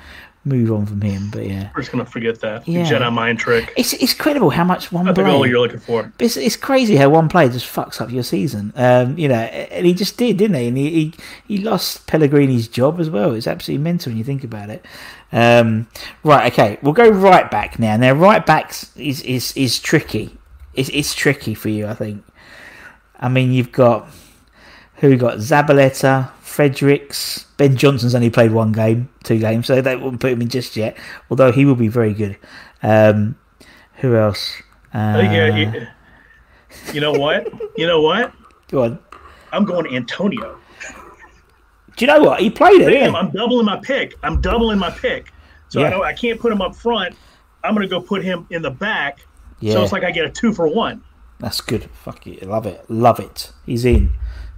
move 0.46 0.72
on 0.72 0.86
from 0.86 1.02
him. 1.02 1.30
But 1.32 1.48
yeah, 1.48 1.70
We're 1.76 1.82
just 1.82 1.92
gonna 1.92 2.06
forget 2.06 2.40
that 2.42 2.68
Yeah. 2.68 2.84
Jedi 2.86 3.12
mind 3.14 3.40
trick. 3.40 3.74
it's 3.78 3.94
it's 3.94 4.14
incredible 4.14 4.50
how 4.50 4.64
much 4.64 4.92
one 4.92 5.06
player. 5.14 5.28
goal 5.28 5.48
you're 5.48 5.60
looking 5.60 5.80
for. 5.80 6.12
It's, 6.20 6.36
it's 6.38 6.56
crazy 6.56 6.96
how 6.96 7.10
one 7.10 7.30
player 7.30 7.50
just 7.50 7.66
fucks 7.74 8.02
up 8.02 8.12
your 8.12 8.24
season. 8.24 8.74
Um, 8.76 9.18
you 9.18 9.28
know, 9.28 9.36
and 9.36 9.86
he 9.86 9.94
just 9.94 10.18
did, 10.18 10.38
didn't 10.38 10.56
he? 10.58 10.68
And 10.68 10.78
he, 10.78 10.90
he, 10.90 11.14
he 11.48 11.58
lost 11.60 12.06
Pellegrini's 12.08 12.68
job 12.68 13.00
as 13.00 13.10
well. 13.10 13.34
It's 13.34 13.48
absolutely 13.48 13.84
mental 13.84 14.10
when 14.12 14.18
you 14.18 14.24
think 14.24 14.44
about 14.44 14.70
it. 14.70 14.86
Um, 15.32 15.88
right, 16.24 16.52
okay, 16.54 16.78
we'll 16.82 16.94
go 16.94 17.10
right 17.10 17.50
back 17.50 17.80
now. 17.80 17.98
Now, 17.98 18.14
right 18.14 18.46
backs 18.46 18.96
is 18.96 19.22
is, 19.22 19.56
is 19.58 19.80
tricky. 19.80 20.38
It's, 20.76 20.90
it's 20.90 21.16
tricky 21.16 21.54
for 21.54 21.70
you, 21.70 21.88
I 21.88 21.94
think. 21.96 22.24
I 23.20 23.30
mean, 23.30 23.52
you've 23.52 23.72
got 23.72 24.08
who 24.98 25.10
we 25.10 25.16
got 25.18 25.38
Zabaleta, 25.38 26.30
Fredericks, 26.54 27.46
Ben 27.58 27.76
Johnson's 27.78 28.14
only 28.14 28.30
played 28.30 28.52
one 28.52 28.74
game, 28.74 29.10
two 29.24 29.40
games, 29.40 29.66
so 29.66 29.82
they 29.82 29.96
wouldn't 29.96 30.22
put 30.22 30.34
him 30.34 30.42
in 30.44 30.50
just 30.50 30.78
yet. 30.78 30.96
Although 31.32 31.52
he 31.52 31.66
will 31.66 31.74
be 31.74 31.88
very 31.88 32.14
good. 32.14 32.38
Um, 32.84 33.36
who 33.96 34.16
else? 34.16 34.62
Uh, 34.94 35.16
think, 35.16 35.34
yeah, 35.34 35.88
you, 36.94 37.02
know 37.02 37.12
what? 37.12 37.52
You 37.76 37.88
know 37.88 38.02
what? 38.02 38.34
Go 38.70 38.84
on. 38.84 39.00
I'm 39.52 39.66
going 39.66 39.96
Antonio. 39.96 40.60
Do 41.96 42.06
you 42.06 42.08
know 42.08 42.22
what 42.22 42.40
he 42.40 42.52
played 42.52 42.82
it? 42.82 42.88
Bam. 42.88 43.16
I'm 43.16 43.32
doubling 43.32 43.66
my 43.66 43.80
pick. 43.82 44.14
I'm 44.22 44.40
doubling 44.40 44.78
my 44.78 44.92
pick. 44.92 45.34
So 45.70 45.80
Yeah. 45.80 45.88
I 45.88 45.90
know 45.90 46.04
I 46.04 46.14
can't 46.14 46.40
put 46.40 46.52
him 46.52 46.62
up 46.62 46.76
front. 46.76 47.16
I'm 47.64 47.74
gonna 47.74 47.88
go 47.88 48.00
put 48.00 48.24
him 48.24 48.46
in 48.52 48.62
the 48.62 48.70
back. 48.70 49.26
Yeah. 49.60 49.74
So 49.74 49.84
it's 49.84 49.92
like 49.92 50.04
I 50.04 50.12
get 50.12 50.26
a 50.26 50.30
two 50.30 50.54
for 50.54 50.68
one. 50.68 51.04
That's 51.40 51.62
good. 51.62 51.90
Fuck 52.04 52.28
it, 52.28 52.48
love 52.48 52.68
it, 52.68 52.86
love 52.90 53.20
it. 53.20 53.52
He's 53.66 53.86
in. 53.86 54.12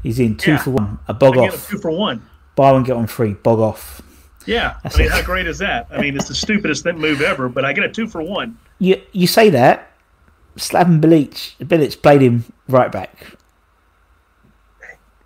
He's 0.05 0.19
in 0.19 0.37
two 0.37 0.51
Yeah. 0.51 0.57
for 0.59 0.69
one. 0.69 0.99
A 1.07 1.15
bog 1.15 1.35
I 1.35 1.41
get 1.45 1.53
a 1.53 1.55
off. 1.55 1.67
two 1.67 1.79
for 1.79 1.89
one. 1.89 2.21
Buy 2.55 2.71
one 2.71 2.83
get 2.83 2.95
one 2.95 3.07
free. 3.07 3.33
Bog 3.33 3.57
off. 3.59 4.03
Yeah. 4.45 4.75
That's 4.83 4.95
I 4.95 4.99
mean, 4.99 5.07
it. 5.07 5.11
how 5.13 5.23
great 5.23 5.47
is 5.47 5.57
that? 5.57 5.87
I 5.91 5.99
mean, 5.99 6.15
it's 6.15 6.27
the 6.27 6.35
stupidest 6.35 6.83
thing- 6.83 6.99
move 6.99 7.21
ever, 7.21 7.49
but 7.49 7.65
I 7.65 7.73
get 7.73 7.83
a 7.85 7.89
two 7.89 8.05
for 8.07 8.21
one. 8.21 8.55
You 8.77 9.01
you 9.13 9.25
say 9.25 9.49
that. 9.49 9.91
Slaven 10.57 11.01
Bilic 11.01 11.55
Bilic 11.57 12.01
played 12.03 12.21
him 12.21 12.43
right 12.69 12.91
back. 12.91 13.35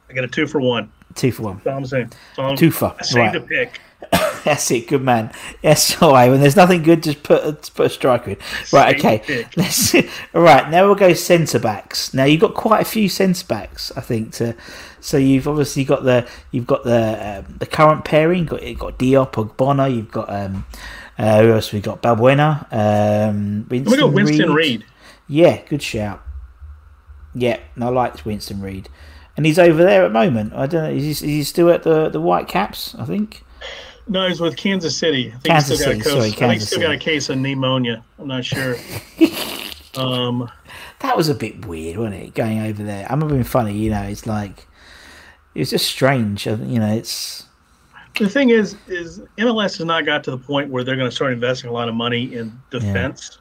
I 0.09 0.13
get 0.13 0.23
a 0.23 0.27
two 0.29 0.47
for 0.47 0.61
one. 0.61 0.91
Two 1.13 1.33
for 1.33 1.43
one. 1.43 1.55
That's 1.57 1.67
all 1.67 1.77
I'm 1.77 1.85
saying. 1.85 2.07
That's 2.09 2.39
all 2.39 2.45
I'm- 2.47 2.55
Two 2.55 2.71
for, 2.71 2.95
I 2.97 3.03
saved 3.03 3.17
right. 3.17 3.35
a 3.35 3.41
pick. 3.41 3.81
That's 4.43 4.69
it. 4.71 4.87
Good 4.87 5.01
man. 5.01 5.31
Yes. 5.61 5.95
All 6.01 6.13
right. 6.13 6.29
When 6.29 6.39
there's 6.39 6.55
nothing 6.55 6.83
good, 6.83 7.03
just 7.03 7.23
put 7.23 7.43
a, 7.43 7.53
put 7.71 7.87
a 7.87 7.89
striker 7.89 8.31
in. 8.31 8.37
Right. 8.71 8.97
Okay. 8.97 9.47
Let's. 9.57 9.93
All 9.95 10.41
right. 10.41 10.69
Now 10.69 10.85
we'll 10.85 10.95
go 10.95 11.13
centre 11.13 11.59
backs. 11.59 12.13
Now 12.13 12.25
you've 12.25 12.41
got 12.41 12.53
quite 12.53 12.81
a 12.81 12.85
few 12.85 13.09
centre 13.09 13.45
backs, 13.45 13.91
I 13.95 14.01
think. 14.01 14.33
To 14.35 14.55
so 14.99 15.17
you've 15.17 15.47
obviously 15.47 15.83
got 15.83 16.03
the 16.03 16.27
you've 16.51 16.67
got 16.67 16.83
the 16.83 17.39
um, 17.39 17.55
the 17.59 17.65
current 17.65 18.05
pairing. 18.05 18.45
Got 18.45 18.63
you've 18.63 18.79
got 18.79 18.97
Diop, 18.97 19.33
Ogbonna. 19.33 19.93
You've 19.93 20.11
got 20.11 20.29
um. 20.31 20.65
Uh, 21.17 21.41
who 21.41 21.51
else? 21.51 21.73
We 21.73 21.81
got 21.81 22.01
Balbuena. 22.01 22.65
Um, 22.71 23.67
We 23.69 23.81
Winston, 23.81 23.99
go 23.99 24.07
Winston 24.07 24.53
Reid. 24.53 24.79
Reed. 24.81 24.85
Yeah, 25.27 25.61
good 25.67 25.83
shout. 25.83 26.23
Yeah, 27.35 27.59
I 27.79 27.89
liked 27.89 28.25
Winston 28.25 28.61
Reid, 28.61 28.87
and 29.35 29.45
he's 29.45 29.59
over 29.59 29.83
there 29.83 30.05
at 30.05 30.07
the 30.07 30.13
moment. 30.13 30.53
I 30.53 30.65
don't 30.65 30.83
know. 30.83 30.89
Is 30.89 31.03
he, 31.03 31.09
is 31.11 31.19
he 31.19 31.43
still 31.43 31.69
at 31.69 31.83
the 31.83 32.07
the 32.09 32.21
Whitecaps? 32.21 32.95
I 32.95 33.03
think. 33.03 33.43
No, 34.09 34.27
he's 34.27 34.41
with 34.41 34.57
Kansas 34.57 34.97
City. 34.97 35.27
I 35.27 35.31
think 35.33 35.43
Kansas 35.45 35.69
he's 35.69 35.79
still 35.81 35.93
got 35.93 36.03
City, 36.03 36.09
a 36.09 36.13
sorry, 36.13 36.31
case, 36.31 36.33
I 36.33 36.39
think 36.39 36.51
he's 36.53 36.59
Kansas 36.61 36.67
still 36.69 36.81
got 36.81 36.91
a 36.91 36.97
case 36.97 37.29
of 37.29 37.37
pneumonia. 37.37 38.03
I'm 38.17 38.27
not 38.27 38.43
sure. 38.43 38.75
um, 39.95 40.49
That 40.99 41.15
was 41.15 41.29
a 41.29 41.35
bit 41.35 41.65
weird, 41.65 41.97
wasn't 41.97 42.15
it? 42.15 42.33
Going 42.33 42.59
over 42.59 42.83
there. 42.83 43.05
I'm 43.09 43.19
not 43.19 43.29
being 43.29 43.43
funny, 43.43 43.77
you 43.77 43.91
know. 43.91 44.01
It's 44.01 44.25
like 44.25 44.67
it 45.53 45.59
was 45.59 45.69
just 45.69 45.85
strange. 45.85 46.47
I- 46.47 46.55
You 46.55 46.79
know, 46.79 46.91
it's 46.93 47.45
the 48.19 48.27
thing 48.27 48.49
is, 48.49 48.75
is 48.87 49.21
MLS 49.37 49.77
has 49.77 49.85
not 49.85 50.05
got 50.05 50.23
to 50.25 50.31
the 50.31 50.37
point 50.37 50.69
where 50.71 50.83
they're 50.83 50.95
going 50.97 51.09
to 51.09 51.15
start 51.15 51.31
investing 51.31 51.69
a 51.69 51.73
lot 51.73 51.87
of 51.87 51.95
money 51.95 52.33
in 52.35 52.51
defense, 52.71 53.37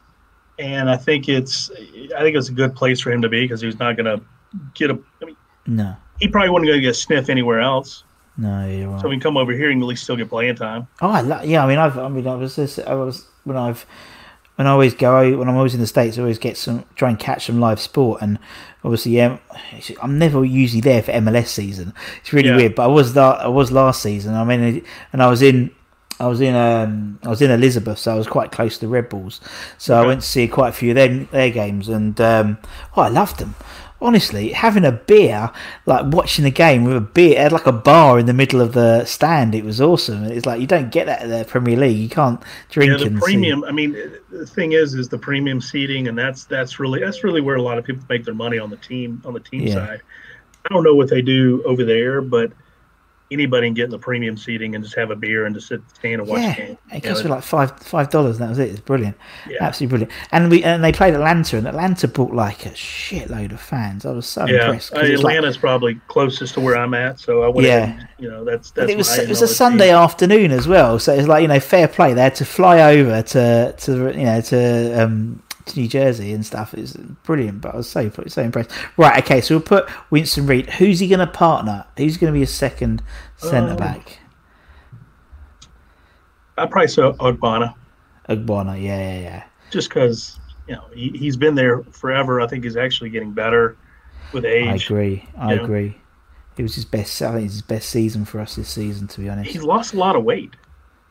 and 0.58 0.88
I 0.90 0.96
think 0.96 1.28
it's, 1.28 1.70
I 2.16 2.20
think 2.20 2.36
it's 2.36 2.48
a 2.50 2.52
good 2.52 2.76
place 2.76 3.00
for 3.00 3.10
him 3.10 3.22
to 3.22 3.28
be 3.28 3.42
because 3.42 3.60
he's 3.60 3.78
not 3.78 3.96
going 3.96 4.04
to 4.18 4.24
get 4.74 4.90
a. 4.90 4.98
I 5.22 5.24
mean, 5.24 5.36
No, 5.66 5.96
he 6.20 6.28
probably 6.28 6.50
wouldn't 6.50 6.70
to 6.70 6.80
get 6.80 6.90
a 6.90 6.94
sniff 6.94 7.28
anywhere 7.30 7.60
else. 7.60 8.04
No, 8.38 8.66
you're 8.66 8.88
right. 8.88 9.00
So 9.02 9.08
we 9.08 9.16
can 9.16 9.20
come 9.20 9.36
over 9.36 9.52
here 9.52 9.70
and 9.70 9.82
at 9.82 9.86
least 9.86 10.04
still 10.04 10.16
get 10.16 10.28
playing 10.30 10.54
time. 10.56 10.86
Oh, 11.02 11.10
I 11.10 11.20
lo- 11.20 11.42
yeah. 11.42 11.62
I 11.64 11.68
mean, 11.68 11.78
I've, 11.78 11.98
I 11.98 12.08
mean, 12.08 12.26
I 12.26 12.34
was, 12.36 12.56
this, 12.56 12.78
I 12.78 12.94
was 12.94 13.26
when 13.44 13.56
I've, 13.56 13.84
when 14.54 14.66
I 14.66 14.70
always 14.70 14.94
go 14.94 15.36
when 15.38 15.48
I'm 15.48 15.56
always 15.56 15.74
in 15.74 15.80
the 15.80 15.86
states, 15.86 16.16
I 16.18 16.22
always 16.22 16.38
get 16.38 16.56
some 16.56 16.84
try 16.94 17.08
and 17.10 17.18
catch 17.18 17.46
some 17.46 17.60
live 17.60 17.80
sport, 17.80 18.22
and 18.22 18.38
obviously, 18.84 19.12
yeah, 19.12 19.38
I'm 20.02 20.18
never 20.18 20.44
usually 20.44 20.80
there 20.80 21.02
for 21.02 21.12
MLS 21.12 21.48
season. 21.48 21.92
It's 22.20 22.32
really 22.32 22.48
Yeah. 22.48 22.56
weird, 22.56 22.74
but 22.74 22.84
I 22.84 22.86
was 22.88 23.12
that 23.14 23.40
I 23.40 23.48
was 23.48 23.70
last 23.70 24.02
season. 24.02 24.34
I 24.34 24.44
mean, 24.44 24.84
and 25.12 25.22
I 25.22 25.28
was 25.28 25.42
in. 25.42 25.70
I 26.20 26.26
was 26.26 26.40
in 26.40 26.56
um, 26.56 27.20
I 27.22 27.28
was 27.28 27.40
in 27.40 27.52
Elizabeth, 27.52 28.00
so 28.00 28.12
I 28.12 28.16
was 28.16 28.26
quite 28.26 28.50
close 28.50 28.74
to 28.78 28.86
the 28.86 28.88
Red 28.88 29.08
Bulls. 29.08 29.40
So 29.78 29.94
I 29.96 30.04
went 30.04 30.22
to 30.22 30.26
see 30.26 30.48
quite 30.48 30.70
a 30.70 30.72
few 30.72 30.90
of 30.90 30.96
them, 30.96 31.28
their 31.30 31.48
games, 31.50 31.88
and 31.88 32.20
um, 32.20 32.58
oh, 32.96 33.02
I 33.02 33.08
loved 33.08 33.38
them. 33.38 33.54
Honestly, 34.00 34.50
having 34.52 34.84
a 34.84 34.92
beer, 34.92 35.50
like 35.84 36.12
watching 36.14 36.44
the 36.44 36.52
game 36.52 36.84
with 36.84 36.96
a 36.96 37.00
beer, 37.00 37.32
it 37.32 37.38
had 37.38 37.52
like 37.52 37.66
a 37.66 37.72
bar 37.72 38.18
in 38.20 38.26
the 38.26 38.32
middle 38.32 38.60
of 38.60 38.72
the 38.72 39.04
stand. 39.04 39.56
It 39.56 39.64
was 39.64 39.80
awesome. 39.80 40.22
It's 40.24 40.46
like 40.46 40.60
you 40.60 40.68
don't 40.68 40.92
get 40.92 41.06
that 41.06 41.22
in 41.22 41.30
the 41.30 41.44
Premier 41.44 41.76
League. 41.76 41.96
You 41.98 42.08
can't 42.08 42.40
drink 42.70 42.92
Yeah, 42.92 42.98
the 42.98 43.06
and 43.06 43.16
see. 43.16 43.20
premium. 43.24 43.64
I 43.64 43.72
mean, 43.72 43.96
the 44.30 44.46
thing 44.46 44.72
is, 44.72 44.94
is 44.94 45.08
the 45.08 45.18
premium 45.18 45.60
seating, 45.60 46.06
and 46.06 46.16
that's 46.16 46.44
that's 46.44 46.78
really 46.78 47.00
that's 47.00 47.24
really 47.24 47.40
where 47.40 47.56
a 47.56 47.62
lot 47.62 47.76
of 47.76 47.84
people 47.84 48.04
make 48.08 48.24
their 48.24 48.34
money 48.34 48.58
on 48.58 48.70
the 48.70 48.76
team 48.76 49.20
on 49.24 49.32
the 49.32 49.40
team 49.40 49.62
Yeah. 49.62 49.74
side. 49.74 50.00
I 50.64 50.68
don't 50.74 50.84
know 50.84 50.94
what 50.94 51.10
they 51.10 51.22
do 51.22 51.62
over 51.64 51.84
there, 51.84 52.20
but 52.20 52.52
anybody 53.30 53.66
can 53.66 53.74
get 53.74 53.84
in 53.84 53.90
the 53.90 53.98
premium 53.98 54.36
seating 54.36 54.74
and 54.74 54.82
just 54.82 54.96
have 54.96 55.10
a 55.10 55.16
beer 55.16 55.44
and 55.46 55.54
just 55.54 55.68
sit 55.68 55.80
stand 55.94 56.20
and 56.20 56.28
watch 56.30 56.40
Yeah, 56.40 56.54
the 56.54 56.62
game. 56.62 56.78
it 56.92 57.00
cost 57.04 57.24
me 57.24 57.30
like 57.30 57.42
five 57.42 57.78
five 57.80 58.10
dollars. 58.10 58.38
That 58.38 58.48
was 58.48 58.58
it. 58.58 58.70
It's 58.70 58.80
brilliant, 58.80 59.16
Yeah. 59.48 59.58
absolutely 59.60 59.98
brilliant. 60.06 60.12
And 60.32 60.50
we 60.50 60.64
and 60.64 60.82
they 60.82 60.92
played 60.92 61.14
Atlanta, 61.14 61.56
and 61.58 61.66
Atlanta 61.68 62.08
brought 62.08 62.32
like 62.32 62.64
a 62.66 62.70
shitload 62.70 63.52
of 63.52 63.60
fans. 63.60 64.06
I 64.06 64.12
was 64.12 64.26
so 64.26 64.46
yeah, 64.46 64.66
impressed. 64.66 64.94
uh, 64.94 65.00
was 65.00 65.22
like- 65.22 65.36
Atlanta's 65.36 65.56
probably 65.58 66.00
closest 66.08 66.54
to 66.54 66.60
where 66.60 66.76
I'm 66.76 66.94
at, 66.94 67.20
so 67.20 67.42
I 67.42 67.48
went. 67.48 67.66
Yeah. 67.66 68.04
you 68.18 68.30
know, 68.30 68.44
that's 68.44 68.70
But 68.70 68.82
that's. 68.82 68.92
it 68.92 68.96
was 68.96 69.18
it 69.18 69.28
was 69.28 69.42
a 69.42 69.48
Sunday 69.48 69.88
team. 69.88 69.96
afternoon 69.96 70.50
as 70.52 70.66
well, 70.66 70.98
so 70.98 71.12
it's 71.14 71.28
like 71.28 71.42
you 71.42 71.48
know 71.48 71.60
fair 71.60 71.88
play. 71.88 72.14
They 72.14 72.22
had 72.22 72.34
to 72.36 72.44
fly 72.44 72.80
over 72.96 73.22
to 73.22 73.74
to 73.76 73.92
you 74.18 74.24
know 74.24 74.40
to 74.40 75.02
um 75.02 75.42
to 75.68 75.80
New 75.80 75.88
Jersey 75.88 76.32
and 76.32 76.44
stuff. 76.44 76.74
It 76.74 76.80
was 76.80 76.92
brilliant, 77.24 77.60
but 77.60 77.74
I 77.74 77.76
was 77.78 77.88
so 77.88 78.10
so 78.26 78.42
impressed. 78.42 78.70
Right, 78.96 79.22
okay, 79.24 79.40
so 79.40 79.54
we'll 79.56 79.62
put 79.62 79.88
Winston 80.10 80.46
Reid. 80.46 80.68
Who's 80.70 80.98
he 81.00 81.08
going 81.08 81.20
to 81.20 81.26
partner? 81.26 81.84
Who's 81.96 82.16
going 82.16 82.32
to 82.32 82.36
be 82.38 82.42
a 82.42 82.46
second 82.46 83.02
centre 83.36 83.70
Um, 83.72 83.76
back? 83.76 84.18
I'd 86.56 86.70
probably 86.70 86.88
say 86.88 87.02
Ogbonna, 87.02 87.74
Ogbonna, 88.28 88.82
yeah, 88.82 88.98
yeah, 88.98 89.20
yeah. 89.20 89.44
just 89.70 89.88
because 89.88 90.38
you 90.66 90.74
know 90.74 90.84
he, 90.92 91.10
he's 91.10 91.36
been 91.36 91.54
there 91.54 91.82
forever. 91.84 92.40
I 92.40 92.46
think 92.48 92.64
he's 92.64 92.76
actually 92.76 93.10
getting 93.10 93.32
better 93.32 93.76
with 94.32 94.44
age. 94.44 94.66
I 94.68 94.74
agree. 94.74 95.28
I 95.38 95.54
Yeah. 95.54 95.60
agree. 95.62 95.96
It 96.56 96.62
was 96.62 96.74
his 96.74 96.84
best. 96.84 97.22
I 97.22 97.32
think 97.32 97.44
it's 97.44 97.54
his 97.54 97.62
best 97.62 97.88
season 97.90 98.24
for 98.24 98.40
us 98.40 98.56
this 98.56 98.68
season, 98.68 99.06
to 99.08 99.20
be 99.20 99.28
honest. 99.28 99.50
He's 99.50 99.62
lost 99.62 99.94
a 99.94 99.96
lot 99.98 100.16
of 100.16 100.24
weight. 100.24 100.54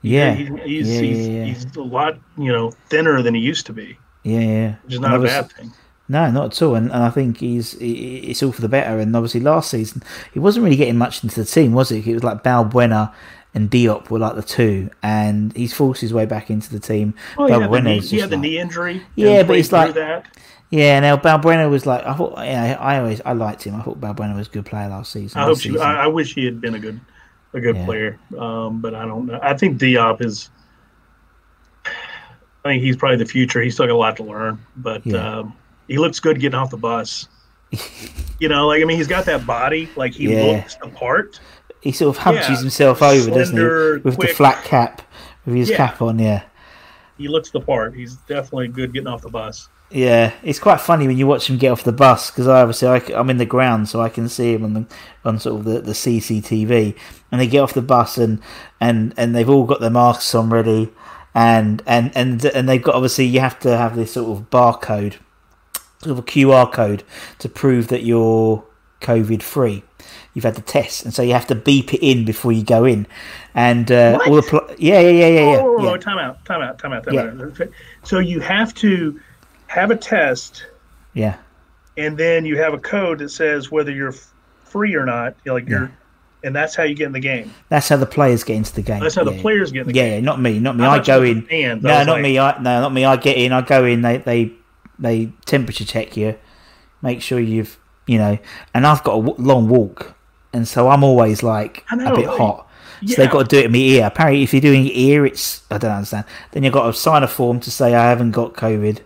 yeah, 0.01 0.33
he's 0.33 0.49
he's, 0.65 0.89
yeah, 0.89 1.01
he's, 1.01 1.27
yeah, 1.27 1.33
yeah. 1.33 1.43
he's 1.45 1.75
a 1.77 1.81
lot 1.81 2.19
you 2.37 2.51
know 2.51 2.71
thinner 2.89 3.21
than 3.21 3.33
he 3.33 3.39
used 3.39 3.65
to 3.67 3.73
be, 3.73 3.97
yeah, 4.31 4.39
yeah. 4.39 4.75
which 4.83 4.93
is 4.95 4.99
not 4.99 5.15
a 5.15 5.19
bad 5.23 5.51
thing. 5.51 5.73
No, 6.09 6.31
not 6.31 6.45
at 6.53 6.61
all. 6.61 6.75
And, 6.75 6.91
and 6.91 7.03
I 7.03 7.09
think 7.09 7.39
he's 7.39 7.73
he- 7.79 8.17
it's 8.31 8.41
all 8.41 8.51
for 8.53 8.61
the 8.61 8.69
better. 8.69 8.99
And 8.99 9.15
obviously, 9.15 9.41
last 9.41 9.69
season 9.71 10.03
he 10.33 10.39
wasn't 10.39 10.63
really 10.63 10.77
getting 10.77 10.97
much 10.97 11.23
into 11.23 11.35
the 11.41 11.45
team, 11.45 11.73
was 11.73 11.89
he? 11.89 11.99
It 11.99 12.13
was 12.13 12.23
like 12.23 12.43
Balbuena 12.43 13.13
and 13.53 13.69
Diop 13.69 14.09
were 14.09 14.19
like 14.19 14.35
the 14.35 14.41
two, 14.43 14.89
and 15.03 15.51
he's 15.55 15.73
forced 15.73 15.99
his 16.01 16.13
way 16.13 16.25
back 16.25 16.49
into 16.49 16.71
the 16.71 16.79
team. 16.79 17.13
Well, 17.37 17.47
he 17.47 17.53
had 17.53 17.63
the 17.63 17.67
Balbuena 17.67 17.83
knee, 17.83 17.97
is 17.97 18.09
he 18.11 18.17
just 18.17 18.21
had 18.21 18.29
the 18.29 18.35
like- 18.37 18.41
knee 18.43 18.57
injury. 18.59 19.01
Yeah, 19.15 19.43
but 19.43 19.57
he's 19.57 19.71
like- 19.73 19.95
that. 19.95 20.27
yeah. 20.69 20.99
Now 21.01 21.17
Balbuena 21.17 21.69
was 21.69 21.85
like 21.85 22.05
I 22.05 22.13
thought. 22.13 22.37
Yeah, 22.37 22.77
I 22.79 22.99
always 22.99 23.19
I 23.25 23.33
liked 23.33 23.63
him. 23.63 23.75
I 23.75 23.81
thought 23.81 23.99
Balbuena 23.99 24.35
was 24.35 24.47
a 24.47 24.51
good 24.51 24.65
player 24.65 24.87
last 24.89 25.11
season. 25.11 25.41
I 25.41 25.43
hope 25.45 25.63
you. 25.65 25.79
I, 25.81 26.03
I 26.05 26.07
wish 26.07 26.33
he 26.35 26.45
had 26.45 26.61
been 26.61 26.75
a 26.75 26.79
good 26.79 27.01
a 27.53 27.59
good 27.59 27.75
Yeah. 27.75 27.85
player, 27.85 28.19
um, 28.37 28.79
but 28.81 28.93
I 28.95 29.05
don't 29.05 29.25
know. 29.25 29.39
I 29.41 29.55
think 29.55 29.77
Diop 29.79 30.23
is. 30.23 30.49
I 32.67 32.73
think 32.73 32.83
he's 32.83 32.97
probably 32.97 33.17
the 33.17 33.25
future. 33.25 33.61
He's 33.61 33.73
still 33.73 33.87
got 33.87 33.93
a 33.93 33.95
lot 33.95 34.17
to 34.17 34.23
learn, 34.23 34.59
but 34.75 35.05
Yeah. 35.05 35.39
um, 35.39 35.53
he 35.87 35.97
looks 35.97 36.19
good 36.19 36.39
getting 36.39 36.59
off 36.59 36.69
the 36.69 36.77
bus. 36.77 37.27
you 38.39 38.49
know, 38.49 38.67
like 38.67 38.81
I 38.81 38.85
mean, 38.85 38.97
he's 38.97 39.07
got 39.07 39.25
that 39.25 39.45
body. 39.45 39.89
Like 39.95 40.13
he 40.13 40.31
Yeah. 40.33 40.43
looks 40.43 40.75
the 40.75 40.87
part. 40.89 41.39
he 41.81 41.91
sort 41.91 42.15
of 42.15 42.21
hunches 42.23 42.49
yeah, 42.49 42.57
himself 42.57 43.01
over, 43.01 43.29
doesn't 43.29 43.55
he, 43.55 43.63
with 44.03 44.17
the 44.17 44.27
flat 44.27 44.63
cap, 44.63 45.01
with 45.45 45.55
his 45.55 45.69
cap 45.71 46.01
on. 46.01 46.19
Yeah. 46.19 46.43
He 47.17 47.27
looks 47.27 47.49
the 47.51 47.61
part. 47.61 47.95
He's 47.95 48.15
definitely 48.27 48.67
good 48.67 48.93
getting 48.93 49.07
off 49.07 49.21
the 49.21 49.29
bus. 49.29 49.69
Yeah, 49.89 50.33
it's 50.43 50.59
quite 50.59 50.81
funny 50.81 51.07
when 51.07 51.17
you 51.17 51.27
watch 51.27 51.49
him 51.49 51.57
get 51.57 51.71
off 51.71 51.83
the 51.83 51.93
bus 51.93 52.29
because 52.29 52.45
I 52.47 52.61
obviously 52.61 52.89
I, 52.89 53.19
am 53.19 53.29
in 53.29 53.37
the 53.37 53.45
ground, 53.45 53.87
so 53.87 54.01
I 54.01 54.09
can 54.09 54.27
see 54.27 54.53
him 54.53 54.65
on 54.65 54.73
the 54.73 54.85
on 55.23 55.39
sort 55.39 55.59
of 55.59 55.65
the, 55.65 55.79
the 55.79 55.93
CCTV, 55.93 56.93
and 57.31 57.39
they 57.39 57.47
get 57.47 57.61
off 57.61 57.73
the 57.73 57.81
bus 57.81 58.17
and 58.17 58.41
and 58.81 59.13
and 59.15 59.33
they've 59.33 59.49
all 59.49 59.63
got 59.63 59.79
their 59.79 59.89
masks 59.89 60.35
on 60.35 60.49
ready, 60.49 60.91
and 61.37 61.83
and 61.85 62.11
and 62.17 62.43
and 62.45 62.67
they've 62.67 62.81
got 62.81 62.95
obviously 62.95 63.25
you 63.25 63.39
have 63.39 63.59
to 63.59 63.77
have 63.77 63.95
this 63.95 64.13
sort 64.13 64.35
of 64.35 64.49
barcode, 64.49 65.17
sort 66.01 66.11
of 66.11 66.19
a 66.19 66.23
QR 66.23 66.71
code 66.71 67.03
to 67.37 67.47
prove 67.47 67.89
that 67.89 68.01
you're 68.03 68.63
COVID 69.01 69.43
free. 69.43 69.83
You've 70.33 70.45
had 70.45 70.55
the 70.55 70.61
test, 70.63 71.05
and 71.05 71.13
so 71.13 71.21
you 71.21 71.33
have 71.33 71.45
to 71.47 71.55
beep 71.55 71.93
it 71.93 72.01
in 72.03 72.25
before 72.25 72.51
you 72.51 72.63
go 72.63 72.85
in, 72.85 73.05
and 73.53 73.91
uh, 73.91 74.17
all 74.25 74.35
the 74.35 74.41
pl- 74.41 74.67
yeah 74.79 74.99
yeah 74.99 75.09
yeah 75.09 75.27
yeah 75.27 75.51
yeah. 75.51 75.57
Oh, 75.61 75.93
yeah. 75.93 75.97
time 75.97 76.17
out, 76.17 76.43
time 76.43 76.61
out, 76.61 76.79
time 76.79 76.93
out, 76.93 77.03
time 77.03 77.13
Yeah. 77.13 77.45
out. 77.45 77.69
So 78.03 78.17
you 78.17 78.39
have 78.39 78.73
to 78.75 79.19
have 79.67 79.91
a 79.91 79.95
test, 79.95 80.65
yeah. 81.13 81.37
and 81.97 82.17
then 82.17 82.45
you 82.45 82.57
have 82.57 82.73
a 82.73 82.79
code 82.79 83.19
that 83.19 83.29
says 83.29 83.69
whether 83.71 83.91
you're 83.91 84.15
free 84.63 84.95
or 84.95 85.05
not. 85.05 85.35
You're 85.45 85.53
like 85.55 85.69
you're, 85.69 85.91
and 86.47 86.55
that's 86.55 86.75
how 86.75 86.83
you 86.83 86.95
get 86.95 87.05
in 87.05 87.11
the 87.11 87.19
game. 87.19 87.53
That's 87.69 87.89
how 87.89 87.97
the 87.97 88.05
players 88.05 88.43
get 88.43 88.55
into 88.55 88.73
the 88.73 88.81
game. 88.81 89.01
That's 89.01 89.15
how 89.15 89.23
the 89.23 89.39
players 89.39 89.71
get 89.71 89.81
in 89.81 89.87
the 89.87 89.93
yeah, 89.93 90.03
game. 90.03 90.13
yeah, 90.13 90.19
not 90.25 90.41
me, 90.41 90.59
not 90.59 90.75
me. 90.75 90.85
I 90.85 90.95
I 90.95 91.03
go 91.03 91.21
in. 91.21 91.43
fans. 91.43 91.83
No, 91.83 92.03
not 92.03 92.07
like- 92.07 92.21
me. 92.23 92.39
I 92.39 92.57
no, 92.57 92.81
not 92.81 92.93
me. 92.93 93.05
I 93.05 93.15
get 93.17 93.37
in. 93.37 93.51
I 93.51 93.61
go 93.61 93.85
in. 93.85 94.01
They 94.01 94.17
they 94.17 94.51
they 94.97 95.31
temperature 95.45 95.85
check 95.85 96.17
you, 96.17 96.35
make 97.01 97.21
sure 97.21 97.39
you've 97.39 97.77
you 98.07 98.17
know. 98.17 98.39
And 98.73 98.87
I've 98.87 99.03
got 99.03 99.19
a 99.19 99.25
w- 99.25 99.45
long 99.45 99.69
walk, 99.69 100.15
and 100.53 100.67
so 100.67 100.89
I'm 100.89 101.03
always 101.03 101.43
like 101.43 101.83
know, 101.91 102.13
a 102.13 102.15
bit 102.15 102.27
like, 102.27 102.37
hot. 102.37 102.67
So 103.01 103.05
yeah. 103.05 103.15
they've 103.17 103.29
got 103.29 103.47
to 103.49 103.55
do 103.55 103.59
it 103.59 103.65
in 103.65 103.71
my 103.71 103.77
ear. 103.77 104.05
Apparently, 104.07 104.41
if 104.41 104.53
you're 104.53 104.61
doing 104.61 104.87
ear, 104.87 105.25
it's 105.25 105.61
I 105.69 105.77
don't 105.77 105.91
understand. 105.91 106.25
Then 106.51 106.63
you've 106.63 106.73
got 106.73 106.87
to 106.87 106.93
sign 106.93 107.21
a 107.21 107.27
form 107.27 107.59
to 107.59 107.69
say 107.69 107.93
I 107.93 108.09
haven't 108.09 108.31
got 108.31 108.53
COVID, 108.53 109.01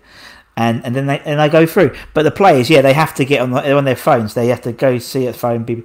and 0.56 0.86
and 0.86 0.96
then 0.96 1.08
they 1.08 1.20
and 1.22 1.42
I 1.42 1.50
go 1.50 1.66
through. 1.66 1.96
But 2.14 2.24
the 2.24 2.32
players, 2.32 2.70
yeah, 2.70 2.82
they 2.82 2.94
have 2.94 3.14
to 3.16 3.26
get 3.26 3.42
on 3.42 3.52
the, 3.52 3.76
on 3.76 3.84
their 3.84 3.96
phones. 3.96 4.34
They 4.34 4.48
have 4.48 4.62
to 4.62 4.72
go 4.72 4.98
see 5.00 5.26
a 5.28 5.34
phone. 5.34 5.64
Be, 5.64 5.84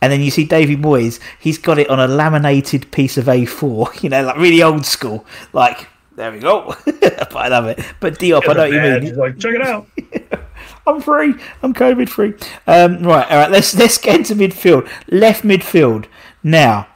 and 0.00 0.12
then 0.12 0.20
you 0.20 0.30
see 0.30 0.44
Davy 0.44 0.76
Moyes. 0.76 1.20
He's 1.38 1.58
got 1.58 1.78
it 1.78 1.88
on 1.90 1.98
a 2.00 2.06
laminated 2.08 2.90
piece 2.92 3.16
of 3.18 3.26
A4. 3.26 4.02
You 4.02 4.10
know, 4.10 4.22
like 4.22 4.36
really 4.36 4.62
old 4.62 4.86
school. 4.86 5.24
Like 5.52 5.88
there 6.16 6.32
we 6.32 6.38
go. 6.40 6.74
I 6.86 7.48
love 7.48 7.66
it. 7.66 7.80
But 8.00 8.18
Diop, 8.18 8.42
I 8.48 8.52
know 8.52 8.60
what 8.62 8.72
you 8.72 8.80
mean. 8.80 9.02
He's 9.02 9.12
like, 9.16 9.38
check 9.38 9.54
it 9.54 9.62
out. 9.62 9.86
I'm 10.86 11.00
free. 11.00 11.34
I'm 11.62 11.72
COVID 11.74 12.08
free. 12.08 12.34
Um, 12.66 13.02
right, 13.04 13.30
all 13.30 13.36
right. 13.38 13.50
Let's 13.50 13.76
let's 13.76 13.98
get 13.98 14.16
into 14.16 14.34
midfield. 14.34 14.90
Left 15.08 15.44
midfield 15.44 16.06
now. 16.42 16.88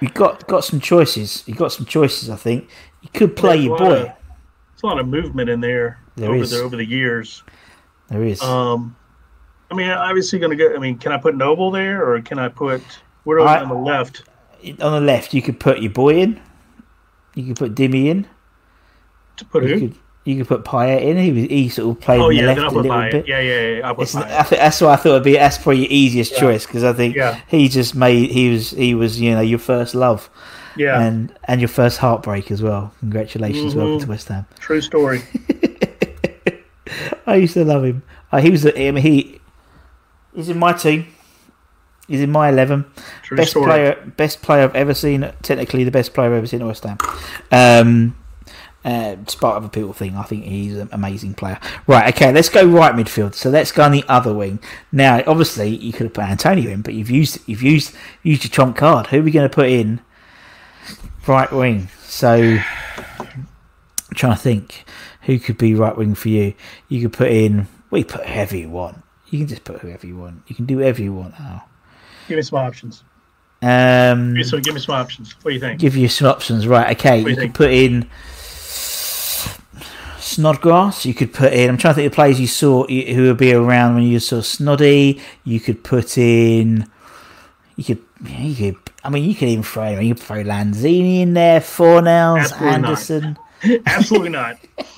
You 0.00 0.08
got 0.08 0.46
got 0.46 0.64
some 0.64 0.80
choices. 0.80 1.42
You 1.46 1.54
got 1.54 1.72
some 1.72 1.86
choices. 1.86 2.28
I 2.28 2.36
think 2.36 2.68
you 3.02 3.08
could 3.14 3.34
play 3.36 3.56
There's 3.56 3.64
your 3.66 3.78
boy. 3.78 3.92
of- 3.92 4.02
There's 4.06 4.82
a 4.82 4.86
lot 4.86 4.98
of 4.98 5.08
movement 5.08 5.48
in 5.48 5.60
there, 5.60 5.98
There 6.16 6.28
over 6.28 6.42
is. 6.42 6.50
the 6.50 6.60
over 6.62 6.76
the 6.76 6.84
years. 6.84 7.42
There 8.08 8.22
is. 8.22 8.42
Um, 8.42 8.94
I 9.70 9.74
mean, 9.74 9.90
obviously 9.90 10.38
going 10.38 10.50
to 10.50 10.56
get. 10.56 10.74
I 10.74 10.78
mean, 10.78 10.98
can 10.98 11.12
I 11.12 11.18
put 11.18 11.36
Noble 11.36 11.70
there, 11.70 12.08
or 12.08 12.20
can 12.22 12.38
I 12.38 12.48
put 12.48 12.82
where 13.24 13.40
are 13.40 13.46
I- 13.48 13.60
on 13.62 13.68
the 13.68 13.74
left? 13.74 14.22
On 14.80 14.92
the 14.92 15.00
left, 15.00 15.34
you 15.34 15.42
could 15.42 15.60
put 15.60 15.80
your 15.80 15.92
boy 15.92 16.18
in. 16.20 16.40
You 17.34 17.44
could 17.46 17.56
put 17.56 17.74
Dimmy 17.74 18.06
in. 18.06 18.26
To 19.36 19.44
put 19.44 19.62
You 19.64 19.68
who? 19.74 19.80
could 19.80 19.94
you 20.24 20.36
could 20.38 20.48
put 20.48 20.64
Payet 20.64 21.02
in. 21.02 21.18
He 21.18 21.30
was, 21.32 21.44
he 21.50 21.68
sort 21.68 21.96
of 21.96 22.02
played 22.02 22.20
Oh 22.20 22.24
on 22.24 22.30
the 22.30 22.36
yeah, 22.36 22.46
left 22.46 22.60
a 22.60 22.68
little 22.70 22.90
Payet. 22.90 23.10
bit. 23.12 23.28
Yeah, 23.28 23.40
yeah, 23.40 23.60
yeah. 23.76 23.86
I'll 23.86 23.94
put 23.94 24.02
It's, 24.04 24.14
I 24.16 24.42
think 24.42 24.60
that's 24.60 24.80
what 24.80 24.90
I 24.90 24.96
thought 24.96 25.10
it'd 25.10 25.22
be. 25.24 25.34
That's 25.34 25.58
probably 25.58 25.82
your 25.82 25.90
easiest 25.90 26.36
choice 26.36 26.66
because 26.66 26.82
I 26.82 26.92
think 26.94 27.14
Yeah. 27.14 27.38
he 27.46 27.68
just 27.68 27.94
made 27.94 28.30
he 28.30 28.50
was 28.50 28.70
he 28.70 28.94
was 28.94 29.20
you 29.20 29.32
know 29.34 29.40
your 29.42 29.58
first 29.60 29.94
love 29.94 30.28
Yeah, 30.76 31.00
and 31.00 31.32
and 31.44 31.60
your 31.60 31.68
first 31.68 31.98
heartbreak 31.98 32.50
as 32.50 32.62
well. 32.62 32.92
Congratulations, 33.00 33.74
welcome 33.76 33.98
Mhm. 33.98 34.02
to 34.02 34.08
West 34.08 34.28
Ham. 34.28 34.46
true 34.58 34.80
story. 34.80 35.20
I 37.26 37.36
used 37.36 37.54
to 37.54 37.64
love 37.64 37.84
him. 37.84 38.02
Uh, 38.32 38.40
he 38.40 38.50
was. 38.50 38.66
I 38.66 38.70
mean, 38.72 38.96
he. 38.96 39.40
He's 40.36 40.48
in 40.48 40.58
my 40.58 40.72
team. 40.72 41.06
He's 42.06 42.20
in 42.20 42.30
my 42.30 42.50
eleven. 42.50 42.84
True 43.24 43.36
best 43.36 43.50
story. 43.50 43.66
player. 43.66 44.12
Best 44.16 44.42
player 44.42 44.62
I've 44.62 44.76
ever 44.76 44.94
seen. 44.94 45.32
Technically, 45.42 45.82
the 45.82 45.90
best 45.90 46.14
player 46.14 46.28
I've 46.28 46.36
ever 46.36 46.46
seen 46.46 46.60
at 46.60 46.66
West 46.68 46.84
Ham. 46.84 46.98
Um, 47.50 48.16
Uh, 48.84 49.16
despite 49.16 49.56
other 49.56 49.68
people 49.68 49.92
think, 49.92 50.14
I 50.14 50.22
think 50.22 50.44
he's 50.44 50.76
an 50.76 50.88
amazing 50.92 51.34
player. 51.34 51.58
Right, 51.88 52.14
okay, 52.14 52.30
let's 52.30 52.48
go 52.48 52.64
right 52.64 52.94
midfield. 52.94 53.34
So 53.34 53.50
let's 53.50 53.72
go 53.72 53.82
on 53.82 53.90
the 53.90 54.04
other 54.06 54.32
wing. 54.32 54.60
Now, 54.92 55.24
obviously, 55.26 55.70
you 55.70 55.92
could 55.92 56.04
have 56.04 56.14
put 56.14 56.22
Antonio 56.22 56.70
in, 56.70 56.82
but 56.82 56.94
you've 56.94 57.10
used 57.10 57.40
you've 57.46 57.64
used 57.64 57.96
used 58.22 58.44
your 58.44 58.52
trump 58.52 58.76
card. 58.76 59.08
Who 59.08 59.18
are 59.18 59.22
we 59.22 59.32
going 59.32 59.48
to 59.48 59.52
put 59.52 59.68
in 59.68 59.98
right 61.26 61.50
wing? 61.50 61.88
So, 62.04 62.60
I'm 63.18 63.48
trying 64.14 64.36
to 64.36 64.40
think 64.40 64.84
who 65.22 65.40
could 65.40 65.58
be 65.58 65.74
right 65.74 65.96
wing 65.96 66.14
for 66.14 66.28
you. 66.28 66.54
You 66.88 67.02
could 67.02 67.12
put 67.12 67.32
in. 67.32 67.66
We 67.90 68.04
put 68.04 68.24
heavy 68.24 68.66
want. 68.66 69.02
You 69.30 69.38
can 69.40 69.48
just 69.48 69.64
put 69.64 69.80
whoever 69.80 70.06
you 70.06 70.16
want. 70.16 70.42
You 70.46 70.54
can 70.54 70.66
do 70.66 70.76
whatever 70.76 71.02
you 71.02 71.12
want 71.12 71.38
now. 71.38 71.64
Give 72.28 72.36
me 72.36 72.42
some 72.42 72.58
options. 72.58 73.02
Um, 73.62 74.28
Give 74.28 74.34
me 74.36 74.42
some, 74.44 74.60
give 74.60 74.74
me 74.74 74.80
some 74.80 74.94
options. 74.94 75.32
What 75.42 75.50
do 75.50 75.54
you 75.54 75.60
think? 75.60 75.80
give 75.80 75.96
you 75.96 76.08
some 76.08 76.28
options. 76.28 76.66
Right, 76.66 76.96
okay. 76.96 77.22
What 77.22 77.30
You 77.30 77.36
you 77.36 77.42
could 77.42 77.54
put 77.54 77.70
in 77.70 78.08
Snodgrass. 80.18 81.06
You 81.06 81.14
could 81.14 81.32
put 81.32 81.52
in. 81.52 81.70
I'm 81.70 81.76
trying 81.78 81.92
to 81.92 81.96
think 81.96 82.06
of 82.12 82.14
players 82.14 82.40
you 82.40 82.46
saw 82.46 82.86
who 82.86 83.22
would 83.22 83.36
be 83.38 83.52
around 83.52 83.94
when 83.94 84.04
you 84.04 84.18
saw 84.20 84.36
Snoddy. 84.40 85.20
You 85.44 85.60
could 85.60 85.82
put 85.84 86.18
in. 86.18 86.86
You 87.76 87.84
could. 87.84 88.02
yeah, 88.24 88.40
You 88.42 88.72
could. 88.72 88.82
I 89.04 89.08
mean, 89.08 89.24
you 89.28 89.34
could 89.34 89.48
even 89.48 89.62
throw. 89.64 89.98
You 90.00 90.14
could 90.14 90.22
throw 90.22 90.42
Lanzini 90.44 91.20
in 91.20 91.34
there. 91.34 91.60
Fornals, 91.60 92.40
Absolutely 92.40 92.66
not. 92.66 92.74
Anderson. 92.74 93.38
Absolutely 93.86 94.28
not. 94.30 94.58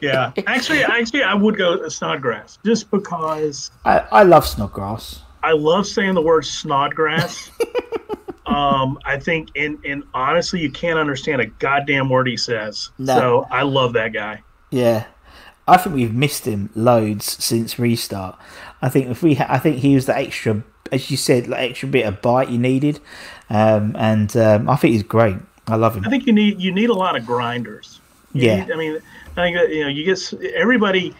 Yeah, 0.00 0.32
actually, 0.46 0.82
actually, 0.84 1.22
I 1.22 1.34
would 1.34 1.56
go 1.56 1.88
Snodgrass 1.88 2.58
just 2.64 2.90
because 2.90 3.70
I, 3.84 3.98
I 4.10 4.22
love 4.22 4.46
Snodgrass. 4.46 5.22
I 5.42 5.52
love 5.52 5.86
saying 5.86 6.14
the 6.14 6.22
word 6.22 6.44
Snodgrass. 6.46 7.50
um, 8.46 8.98
I 9.04 9.18
think, 9.18 9.50
and 9.56 9.78
and 9.84 10.04
honestly, 10.14 10.60
you 10.60 10.70
can't 10.70 10.98
understand 10.98 11.40
a 11.40 11.46
goddamn 11.46 12.08
word 12.08 12.26
he 12.28 12.36
says. 12.36 12.90
No. 12.98 13.16
So 13.18 13.46
I 13.50 13.62
love 13.62 13.92
that 13.94 14.12
guy. 14.12 14.42
Yeah, 14.70 15.04
I 15.68 15.76
think 15.76 15.94
we've 15.96 16.14
missed 16.14 16.46
him 16.46 16.70
loads 16.74 17.42
since 17.44 17.78
restart. 17.78 18.36
I 18.82 18.88
think 18.88 19.08
if 19.08 19.22
we, 19.22 19.34
ha- 19.34 19.46
I 19.48 19.58
think 19.58 19.76
he 19.78 19.94
was 19.94 20.06
the 20.06 20.16
extra, 20.16 20.62
as 20.92 21.10
you 21.10 21.16
said, 21.16 21.46
like 21.48 21.70
extra 21.70 21.88
bit 21.88 22.04
of 22.06 22.20
bite 22.20 22.50
you 22.50 22.58
needed, 22.58 23.00
um, 23.50 23.94
and 23.98 24.36
um, 24.36 24.68
I 24.68 24.76
think 24.76 24.92
he's 24.92 25.02
great. 25.02 25.36
I 25.66 25.76
love 25.76 25.96
him. 25.96 26.04
I 26.04 26.10
think 26.10 26.26
you 26.26 26.32
need 26.32 26.60
you 26.60 26.72
need 26.72 26.90
a 26.90 26.94
lot 26.94 27.16
of 27.16 27.24
grinders. 27.24 28.00
You 28.34 28.46
Yeah. 28.48 28.64
need- 28.64 28.72
I 28.72 28.76
mean, 28.76 28.98
I 29.36 29.42
think 29.42 29.56
that, 29.56 29.74
you 29.74 29.82
know 29.82 29.88
you 29.88 30.04
get 30.04 30.32
everybody, 30.54 31.14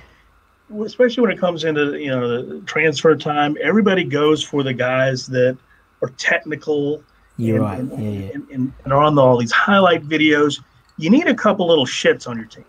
especially 0.85 1.23
when 1.23 1.31
it 1.31 1.39
comes 1.39 1.65
into 1.65 1.99
you 1.99 2.09
know 2.09 2.43
the 2.43 2.61
transfer 2.62 3.17
time. 3.17 3.57
Everybody 3.61 4.05
goes 4.05 4.43
for 4.43 4.62
the 4.62 4.73
guys 4.73 5.27
that 5.29 5.59
are 6.03 6.11
technical. 6.11 7.03
You're 7.37 7.57
and, 7.57 7.65
right. 7.65 7.79
And, 7.81 7.91
Yeah, 8.03 8.27
yeah. 8.27 8.33
And, 8.35 8.51
and, 8.51 8.73
and 8.85 8.93
are 8.93 9.03
on 9.03 9.19
all 9.19 9.37
these 9.39 9.53
highlight 9.53 10.05
videos. 10.09 10.61
You 10.97 11.11
need 11.11 11.27
a 11.27 11.35
couple 11.35 11.67
little 11.67 11.87
shits 11.87 12.29
on 12.29 12.37
your 12.37 12.47
team. 12.47 12.65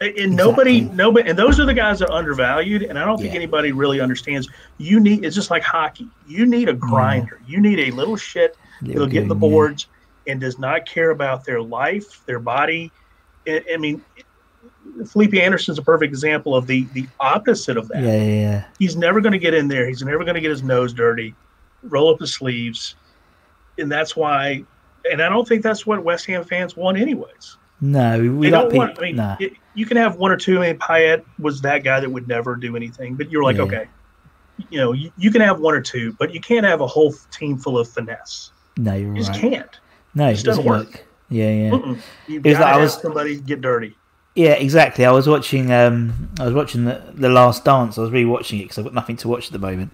And 0.00 0.16
and 0.16 0.36
nobody, 0.36 0.82
nobody, 0.82 1.28
and 1.28 1.38
those 1.38 1.58
are 1.60 1.66
the 1.66 1.74
guys 1.74 1.98
that 1.98 2.08
are 2.08 2.12
undervalued. 2.12 2.82
And 2.84 2.98
I 2.98 3.04
don't 3.04 3.18
think 3.18 3.32
Yeah. 3.34 3.40
anybody 3.40 3.72
really 3.72 4.00
understands. 4.00 4.48
You 4.78 5.00
need 5.00 5.24
it's 5.24 5.34
just 5.34 5.50
like 5.50 5.62
hockey. 5.62 6.08
You 6.26 6.46
need 6.46 6.68
a 6.68 6.74
grinder. 6.74 7.40
You 7.46 7.60
need 7.60 7.80
a 7.80 7.90
little 7.90 8.16
shit 8.16 8.56
that'll 8.82 9.08
get 9.08 9.22
in 9.22 9.28
the 9.28 9.34
boards 9.34 9.88
and 10.26 10.40
does 10.40 10.58
not 10.58 10.86
care 10.86 11.10
about 11.10 11.44
their 11.44 11.60
life, 11.60 12.24
their 12.26 12.38
body. 12.38 12.92
I, 13.72 13.76
mean, 13.76 14.02
Felipe 15.06 15.34
Anderson's 15.34 15.78
a 15.78 15.82
perfect 15.82 16.10
example 16.10 16.54
of 16.54 16.66
the 16.66 16.84
the 16.92 17.06
opposite 17.20 17.76
of 17.76 17.88
that. 17.88 18.02
Yeah, 18.02 18.16
yeah, 18.16 18.40
yeah. 18.40 18.64
He's 18.78 18.96
never 18.96 19.20
going 19.20 19.32
to 19.32 19.38
get 19.38 19.54
in 19.54 19.68
there. 19.68 19.86
He's 19.86 20.02
never 20.02 20.24
going 20.24 20.34
to 20.34 20.40
get 20.40 20.50
his 20.50 20.62
nose 20.62 20.92
dirty, 20.92 21.34
roll 21.82 22.12
up 22.12 22.20
his 22.20 22.34
sleeves, 22.34 22.96
and 23.78 23.90
that's 23.90 24.16
why. 24.16 24.64
And 25.10 25.22
I 25.22 25.28
don't 25.30 25.48
think 25.48 25.62
that's 25.62 25.86
what 25.86 26.04
West 26.04 26.26
Ham 26.26 26.44
fans 26.44 26.76
want, 26.76 26.98
anyways. 26.98 27.56
No, 27.80 28.20
we, 28.34 28.50
don't 28.50 28.66
people. 28.70 28.78
want. 28.86 28.98
I 28.98 29.02
mean, 29.02 29.16
nah. 29.16 29.36
it- 29.40 29.54
you 29.74 29.86
can 29.86 29.96
have 29.96 30.16
one 30.16 30.30
or 30.30 30.36
two. 30.36 30.58
I 30.58 30.66
mean, 30.72 30.78
Payet 30.78 31.24
was 31.38 31.62
that 31.62 31.84
guy 31.84 32.00
that 32.00 32.10
would 32.10 32.28
never 32.28 32.56
do 32.56 32.76
anything, 32.76 33.14
but 33.14 33.30
you're 33.30 33.42
like, 33.44 33.56
Yeah. 33.56 33.62
okay, 33.62 33.88
you 34.68 34.78
know, 34.78 34.92
you, 34.92 35.10
you 35.16 35.30
can 35.30 35.40
have 35.40 35.60
one 35.60 35.74
or 35.74 35.80
two, 35.80 36.12
but 36.18 36.34
you 36.34 36.40
can't 36.40 36.66
have 36.66 36.80
a 36.82 36.86
whole 36.86 37.14
team 37.30 37.56
full 37.56 37.78
of 37.78 37.88
finesse. 37.88 38.50
no, 38.76 38.94
you're 38.94 39.10
You 39.14 39.16
just 39.20 39.30
right. 39.30 39.40
can't. 39.40 39.80
No, 40.14 40.26
it 40.28 40.32
just 40.34 40.44
doesn't 40.44 40.66
doesn't 40.66 40.70
work. 40.86 40.88
work. 40.92 41.06
Yeah, 41.30 41.50
yeah. 41.50 41.70
Mm-mm. 41.70 41.98
You've 42.28 42.42
got 42.42 42.50
like 42.52 42.58
to 42.60 42.66
I 42.66 42.70
have 42.72 42.80
was- 42.82 43.00
somebody 43.00 43.40
get 43.40 43.60
dirty. 43.60 43.96
Yeah, 44.36 44.52
exactly. 44.52 45.04
I 45.04 45.10
was 45.10 45.26
watching. 45.28 45.72
Um, 45.72 46.28
I 46.38 46.44
was 46.44 46.54
watching 46.54 46.84
the 46.84 47.02
the 47.14 47.28
Last 47.28 47.64
Dance. 47.64 47.98
I 47.98 48.02
was 48.02 48.10
rewatching 48.10 48.60
it 48.60 48.62
because 48.64 48.78
I've 48.78 48.84
got 48.84 48.94
nothing 48.94 49.16
to 49.18 49.28
watch 49.28 49.46
at 49.46 49.52
the 49.52 49.58
moment, 49.58 49.92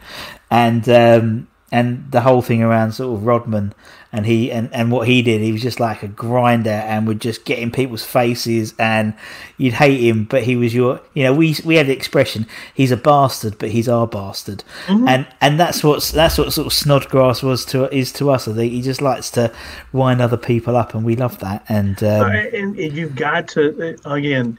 and 0.50 0.86
um, 0.90 1.48
and 1.72 2.10
the 2.12 2.20
whole 2.20 2.42
thing 2.42 2.62
around 2.62 2.92
sort 2.92 3.16
of 3.18 3.26
Rodman 3.26 3.72
and 4.16 4.26
he 4.26 4.50
and, 4.50 4.72
and 4.72 4.90
what 4.90 5.06
he 5.06 5.22
did. 5.22 5.40
He 5.42 5.52
was 5.52 5.62
just 5.62 5.78
like 5.78 6.02
a 6.02 6.08
grinder 6.08 6.70
and 6.70 7.06
would 7.06 7.20
just 7.20 7.44
get 7.44 7.58
in 7.58 7.70
people's 7.70 8.04
faces, 8.04 8.74
and 8.78 9.14
you'd 9.58 9.74
hate 9.74 10.00
him, 10.00 10.24
but 10.24 10.42
he 10.44 10.56
was 10.56 10.74
your. 10.74 11.00
You 11.14 11.24
know, 11.24 11.34
we 11.34 11.56
we 11.64 11.76
had 11.76 11.86
the 11.86 11.92
expression, 11.92 12.46
"He's 12.74 12.90
a 12.90 12.96
bastard, 12.96 13.58
but 13.58 13.70
he's 13.70 13.88
our 13.88 14.06
bastard," 14.06 14.64
and 14.88 15.26
and 15.40 15.60
that's 15.60 15.84
what's 15.84 16.10
that's 16.10 16.38
what 16.38 16.52
sort 16.52 16.66
of 16.66 16.72
Snodgrass 16.72 17.42
was 17.42 17.64
to 17.66 17.94
is 17.94 18.10
to 18.12 18.30
us. 18.30 18.48
I 18.48 18.54
think 18.54 18.72
he 18.72 18.82
just 18.82 19.02
likes 19.02 19.30
to 19.32 19.52
wind 19.92 20.20
other 20.20 20.38
people 20.38 20.76
up, 20.76 20.94
and 20.94 21.04
we 21.04 21.14
love 21.14 21.38
that. 21.40 21.64
And 21.68 22.02
um, 22.02 22.22
Uh, 22.22 22.30
and, 22.30 22.78
and 22.78 22.92
you've 22.92 23.14
got 23.14 23.48
to 23.48 23.96
uh, 24.04 24.10
again, 24.10 24.58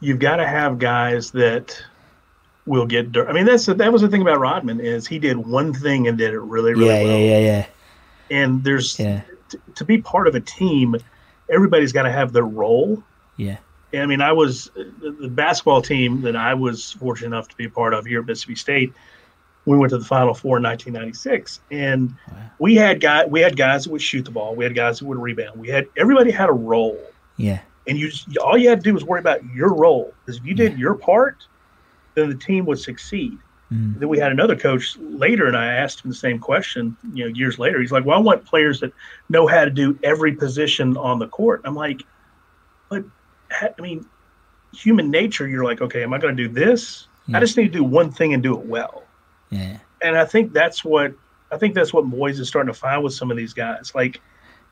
you've 0.00 0.18
got 0.18 0.36
to 0.36 0.46
have 0.46 0.78
guys 0.78 1.30
that 1.30 1.80
will 2.66 2.86
get 2.86 3.12
dirt. 3.12 3.28
I 3.28 3.32
mean, 3.32 3.46
that's 3.46 3.66
that 3.66 3.92
was 3.92 4.02
the 4.02 4.08
thing 4.08 4.22
about 4.22 4.40
Rodman 4.40 4.80
is 4.80 5.06
he 5.06 5.18
did 5.18 5.36
one 5.36 5.72
thing 5.72 6.08
and 6.08 6.18
did 6.18 6.34
it 6.34 6.40
really, 6.40 6.74
really 6.74 6.86
yeah, 6.86 7.02
well. 7.04 7.18
yeah, 7.18 7.38
yeah, 7.38 7.38
yeah, 7.38 7.66
And 8.30 8.62
there's 8.64 8.98
yeah, 8.98 9.22
t- 9.48 9.58
to 9.74 9.84
be 9.84 9.98
part 9.98 10.26
of 10.26 10.34
a 10.34 10.40
team, 10.40 10.96
everybody's 11.50 11.92
got 11.92 12.02
to 12.02 12.12
have 12.12 12.32
their 12.32 12.44
role. 12.44 13.02
yeah. 13.36 13.58
And, 13.92 14.02
I 14.02 14.06
mean, 14.06 14.20
I 14.20 14.32
was 14.32 14.68
uh, 14.76 14.82
the, 15.00 15.12
the 15.12 15.28
basketball 15.28 15.80
team 15.80 16.22
that 16.22 16.34
I 16.34 16.54
was 16.54 16.92
fortunate 16.92 17.28
enough 17.28 17.48
to 17.48 17.56
be 17.56 17.66
a 17.66 17.70
part 17.70 17.94
of 17.94 18.04
here 18.04 18.20
at 18.20 18.26
Mississippi 18.26 18.56
State. 18.56 18.92
We 19.64 19.76
went 19.76 19.90
to 19.90 19.98
the 19.98 20.04
Final 20.04 20.34
Four 20.34 20.58
in 20.58 20.64
1996, 20.64 21.60
and 21.70 22.14
we 22.58 22.74
had 22.76 23.00
guy 23.00 23.24
we 23.26 23.40
had 23.40 23.56
guys 23.56 23.84
that 23.84 23.90
would 23.90 24.02
shoot 24.02 24.24
the 24.24 24.30
ball. 24.30 24.54
We 24.54 24.64
had 24.64 24.74
guys 24.74 24.98
that 24.98 25.06
would 25.06 25.18
rebound. 25.18 25.58
We 25.58 25.68
had 25.68 25.88
everybody 25.96 26.30
had 26.30 26.48
a 26.48 26.52
role 26.52 26.98
Yeah, 27.36 27.60
and 27.86 27.98
you 27.98 28.10
all 28.40 28.56
you 28.56 28.68
had 28.68 28.80
to 28.80 28.84
do 28.84 28.94
was 28.94 29.04
worry 29.04 29.20
about 29.20 29.44
your 29.54 29.74
role 29.74 30.14
because 30.24 30.38
if 30.38 30.46
you 30.46 30.54
did 30.54 30.78
your 30.78 30.94
part, 30.94 31.46
then 32.14 32.28
the 32.28 32.36
team 32.36 32.64
would 32.66 32.78
succeed. 32.78 33.38
Mm. 33.72 33.98
Then 33.98 34.08
we 34.08 34.18
had 34.18 34.30
another 34.30 34.54
coach 34.54 34.96
later, 34.98 35.46
and 35.46 35.56
I 35.56 35.66
asked 35.66 36.04
him 36.04 36.10
the 36.10 36.16
same 36.16 36.38
question. 36.38 36.96
You 37.12 37.24
know, 37.24 37.34
years 37.34 37.58
later, 37.58 37.80
he's 37.80 37.90
like, 37.90 38.04
"Well, 38.04 38.16
I 38.16 38.20
want 38.20 38.44
players 38.44 38.78
that 38.80 38.92
know 39.28 39.46
how 39.46 39.64
to 39.64 39.70
do 39.70 39.98
every 40.04 40.32
position 40.32 40.96
on 40.96 41.18
the 41.18 41.26
court." 41.26 41.62
I'm 41.64 41.74
like, 41.74 42.02
"But 42.88 43.04
I 43.50 43.70
mean, 43.80 44.06
human 44.72 45.10
nature. 45.10 45.48
You're 45.48 45.64
like, 45.64 45.80
okay, 45.80 46.02
am 46.04 46.12
I 46.14 46.18
going 46.18 46.36
to 46.36 46.42
do 46.48 46.52
this? 46.52 47.08
Yeah. 47.26 47.38
I 47.38 47.40
just 47.40 47.56
need 47.56 47.72
to 47.72 47.78
do 47.78 47.82
one 47.84 48.12
thing 48.12 48.34
and 48.34 48.42
do 48.42 48.56
it 48.58 48.66
well." 48.66 49.02
yeah, 49.50 49.78
And 50.02 50.16
I 50.16 50.24
think 50.24 50.52
that's 50.52 50.84
what 50.84 51.12
I 51.50 51.56
think 51.58 51.74
that's 51.74 51.92
what 51.92 52.04
Moyes 52.04 52.38
is 52.38 52.48
starting 52.48 52.72
to 52.72 52.78
find 52.78 53.02
with 53.02 53.14
some 53.14 53.30
of 53.30 53.36
these 53.36 53.52
guys. 53.52 53.92
Like, 53.94 54.20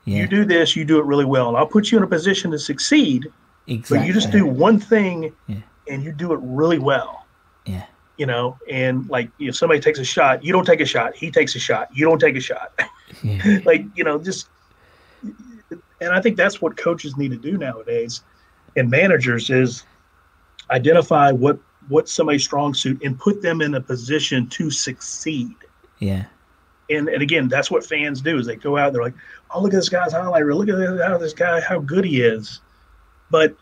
yeah. 0.05 0.19
you 0.19 0.27
do 0.27 0.45
this, 0.45 0.75
you 0.75 0.85
do 0.85 0.99
it 0.99 1.05
really 1.05 1.25
well, 1.25 1.47
and 1.49 1.57
I'll 1.57 1.67
put 1.67 1.91
you 1.91 1.97
in 1.97 2.03
a 2.03 2.07
position 2.07 2.51
to 2.51 2.59
succeed. 2.59 3.27
exactly. 3.67 3.97
But 3.99 4.07
you 4.07 4.13
just 4.13 4.31
do 4.31 4.45
one 4.45 4.79
thing 4.79 5.33
Yeah. 5.47 5.57
and 5.89 6.03
you 6.03 6.11
do 6.13 6.31
it 6.33 6.39
really 6.41 6.77
well. 6.79 7.25
Yeah. 7.65 7.85
You 8.17 8.25
know, 8.25 8.57
and 8.69 9.09
like 9.09 9.29
if 9.39 9.55
somebody 9.57 9.79
takes 9.81 9.99
a 9.99 10.05
shot, 10.05 10.43
you 10.43 10.53
don't 10.53 10.65
take 10.65 10.79
a 10.79 10.85
shot. 10.85 11.15
He 11.15 11.29
takes 11.31 11.55
a 11.55 11.59
shot. 11.59 11.89
You 11.93 12.05
don't 12.05 12.19
take 12.19 12.35
a 12.35 12.41
shot. 12.41 12.71
Yeah. 13.23 13.59
like, 13.65 13.85
you 13.95 14.03
know, 14.03 14.17
just 14.19 14.49
and 16.01 16.11
I 16.11 16.19
think 16.21 16.35
that's 16.37 16.61
what 16.61 16.75
coaches 16.75 17.15
need 17.17 17.31
to 17.31 17.37
do 17.37 17.57
nowadays 17.57 18.21
and 18.75 18.89
managers 18.89 19.49
is 19.49 19.83
identify 20.69 21.31
what 21.31 21.57
what 21.87 22.09
somebody's 22.09 22.43
strong 22.43 22.73
suit 22.73 23.01
and 23.03 23.17
put 23.17 23.41
them 23.41 23.61
in 23.61 23.75
a 23.75 23.81
position 23.81 24.47
to 24.49 24.69
succeed. 24.71 25.53
yeah, 25.99 26.25
And 26.89 27.07
and 27.07 27.21
again, 27.21 27.47
that's 27.47 27.69
what 27.71 27.85
fans 27.85 28.21
do 28.21 28.37
is 28.39 28.47
they 28.47 28.55
go 28.55 28.75
out, 28.77 28.91
they're 28.91 29.03
like, 29.03 29.13
Oh, 29.51 29.61
look 29.61 29.73
at 29.73 29.77
this 29.77 29.89
guy's 29.89 30.11
highlight 30.11 30.43
reel. 30.43 30.57
Look 30.57 30.69
at 30.69 30.77
this- 30.77 31.01
how 31.07 31.17
this 31.17 31.33
guy, 31.33 31.61
how 31.61 31.79
good 31.79 32.03
he 32.05 32.21
is. 32.21 32.59
But 33.29 33.55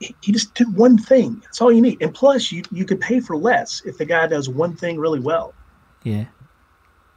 he 0.00 0.32
just 0.32 0.54
did 0.54 0.74
one 0.74 0.98
thing. 0.98 1.40
That's 1.44 1.60
all 1.60 1.72
you 1.72 1.80
need. 1.80 2.00
And 2.02 2.14
plus, 2.14 2.52
you 2.52 2.62
you 2.70 2.84
could 2.84 3.00
pay 3.00 3.20
for 3.20 3.36
less 3.36 3.82
if 3.84 3.98
the 3.98 4.04
guy 4.04 4.26
does 4.26 4.48
one 4.48 4.74
thing 4.76 4.98
really 4.98 5.20
well. 5.20 5.54
yeah. 6.04 6.26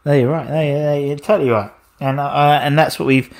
No, 0.04 0.14
you're 0.14 0.32
right. 0.32 0.50
No, 0.50 0.62
you're, 0.62 1.08
you're 1.08 1.18
totally 1.18 1.52
right. 1.52 1.72
And 2.00 2.20
uh, 2.20 2.60
and 2.64 2.78
that's 2.78 2.98
what 2.98 3.06
we've. 3.06 3.32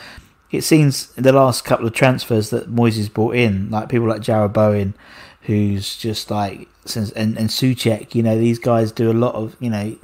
It 0.52 0.64
seems 0.64 1.08
the 1.14 1.32
last 1.32 1.64
couple 1.64 1.88
of 1.88 1.94
transfers 1.94 2.50
that 2.52 2.70
Moyes 2.70 2.98
has 2.98 3.10
brought 3.10 3.36
in, 3.36 3.70
like 3.72 3.90
people 3.90 4.08
like 4.08 4.22
Jarrod 4.22 4.54
Bowen, 4.54 4.94
who's 5.42 5.98
just 5.98 6.30
like 6.30 6.68
since 6.86 7.12
and 7.14 7.38
and 7.38 7.50
Soucek. 7.50 8.14
You 8.14 8.22
know, 8.22 8.38
these 8.38 8.60
guys 8.60 8.92
do 8.92 9.10
a 9.12 9.14
lot 9.14 9.34
of 9.34 9.56
you 9.60 9.70
know. 9.70 9.98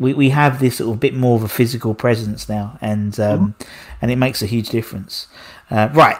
We, 0.00 0.14
we 0.14 0.30
have 0.30 0.60
this 0.60 0.78
sort 0.78 0.94
of 0.94 0.98
bit 0.98 1.14
more 1.14 1.36
of 1.36 1.42
a 1.44 1.48
physical 1.48 1.94
presence 1.94 2.48
now, 2.48 2.78
and 2.80 3.20
um, 3.20 3.54
and 4.00 4.10
it 4.10 4.16
makes 4.16 4.40
a 4.42 4.46
huge 4.46 4.70
difference. 4.70 5.28
Uh, 5.70 5.90
right, 5.92 6.16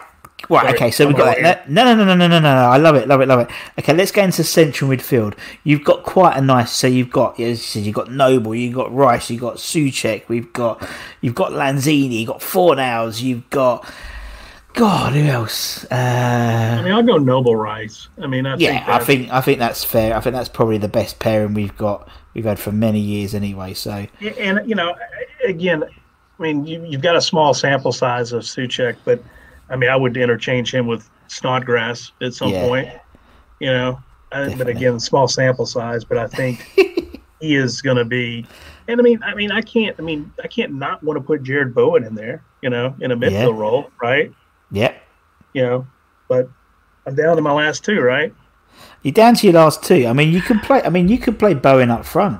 right. 0.49 0.63
Sorry, 0.63 0.73
okay, 0.75 0.91
so 0.91 1.07
we've 1.07 1.15
got 1.15 1.37
that. 1.41 1.69
No, 1.69 1.83
no, 1.83 1.95
no, 1.95 2.03
no, 2.05 2.15
no, 2.15 2.27
no, 2.27 2.39
no, 2.39 2.55
no. 2.55 2.69
I 2.69 2.77
love 2.77 2.95
it, 2.95 3.07
love 3.07 3.21
it, 3.21 3.27
love 3.27 3.39
it. 3.41 3.49
Okay, 3.79 3.93
let's 3.93 4.11
go 4.11 4.23
into 4.23 4.43
central 4.43 4.89
midfield. 4.89 5.37
You've 5.63 5.83
got 5.83 6.03
quite 6.03 6.37
a 6.37 6.41
nice. 6.41 6.71
So 6.71 6.87
you've 6.87 7.11
got, 7.11 7.39
as 7.39 7.39
you 7.39 7.55
said, 7.55 7.83
you've 7.83 7.95
got 7.95 8.11
Noble, 8.11 8.55
you've 8.55 8.73
got 8.75 8.93
Rice, 8.93 9.29
you've 9.29 9.41
got 9.41 9.57
Soucek, 9.57 10.27
we've 10.27 10.51
got, 10.53 10.87
you've 11.21 11.35
got 11.35 11.51
Lanzini, 11.51 12.19
you've 12.19 12.27
got 12.27 12.39
Fornals, 12.41 13.21
you've 13.21 13.49
got 13.49 13.85
God, 14.73 15.13
who 15.13 15.23
else? 15.25 15.85
I 15.91 16.79
Uh, 16.79 16.81
mean, 16.83 16.93
I'll 16.93 17.03
go 17.03 17.17
Noble 17.17 17.55
Rice. 17.55 18.07
I 18.21 18.27
mean, 18.27 18.45
I 18.45 18.55
yeah, 18.55 18.85
think 18.85 18.87
I 18.87 18.99
think 18.99 19.29
I 19.33 19.41
think 19.41 19.59
that's 19.59 19.83
fair. 19.83 20.15
I 20.15 20.21
think 20.21 20.33
that's 20.33 20.47
probably 20.49 20.77
the 20.77 20.87
best 20.87 21.19
pairing 21.19 21.53
we've 21.53 21.75
got. 21.77 22.07
We've 22.33 22.45
had 22.45 22.57
for 22.59 22.71
many 22.71 22.99
years 23.01 23.35
anyway. 23.35 23.73
So 23.73 24.07
and 24.39 24.61
you 24.65 24.75
know, 24.75 24.95
again, 25.45 25.83
I 25.83 26.41
mean, 26.41 26.65
you, 26.65 26.85
you've 26.85 27.01
got 27.01 27.17
a 27.17 27.21
small 27.21 27.53
sample 27.53 27.91
size 27.91 28.31
of 28.31 28.43
Soucek, 28.43 28.95
but 29.03 29.21
I 29.71 29.75
mean, 29.77 29.89
I 29.89 29.95
would 29.95 30.15
interchange 30.17 30.73
him 30.73 30.85
with 30.85 31.09
Snodgrass 31.27 32.11
at 32.21 32.33
some 32.33 32.49
Yeah. 32.51 32.67
point. 32.67 32.89
You 33.59 33.67
know, 33.71 33.99
uh, 34.31 34.49
but 34.57 34.67
again, 34.67 34.99
small 34.99 35.27
sample 35.27 35.65
size. 35.65 36.03
But 36.03 36.17
I 36.17 36.27
think 36.27 36.59
he 37.39 37.55
is 37.55 37.81
going 37.81 37.97
to 37.97 38.05
be. 38.05 38.45
And 38.87 38.99
I 38.99 39.03
mean, 39.03 39.19
I 39.23 39.33
mean, 39.35 39.51
I 39.51 39.61
can't. 39.61 39.95
I 39.99 40.01
mean, 40.01 40.31
I 40.43 40.47
can't 40.47 40.73
not 40.73 41.01
want 41.03 41.17
to 41.17 41.21
put 41.23 41.43
Jarrod 41.43 41.73
Bowen 41.73 42.03
in 42.03 42.15
there. 42.15 42.43
You 42.61 42.69
know, 42.69 42.95
in 42.99 43.11
a 43.11 43.17
midfield 43.17 43.31
Yeah. 43.53 43.59
role, 43.59 43.91
right? 44.01 44.31
yeah, 44.71 44.93
You 45.53 45.63
know, 45.63 45.87
but 46.29 46.49
I'm 47.07 47.15
down 47.15 47.35
to 47.35 47.41
my 47.41 47.51
last 47.53 47.83
two, 47.83 47.99
right? 48.01 48.33
you're 49.03 49.11
down 49.11 49.33
to 49.35 49.47
your 49.47 49.53
last 49.55 49.83
two. 49.83 50.05
I 50.07 50.13
mean, 50.13 50.31
you 50.31 50.41
can 50.41 50.59
play. 50.59 50.81
I 50.83 50.89
mean, 50.89 51.07
you 51.07 51.17
could 51.17 51.37
play 51.39 51.53
Bowen 51.55 51.89
up 51.89 52.05
front. 52.05 52.39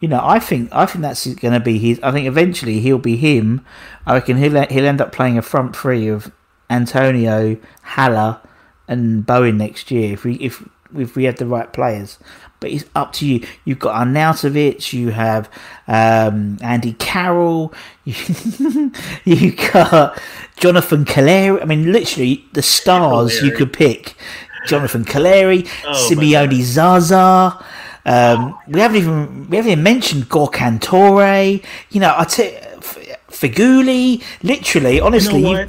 You 0.00 0.08
know, 0.08 0.20
I 0.22 0.38
think 0.38 0.68
I 0.72 0.86
think 0.86 1.02
that's 1.02 1.26
going 1.34 1.52
to 1.54 1.60
be 1.60 1.78
his. 1.78 2.00
I 2.02 2.12
think 2.12 2.26
eventually 2.26 2.80
he'll 2.80 2.98
be 2.98 3.16
him. 3.16 3.64
I 4.06 4.14
reckon 4.14 4.36
he'll 4.38 4.66
he'll 4.68 4.86
end 4.86 5.00
up 5.00 5.12
playing 5.12 5.36
a 5.38 5.42
front 5.42 5.74
three 5.76 6.08
of 6.08 6.30
Antonio, 6.70 7.56
Haller, 7.82 8.40
and 8.88 9.26
Bowen 9.26 9.58
next 9.58 9.90
year 9.90 10.12
if 10.14 10.24
we 10.24 10.34
if 10.36 10.66
if 10.96 11.16
we 11.16 11.24
have 11.24 11.36
the 11.36 11.46
right 11.46 11.72
players. 11.72 12.18
But 12.60 12.70
it's 12.72 12.84
up 12.94 13.12
to 13.14 13.26
you. 13.26 13.46
You've 13.64 13.78
got 13.78 14.06
Arnautovic, 14.06 14.92
you 14.92 15.10
have 15.10 15.48
um, 15.88 16.58
Andy 16.60 16.92
Carroll, 16.94 17.72
you 18.04 18.92
you 19.24 19.52
got 19.72 20.20
Jonathan 20.56 21.04
Calleri. 21.04 21.60
I 21.60 21.64
mean, 21.64 21.90
literally 21.92 22.44
the 22.52 22.62
stars 22.62 23.42
you 23.42 23.52
could 23.52 23.72
pick. 23.72 24.14
Jonathan 24.66 25.04
Calleri, 25.06 25.66
Oh, 25.86 25.94
Simone 26.08 26.62
Zaza. 26.62 27.64
Um, 28.04 28.58
we 28.68 28.80
haven't 28.80 28.96
even 28.98 29.48
we 29.48 29.56
haven't 29.56 29.72
even 29.72 29.82
mentioned 29.84 30.28
Gokhan 30.28 30.80
Tore. 30.80 31.60
You 31.90 32.00
know, 32.00 32.14
I 32.16 32.24
tell 32.24 32.50
Feghouli. 33.30 34.22
Literally, 34.42 35.00
honestly, 35.00 35.40
you 35.40 35.54
know 35.54 35.66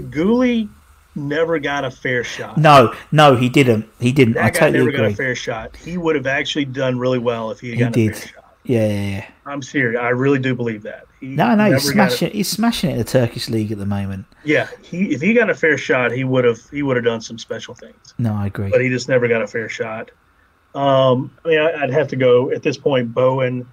what? 0.00 0.68
Never 1.14 1.58
got 1.58 1.84
a 1.84 1.90
fair 1.90 2.24
shot. 2.24 2.56
no, 2.56 2.94
no, 3.10 3.36
he 3.36 3.50
didn't. 3.50 3.86
He 4.00 4.12
didn't. 4.12 4.38
I 4.38 4.44
That 4.44 4.54
guy 4.54 4.58
totally 4.60 4.78
never 4.78 4.88
agree. 4.90 5.00
got 5.02 5.12
a 5.12 5.14
fair 5.16 5.34
shot. 5.34 5.76
He 5.76 5.98
would 5.98 6.16
have 6.16 6.26
actually 6.26 6.64
done 6.64 6.98
really 6.98 7.18
well 7.18 7.50
if 7.50 7.60
he 7.60 7.68
had 7.68 7.74
he 7.76 7.84
gotten 7.84 8.00
a 8.02 8.06
did. 8.06 8.16
fair 8.16 8.28
shot. 8.28 8.38
Yeah, 8.64 8.86
yeah, 8.88 9.08
yeah. 9.18 9.26
I'm 9.44 9.60
serious. 9.60 10.00
I 10.00 10.08
really 10.10 10.38
do 10.38 10.54
believe 10.54 10.82
that. 10.84 11.04
He 11.20 11.26
No, 11.26 11.54
no, 11.54 11.64
he's 11.70 11.90
got 11.90 12.08
a- 12.08 12.10
smashing. 12.16 12.30
He's 12.30 12.48
smashing 12.48 12.88
it 12.90 12.92
in 12.94 12.98
the 13.00 13.04
Turkish 13.04 13.50
league 13.50 13.72
at 13.72 13.78
the 13.78 13.84
moment. 13.84 14.24
yeah, 14.44 14.68
he 14.82 15.12
if 15.12 15.20
he 15.20 15.34
got 15.34 15.50
a 15.50 15.54
fair 15.54 15.76
shot, 15.76 16.12
he 16.12 16.24
would 16.24 16.44
have 16.44 16.60
he 16.70 16.82
would 16.82 16.96
have 16.96 17.04
done 17.04 17.20
some 17.20 17.36
special 17.38 17.74
things. 17.74 18.14
No, 18.18 18.32
I 18.32 18.46
agree. 18.46 18.70
But 18.70 18.80
he 18.80 18.88
just 18.88 19.08
never 19.08 19.28
got 19.28 19.42
a 19.42 19.46
fair 19.46 19.68
shot. 19.68 20.10
Um, 20.74 21.30
I 21.44 21.48
mean, 21.48 21.58
I, 21.58 21.82
I'd 21.82 21.90
have 21.92 22.08
to 22.08 22.16
go 22.16 22.50
at 22.52 22.62
this 22.62 22.78
point, 22.78 23.12
Bowen, 23.12 23.66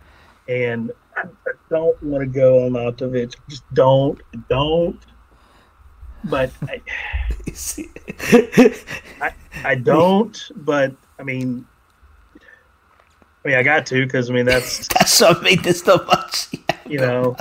and 0.50 0.92
I, 1.16 1.22
I 1.22 1.52
don't 1.70 2.02
want 2.04 2.22
to 2.22 2.28
go 2.28 2.70
Arnautovic. 2.70 3.36
Just 3.48 3.64
don't, 3.74 4.20
don't. 4.50 5.00
But 6.24 6.52
I, 6.68 6.82
I, 9.22 9.34
I 9.64 9.76
don't. 9.76 10.38
But 10.56 10.94
I 11.18 11.24
mean, 11.24 11.66
I 12.42 13.48
mean, 13.48 13.58
I 13.58 13.64
got 13.64 13.86
to 13.88 14.06
because 14.06 14.30
I 14.30 14.34
mean 14.34 14.46
that's 14.46 14.88
That's 14.94 15.20
what 15.22 15.42
mean. 15.44 15.62
There's 15.62 15.86
not 15.86 16.06
much. 16.08 16.48
you 16.88 17.00
know, 17.00 17.36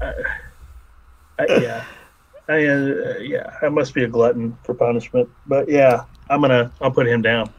uh, 0.00 0.12
I, 1.38 1.46
yeah, 1.60 1.84
I, 2.48 2.64
uh, 2.66 3.18
yeah, 3.20 3.56
I 3.62 3.68
must 3.68 3.94
be 3.94 4.04
a 4.04 4.08
glutton 4.08 4.56
for 4.64 4.74
punishment. 4.74 5.28
But 5.46 5.68
yeah, 5.68 6.04
I'm 6.30 6.40
gonna 6.40 6.72
I'll 6.80 6.90
put 6.90 7.06
him 7.06 7.22
down. 7.22 7.52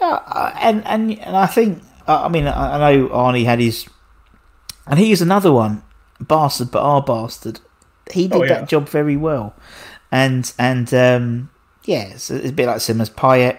Uh, 0.00 0.52
and 0.60 0.84
and 0.86 1.18
and 1.20 1.36
I 1.36 1.46
think 1.46 1.82
uh, 2.08 2.24
I 2.24 2.28
mean 2.28 2.46
I, 2.46 2.76
I 2.76 2.94
know 2.96 3.08
Arnie 3.08 3.44
had 3.44 3.60
his, 3.60 3.86
and 4.86 4.98
he 4.98 5.12
is 5.12 5.20
another 5.22 5.52
one, 5.52 5.82
bastard, 6.20 6.70
but 6.70 6.82
our 6.82 7.02
bastard. 7.02 7.60
He 8.10 8.26
did 8.26 8.36
Oh, 8.36 8.42
yeah. 8.42 8.54
that 8.60 8.68
job 8.68 8.88
very 8.88 9.16
well, 9.16 9.54
and 10.12 10.52
and 10.58 10.92
um, 10.94 11.50
yeah, 11.84 12.02
it's, 12.08 12.30
it's 12.30 12.50
a 12.50 12.52
bit 12.52 12.66
like 12.66 12.80
Simmons 12.80 13.10
Payet. 13.10 13.58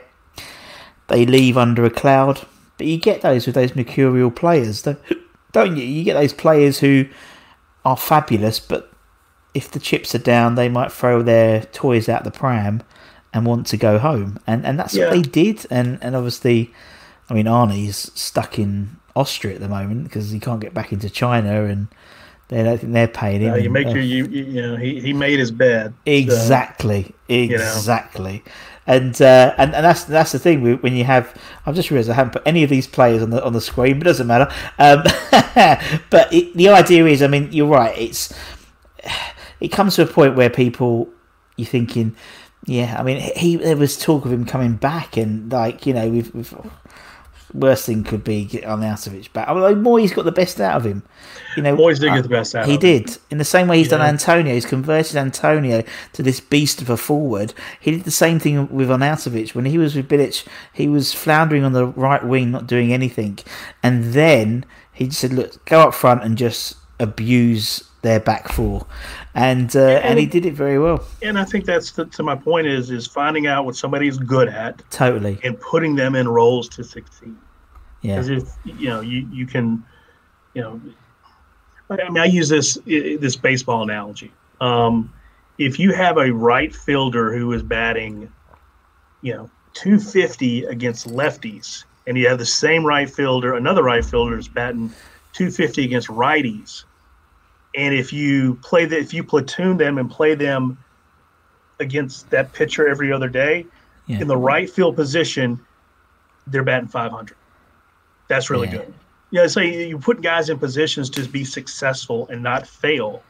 They 1.07 1.25
leave 1.25 1.57
under 1.57 1.83
a 1.85 1.89
cloud, 1.89 2.45
but 2.77 2.87
you 2.87 2.97
get 2.97 3.21
those 3.21 3.45
with 3.45 3.55
those 3.55 3.75
mercurial 3.75 4.31
players, 4.31 4.81
don't, 4.81 4.99
don't 5.51 5.75
you? 5.75 5.83
You 5.83 6.03
get 6.03 6.13
those 6.13 6.33
players 6.33 6.79
who 6.79 7.05
are 7.83 7.97
fabulous, 7.97 8.59
but 8.59 8.91
if 9.53 9.69
the 9.71 9.79
chips 9.79 10.15
are 10.15 10.19
down, 10.19 10.55
they 10.55 10.69
might 10.69 10.91
throw 10.91 11.21
their 11.21 11.63
toys 11.63 12.07
out 12.07 12.23
the 12.23 12.31
pram 12.31 12.81
and 13.33 13.45
want 13.45 13.67
to 13.67 13.77
go 13.77 13.97
home, 13.99 14.39
and 14.47 14.65
and 14.65 14.79
that's 14.79 14.93
Yeah. 14.93 15.05
what 15.05 15.13
they 15.15 15.21
did. 15.21 15.65
And 15.69 15.99
and 16.01 16.15
obviously, 16.15 16.73
I 17.29 17.33
mean, 17.33 17.45
Arnie's 17.45 18.11
stuck 18.15 18.57
in 18.59 18.97
Austria 19.15 19.55
at 19.55 19.61
the 19.61 19.67
moment 19.67 20.05
because 20.05 20.31
he 20.31 20.39
can't 20.39 20.61
get 20.61 20.73
back 20.73 20.93
into 20.93 21.09
China, 21.09 21.65
and 21.65 21.87
they 22.51 22.63
don't 22.63 22.77
think 22.77 22.91
they're 22.91 23.07
paying 23.07 23.39
him. 23.39 23.53
Uh, 23.53 23.55
you 23.55 23.69
make 23.69 23.87
sure 23.87 23.99
you, 23.99 24.25
you 24.25 24.43
you 24.43 24.61
know 24.61 24.75
he, 24.75 24.99
he 24.99 25.13
made 25.13 25.39
his 25.39 25.51
bed. 25.51 25.93
so- 26.05 26.11
Exactly, 26.11 27.03
know. 27.29 27.35
exactly, 27.35 28.43
and 28.85 29.19
uh, 29.21 29.55
and 29.57 29.73
and 29.73 29.85
that's 29.85 30.03
that's 30.03 30.33
the 30.33 30.39
thing 30.39 30.77
when 30.81 30.93
you 30.93 31.05
have. 31.05 31.33
I've 31.65 31.75
just 31.75 31.89
realised 31.89 32.09
I 32.09 32.13
haven't 32.13 32.33
put 32.33 32.43
any 32.45 32.63
of 32.63 32.69
these 32.69 32.87
players 32.87 33.23
on 33.23 33.29
the 33.29 33.43
on 33.43 33.53
the 33.53 33.61
screen, 33.61 33.99
but 33.99 34.07
it 34.07 34.09
doesn't 34.09 34.27
matter. 34.27 34.51
Um, 34.77 35.03
but 36.09 36.31
it, 36.33 36.53
the 36.53 36.67
idea 36.69 37.05
is, 37.05 37.23
I 37.23 37.27
mean, 37.27 37.47
you're 37.53 37.67
right. 37.67 37.97
It's 37.97 38.33
it 39.61 39.69
comes 39.69 39.95
to 39.95 40.01
a 40.01 40.07
point 40.07 40.35
where 40.35 40.49
people 40.49 41.07
you're 41.55 41.67
thinking, 41.67 42.15
yeah. 42.65 42.97
I 42.99 43.03
mean, 43.03 43.21
he 43.37 43.55
there 43.55 43.77
was 43.77 43.97
talk 43.97 44.25
of 44.25 44.33
him 44.33 44.43
coming 44.45 44.73
back, 44.75 45.15
and 45.15 45.49
like 45.49 45.85
you 45.85 45.93
know, 45.93 46.09
we've. 46.09 46.35
we've 46.35 46.53
Worst 47.53 47.85
thing 47.85 48.03
could 48.03 48.23
be 48.23 48.45
get 48.45 48.63
Arnautovic 48.63 49.33
back. 49.33 49.47
I 49.47 49.53
mean, 49.53 49.61
like, 49.61 49.75
Moyes 49.77 50.13
got 50.15 50.25
the 50.25 50.31
best 50.31 50.59
out 50.61 50.77
of 50.77 50.85
him. 50.85 51.03
You 51.57 51.63
know, 51.63 51.75
Moyes 51.75 51.99
did 51.99 52.09
uh, 52.09 52.15
get 52.15 52.23
the 52.23 52.29
best 52.29 52.55
out 52.55 52.65
He 52.65 52.75
of 52.75 52.83
him. 52.83 53.03
did 53.03 53.17
in 53.29 53.37
the 53.37 53.45
same 53.45 53.67
way 53.67 53.77
he's 53.77 53.89
done 53.89 54.01
Antonio. 54.01 54.53
He's 54.53 54.65
converted 54.65 55.17
Antonio 55.17 55.83
to 56.13 56.23
this 56.23 56.39
beast 56.39 56.81
of 56.81 56.89
a 56.89 56.97
forward. 56.97 57.53
He 57.79 57.91
did 57.91 58.03
the 58.03 58.11
same 58.11 58.39
thing 58.39 58.73
with 58.73 58.89
Arnautovic 58.89 59.53
when 59.53 59.65
he 59.65 59.77
was 59.77 59.95
with 59.95 60.07
Bilic. 60.07 60.47
He 60.71 60.87
was 60.87 61.13
floundering 61.13 61.63
on 61.63 61.73
the 61.73 61.87
right 61.87 62.25
wing, 62.25 62.51
not 62.51 62.67
doing 62.67 62.93
anything, 62.93 63.39
and 63.83 64.13
then 64.13 64.65
he 64.93 65.07
just 65.07 65.19
said, 65.19 65.33
"Look, 65.33 65.63
go 65.65 65.81
up 65.81 65.93
front 65.93 66.23
and 66.23 66.37
just 66.37 66.75
abuse 66.99 67.83
their 68.01 68.19
back 68.19 68.47
four," 68.47 68.85
and 69.33 69.75
uh, 69.75 69.79
and 70.03 70.19
he 70.19 70.25
did 70.25 70.45
it 70.45 70.53
very 70.53 70.77
well. 70.77 71.05
And 71.21 71.39
I 71.39 71.45
think 71.45 71.65
that's 71.65 71.91
the, 71.91 72.05
to 72.05 72.23
my 72.23 72.35
point 72.35 72.67
is 72.67 72.91
is 72.91 73.07
finding 73.07 73.47
out 73.47 73.65
what 73.65 73.75
somebody's 73.75 74.17
good 74.17 74.49
at 74.49 74.81
Totally, 74.91 75.39
and 75.43 75.59
putting 75.59 75.95
them 75.95 76.15
in 76.15 76.27
roles 76.27 76.67
to 76.69 76.83
succeed. 76.83 77.35
yeah, 78.01 78.15
Because 78.15 78.29
if 78.29 78.49
you 78.65 78.89
know 78.89 79.01
you 79.01 79.27
you 79.31 79.45
can, 79.45 79.83
you 80.53 80.61
know, 80.61 80.81
I 81.89 82.09
mean 82.09 82.17
I 82.17 82.25
use 82.25 82.49
this 82.49 82.77
this 82.85 83.35
baseball 83.35 83.83
analogy. 83.83 84.31
Um, 84.59 85.11
if 85.57 85.79
you 85.79 85.93
have 85.93 86.17
a 86.17 86.31
right 86.33 86.75
fielder 86.75 87.37
who 87.37 87.51
is 87.53 87.63
batting, 87.63 88.31
you 89.21 89.33
know, 89.33 89.49
250 89.73 90.65
against 90.65 91.07
lefties, 91.07 91.85
and 92.07 92.17
you 92.17 92.27
have 92.27 92.39
the 92.39 92.45
same 92.45 92.83
right 92.83 93.09
fielder, 93.09 93.53
another 93.55 93.83
right 93.83 94.03
fielder 94.03 94.37
is 94.37 94.47
batting 94.47 94.89
250 95.33 95.85
against 95.85 96.07
righties, 96.07 96.83
and 97.75 97.93
if 97.93 98.11
you 98.11 98.55
play 98.55 98.85
that, 98.85 98.99
if 98.99 99.13
you 99.13 99.23
platoon 99.23 99.77
them 99.77 99.97
and 99.97 100.09
play 100.09 100.35
them 100.35 100.77
against 101.79 102.29
that 102.29 102.53
pitcher 102.53 102.87
every 102.87 103.11
other 103.11 103.29
day 103.29 103.65
yeah. 104.07 104.19
in 104.19 104.27
the 104.27 104.37
right 104.37 104.69
field 104.69 104.95
position, 104.95 105.59
they're 106.47 106.63
batting 106.63 106.87
500. 106.87 107.35
That's 108.27 108.49
really 108.49 108.67
Yeah. 108.67 108.77
good. 108.77 108.93
Yeah, 109.33 109.47
so 109.47 109.61
you 109.61 109.79
you 109.79 109.97
put 109.97 110.21
guys 110.21 110.49
in 110.49 110.59
positions 110.59 111.09
to 111.11 111.23
be 111.23 111.45
successful 111.45 112.27
and 112.29 112.43
not 112.43 112.67
fail. 112.67 113.23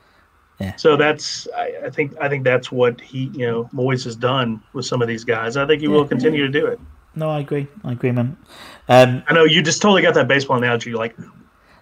Yeah. 0.60 0.76
So 0.76 0.96
that's 0.96 1.48
I, 1.56 1.74
I 1.86 1.90
think 1.92 2.16
I 2.20 2.28
think 2.28 2.44
that's 2.44 2.72
what 2.72 3.00
he 3.00 3.32
you 3.34 3.46
know 3.46 3.70
Moyes 3.74 4.04
has 4.06 4.16
done 4.16 4.62
with 4.74 4.86
some 4.86 5.04
of 5.04 5.08
these 5.08 5.24
guys. 5.24 5.58
I 5.58 5.68
think 5.68 5.82
he 5.82 5.88
will 5.88 6.08
continue 6.08 6.44
to 6.44 6.52
do 6.52 6.66
it. 6.66 6.80
No, 7.14 7.30
I 7.30 7.40
agree. 7.40 7.68
I 7.84 7.92
agree, 7.92 8.12
man. 8.12 8.38
Um, 8.90 9.22
I 9.28 9.34
know 9.34 9.44
you 9.44 9.62
just 9.62 9.82
totally 9.82 10.02
got 10.02 10.14
that 10.14 10.28
baseball 10.28 10.58
analogy. 10.58 10.94
Like, 10.94 11.16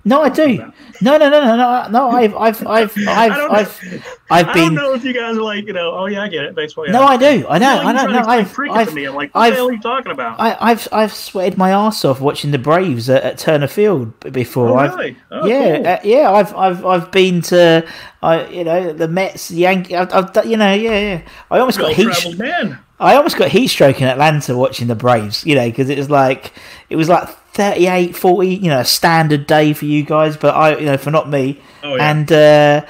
no, 0.05 0.21
I 0.21 0.29
do. 0.29 0.57
No, 1.01 1.17
no, 1.17 1.29
no, 1.29 1.43
no, 1.43 1.55
no, 1.55 1.87
no. 1.89 2.09
I've, 2.09 2.35
I've, 2.35 2.67
I've, 2.67 2.93
I've, 2.97 2.97
I 3.07 3.29
don't 3.29 3.51
know. 3.51 3.99
I've, 4.31 4.47
I've 4.47 4.55
I 4.55 4.59
don't 4.59 4.75
know 4.75 4.93
if 4.93 5.03
you 5.03 5.13
guys 5.13 5.37
are 5.37 5.41
like, 5.41 5.65
you 5.65 5.73
know, 5.73 5.91
oh 5.95 6.05
yeah, 6.05 6.23
I 6.23 6.27
get 6.27 6.45
it, 6.45 6.55
baseball. 6.55 6.85
Yeah. 6.85 6.91
No, 6.93 7.03
I 7.03 7.17
do. 7.17 7.47
I 7.47 7.57
know. 7.57 7.79
I 7.79 7.91
know. 7.91 8.05
No, 8.05 8.19
I've. 8.19 8.59
I've, 8.69 8.93
me. 8.93 9.05
I'm 9.05 9.15
like, 9.15 9.33
what 9.33 9.41
I've, 9.41 9.53
the 9.53 9.57
hell 9.57 9.69
are 9.69 9.73
you 9.73 9.81
talking 9.81 10.11
about? 10.11 10.39
I, 10.39 10.55
I've 10.59 10.87
I've 10.91 11.13
sweated 11.13 11.57
my 11.57 11.71
ass 11.71 12.05
off 12.05 12.21
watching 12.21 12.51
the 12.51 12.59
Braves 12.59 13.09
at, 13.09 13.23
at 13.23 13.37
Turner 13.39 13.67
Field 13.67 14.19
before. 14.31 14.79
Oh, 14.79 14.95
really? 14.95 15.17
Oh, 15.31 15.47
yeah, 15.47 15.77
cool. 15.77 15.87
uh, 15.87 15.99
yeah. 16.03 16.31
I've 16.31 16.55
I've 16.55 16.85
I've 16.85 17.11
been 17.11 17.41
to, 17.43 17.87
I 18.21 18.47
you 18.47 18.63
know 18.63 18.93
the 18.93 19.07
Mets, 19.07 19.47
the 19.47 19.57
Yankees. 19.57 19.95
I've, 19.95 20.13
I've 20.13 20.45
you 20.45 20.57
know 20.57 20.73
yeah 20.73 20.99
yeah. 20.99 21.21
I 21.49 21.59
almost 21.59 21.79
got 21.79 21.93
heat. 21.93 22.37
man. 22.37 22.79
I 22.99 23.15
almost 23.15 23.37
got 23.37 23.49
heat 23.49 23.69
stroke 23.69 24.01
in 24.01 24.07
Atlanta 24.07 24.55
watching 24.55 24.87
the 24.87 24.95
Braves. 24.95 25.45
You 25.45 25.55
know 25.55 25.67
because 25.67 25.89
it 25.89 25.97
was 25.97 26.09
like 26.09 26.53
it 26.89 26.97
was 26.97 27.09
like 27.09 27.29
38, 27.53 28.15
40, 28.15 28.47
You 28.47 28.69
know, 28.69 28.79
a 28.79 28.85
standard 28.85 29.47
day 29.47 29.73
for 29.73 29.85
you 29.85 30.03
guys, 30.03 30.37
but 30.37 30.55
I 30.55 30.77
you 30.77 30.85
know 30.85 30.97
for 30.97 31.11
not 31.11 31.29
me. 31.29 31.59
Oh, 31.83 31.95
yeah. 31.95 32.11
And 32.11 32.31
uh, 32.31 32.85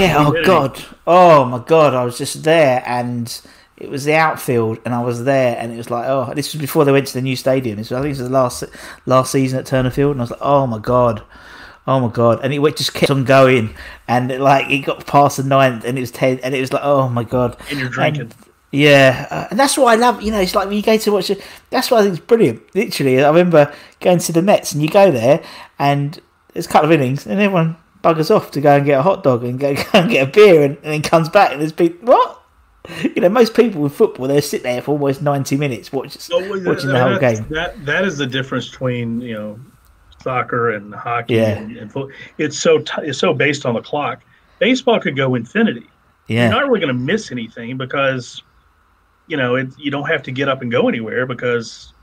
Yeah. 0.00 0.16
Oh 0.18 0.24
Humidity. 0.24 0.46
God. 0.46 0.84
Oh 1.06 1.44
my 1.44 1.58
God. 1.58 1.94
I 1.94 2.04
was 2.04 2.18
just 2.18 2.42
there, 2.42 2.82
and 2.86 3.40
it 3.76 3.88
was 3.90 4.04
the 4.04 4.14
outfield, 4.14 4.78
and 4.84 4.94
I 4.94 5.02
was 5.02 5.24
there, 5.24 5.56
and 5.58 5.72
it 5.72 5.76
was 5.76 5.90
like, 5.90 6.06
oh, 6.06 6.32
this 6.34 6.52
was 6.52 6.60
before 6.60 6.84
they 6.84 6.92
went 6.92 7.06
to 7.08 7.14
the 7.14 7.22
new 7.22 7.36
stadium. 7.36 7.76
This 7.76 7.90
was, 7.90 7.98
I 7.98 8.02
think 8.02 8.16
it 8.16 8.20
was 8.20 8.28
the 8.28 8.34
last 8.34 8.64
last 9.06 9.32
season 9.32 9.58
at 9.58 9.66
Turner 9.66 9.90
Field, 9.90 10.12
and 10.12 10.20
I 10.20 10.24
was 10.24 10.30
like, 10.30 10.40
oh 10.42 10.66
my 10.66 10.78
God. 10.78 11.22
Oh 11.86 12.00
my 12.00 12.08
god! 12.08 12.40
And 12.42 12.54
it 12.54 12.76
just 12.78 12.94
kept 12.94 13.10
on 13.10 13.24
going, 13.24 13.74
and 14.08 14.32
it, 14.32 14.40
like 14.40 14.70
it 14.70 14.86
got 14.86 15.06
past 15.06 15.36
the 15.36 15.42
ninth, 15.42 15.84
and 15.84 15.98
it 15.98 16.00
was 16.00 16.10
ten, 16.10 16.38
and 16.38 16.54
it 16.54 16.60
was 16.62 16.72
like, 16.72 16.82
oh 16.82 17.10
my 17.10 17.24
god! 17.24 17.58
And 17.68 17.78
you're 17.78 17.90
drinking. 17.90 18.22
And- 18.22 18.34
yeah, 18.70 19.28
uh, 19.30 19.46
and 19.50 19.60
that's 19.60 19.76
what 19.76 19.92
I 19.92 19.96
love. 19.96 20.22
You 20.22 20.32
know, 20.32 20.40
it's 20.40 20.54
like 20.54 20.66
when 20.66 20.76
you 20.76 20.82
go 20.82 20.96
to 20.96 21.12
watch 21.12 21.28
it. 21.28 21.44
That's 21.68 21.90
what 21.90 22.00
I 22.00 22.02
think 22.04 22.14
is 22.14 22.20
brilliant. 22.20 22.74
Literally, 22.74 23.22
I 23.22 23.28
remember 23.28 23.70
going 24.00 24.18
to 24.18 24.32
the 24.32 24.40
Mets, 24.40 24.72
and 24.72 24.82
you 24.82 24.88
go 24.88 25.10
there, 25.10 25.44
and 25.78 26.18
there's 26.54 26.64
a 26.64 26.70
couple 26.70 26.90
of 26.90 26.98
innings, 26.98 27.26
and 27.26 27.38
everyone 27.38 27.76
buggers 28.04 28.34
off 28.34 28.50
to 28.52 28.60
go 28.60 28.76
and 28.76 28.84
get 28.84 29.00
a 29.00 29.02
hot 29.02 29.24
dog 29.24 29.42
and 29.42 29.58
go, 29.58 29.74
go 29.74 29.82
and 29.94 30.10
get 30.10 30.28
a 30.28 30.30
beer, 30.30 30.62
and, 30.62 30.76
and 30.76 30.84
then 30.92 31.02
comes 31.02 31.28
back, 31.28 31.52
and 31.52 31.60
there's 31.60 31.72
people 31.72 32.06
what? 32.06 32.40
You 33.02 33.22
know, 33.22 33.30
most 33.30 33.54
people 33.54 33.80
with 33.80 33.94
football, 33.94 34.28
they 34.28 34.42
sit 34.42 34.62
there 34.62 34.82
for 34.82 34.92
almost 34.92 35.22
ninety 35.22 35.56
minutes 35.56 35.90
watching 35.90 36.20
So, 36.20 36.38
watching 36.38 36.90
the 36.90 37.02
whole 37.02 37.18
game. 37.18 37.46
That 37.48 37.82
that 37.86 38.04
is 38.04 38.18
the 38.18 38.26
difference 38.26 38.68
between 38.68 39.22
you 39.22 39.32
know 39.32 39.58
soccer 40.22 40.70
and 40.72 40.94
hockey. 40.94 41.34
Yeah. 41.36 41.58
And, 41.58 41.76
and 41.78 41.90
fo- 41.90 42.10
it's 42.36 42.58
so 42.58 42.80
t- 42.80 42.92
it's 43.04 43.18
so 43.18 43.32
based 43.32 43.64
on 43.64 43.72
the 43.74 43.80
clock. 43.80 44.22
Baseball 44.58 45.00
could 45.00 45.16
go 45.16 45.34
infinity. 45.34 45.88
Yeah, 46.26 46.50
You're 46.50 46.60
not 46.60 46.68
really 46.68 46.80
going 46.80 46.94
to 46.94 47.00
miss 47.00 47.32
anything 47.32 47.78
because 47.78 48.42
you 49.28 49.38
know 49.38 49.56
it, 49.56 49.68
you 49.78 49.90
don't 49.90 50.08
have 50.08 50.22
to 50.24 50.30
get 50.30 50.50
up 50.50 50.60
and 50.60 50.70
go 50.70 50.86
anywhere 50.86 51.24
because 51.24 51.93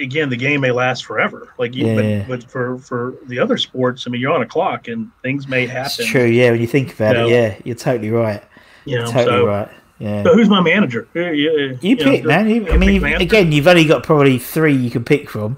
again 0.00 0.28
the 0.28 0.36
game 0.36 0.60
may 0.60 0.70
last 0.70 1.04
forever. 1.04 1.52
Like 1.58 1.74
you, 1.74 1.86
Yeah. 1.86 2.24
but, 2.26 2.40
but 2.42 2.50
for 2.50 2.78
for 2.78 3.14
the 3.26 3.38
other 3.38 3.56
sports, 3.56 4.04
I 4.06 4.10
mean 4.10 4.20
you're 4.20 4.32
on 4.32 4.42
a 4.42 4.46
clock 4.46 4.88
and 4.88 5.10
things 5.22 5.48
may 5.48 5.66
happen. 5.66 5.92
it's 5.98 6.06
true. 6.06 6.24
Yeah, 6.24 6.50
when 6.52 6.60
you 6.60 6.66
think 6.66 6.94
about 6.94 7.14
You 7.16 7.22
know, 7.22 7.26
it, 7.28 7.30
yeah, 7.30 7.58
you're 7.64 7.76
totally 7.76 8.10
right. 8.10 8.42
You 8.84 8.98
know, 9.00 9.06
Totally 9.06 9.24
so, 9.26 9.46
right. 9.46 9.68
Yeah. 9.98 10.22
so 10.22 10.34
who's 10.34 10.48
my 10.48 10.60
manager? 10.60 11.08
Uh, 11.16 11.20
You, 11.30 11.78
You 11.80 11.96
pick, 11.96 12.22
know, 12.22 12.28
man. 12.28 12.48
You, 12.48 12.64
you 12.66 12.70
I 12.70 12.76
mean, 12.76 13.04
again, 13.04 13.50
you've 13.50 13.66
only 13.66 13.84
got 13.86 14.02
probably 14.04 14.38
three 14.38 14.74
you 14.74 14.90
can 14.90 15.04
pick 15.04 15.28
from. 15.30 15.56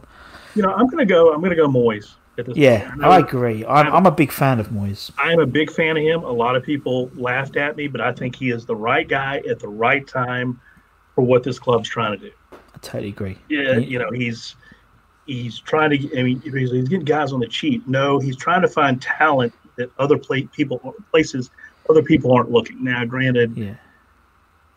you 0.54 0.62
know, 0.62 0.72
I'm 0.72 0.86
gonna 0.88 1.04
go. 1.04 1.32
I'm 1.34 1.42
gonna 1.42 1.56
go 1.56 1.68
Moyes. 1.68 2.14
Yeah, 2.54 2.94
know- 2.96 3.08
I 3.10 3.18
agree. 3.18 3.66
I'm, 3.66 3.92
I'm 3.92 4.06
a 4.06 4.12
big 4.12 4.30
fan 4.30 4.60
of 4.60 4.68
Moyes. 4.68 5.10
I'm 5.18 5.40
a 5.40 5.46
big 5.46 5.72
fan 5.72 5.96
of 5.96 6.04
him. 6.04 6.22
A 6.22 6.30
lot 6.30 6.54
of 6.54 6.62
people 6.62 7.10
laughed 7.16 7.56
at 7.56 7.76
me, 7.76 7.88
but 7.88 8.00
I 8.00 8.12
think 8.12 8.36
he 8.36 8.50
is 8.50 8.64
the 8.64 8.76
right 8.76 9.08
guy 9.08 9.42
at 9.50 9.58
the 9.58 9.66
right 9.68 10.06
time 10.06 10.60
for 11.16 11.22
what 11.22 11.42
this 11.42 11.58
club's 11.58 11.88
trying 11.88 12.16
to 12.16 12.26
do. 12.28 12.32
I 12.78 12.86
totally 12.86 13.08
agree. 13.08 13.38
Yeah, 13.48 13.76
you 13.78 13.98
know, 13.98 14.10
he's 14.12 14.54
he's 15.26 15.58
trying 15.58 15.90
to. 15.90 16.18
I 16.18 16.22
mean, 16.22 16.40
he's, 16.40 16.70
he's 16.70 16.88
getting 16.88 17.04
guys 17.04 17.32
on 17.32 17.40
the 17.40 17.46
cheap. 17.48 17.86
No, 17.88 18.18
he's 18.18 18.36
trying 18.36 18.62
to 18.62 18.68
find 18.68 19.00
talent 19.02 19.52
that 19.76 19.90
other 19.98 20.16
pla- 20.16 20.46
people 20.52 20.94
places 21.10 21.50
other 21.90 22.02
people 22.02 22.32
aren't 22.32 22.50
looking. 22.50 22.82
Now, 22.84 23.04
granted, 23.04 23.56
Yeah. 23.56 23.74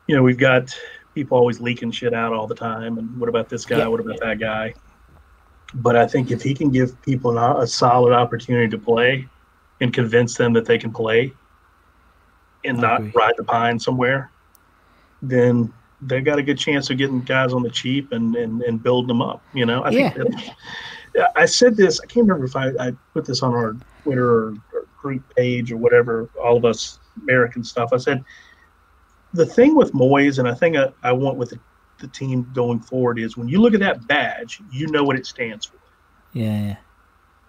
you 0.08 0.16
know, 0.16 0.24
we've 0.24 0.38
got 0.38 0.76
people 1.14 1.38
always 1.38 1.60
leaking 1.60 1.92
shit 1.92 2.14
out 2.14 2.34
all 2.34 2.48
the 2.48 2.56
time. 2.56 2.98
And 2.98 3.20
what 3.20 3.28
about 3.30 3.50
this 3.50 3.66
guy? 3.66 3.80
Yeah. 3.80 3.88
What 3.88 4.00
about 4.00 4.20
that 4.22 4.40
guy? 4.40 4.74
But 5.76 5.96
I 5.96 6.08
think 6.08 6.32
if 6.32 6.42
he 6.42 6.54
can 6.54 6.70
give 6.72 7.00
people 7.02 7.38
an- 7.38 7.62
a 7.62 7.68
solid 7.68 8.14
opportunity 8.14 8.70
to 8.70 8.78
play 8.78 9.28
and 9.82 9.94
convince 9.94 10.38
them 10.38 10.54
that 10.54 10.66
they 10.66 10.78
can 10.78 10.92
play 10.92 11.34
and 12.64 12.78
I 12.80 12.82
not 12.82 13.00
agree. 13.02 13.12
ride 13.16 13.34
the 13.38 13.44
pine 13.44 13.78
somewhere, 13.80 14.32
then 15.22 15.74
they've 16.04 16.26
got 16.26 16.40
a 16.40 16.44
good 16.44 16.58
chance 16.58 16.90
of 16.90 16.98
getting 16.98 17.22
guys 17.22 17.54
on 17.54 17.62
the 17.64 17.70
cheap 17.70 18.12
and, 18.12 18.36
and, 18.36 18.62
and 18.64 18.82
building 18.82 19.08
them 19.08 19.22
up. 19.22 19.44
You 19.54 19.66
know, 19.66 19.84
I 19.84 19.92
think 19.92 20.16
Yeah. 20.16 20.24
that, 21.14 21.32
I 21.36 21.46
said 21.46 21.76
this, 21.76 22.00
I 22.00 22.06
can't 22.06 22.26
remember 22.28 22.46
if 22.46 22.56
I, 22.56 22.70
I 22.80 22.92
put 23.14 23.26
this 23.26 23.44
on 23.44 23.54
our 23.54 23.76
Twitter 24.04 24.30
or, 24.30 24.48
or 24.74 24.86
group 25.00 25.24
page 25.36 25.72
or 25.72 25.78
whatever, 25.78 26.30
all 26.42 26.58
of 26.58 26.66
us 26.66 27.00
American 27.22 27.64
stuff. 27.64 27.90
I 27.94 27.98
said, 27.98 28.24
the 29.34 29.46
thing 29.46 29.76
with 29.76 29.94
Moyes, 29.94 30.40
and 30.40 30.48
I 30.48 30.54
think 30.54 30.76
I, 30.76 30.92
I 31.04 31.12
want 31.12 31.38
with 31.38 31.52
the, 31.52 31.60
the 32.00 32.08
team 32.08 32.50
going 32.54 32.80
forward, 32.80 33.20
is 33.20 33.38
when 33.38 33.48
you 33.48 33.62
look 33.62 33.74
at 33.74 33.80
that 33.82 34.08
badge, 34.08 34.62
you 34.72 34.88
know 34.88 35.04
what 35.04 35.16
it 35.18 35.26
stands 35.26 35.66
for. 35.66 35.78
Yeah. 36.34 36.46
yeah. 36.68 36.76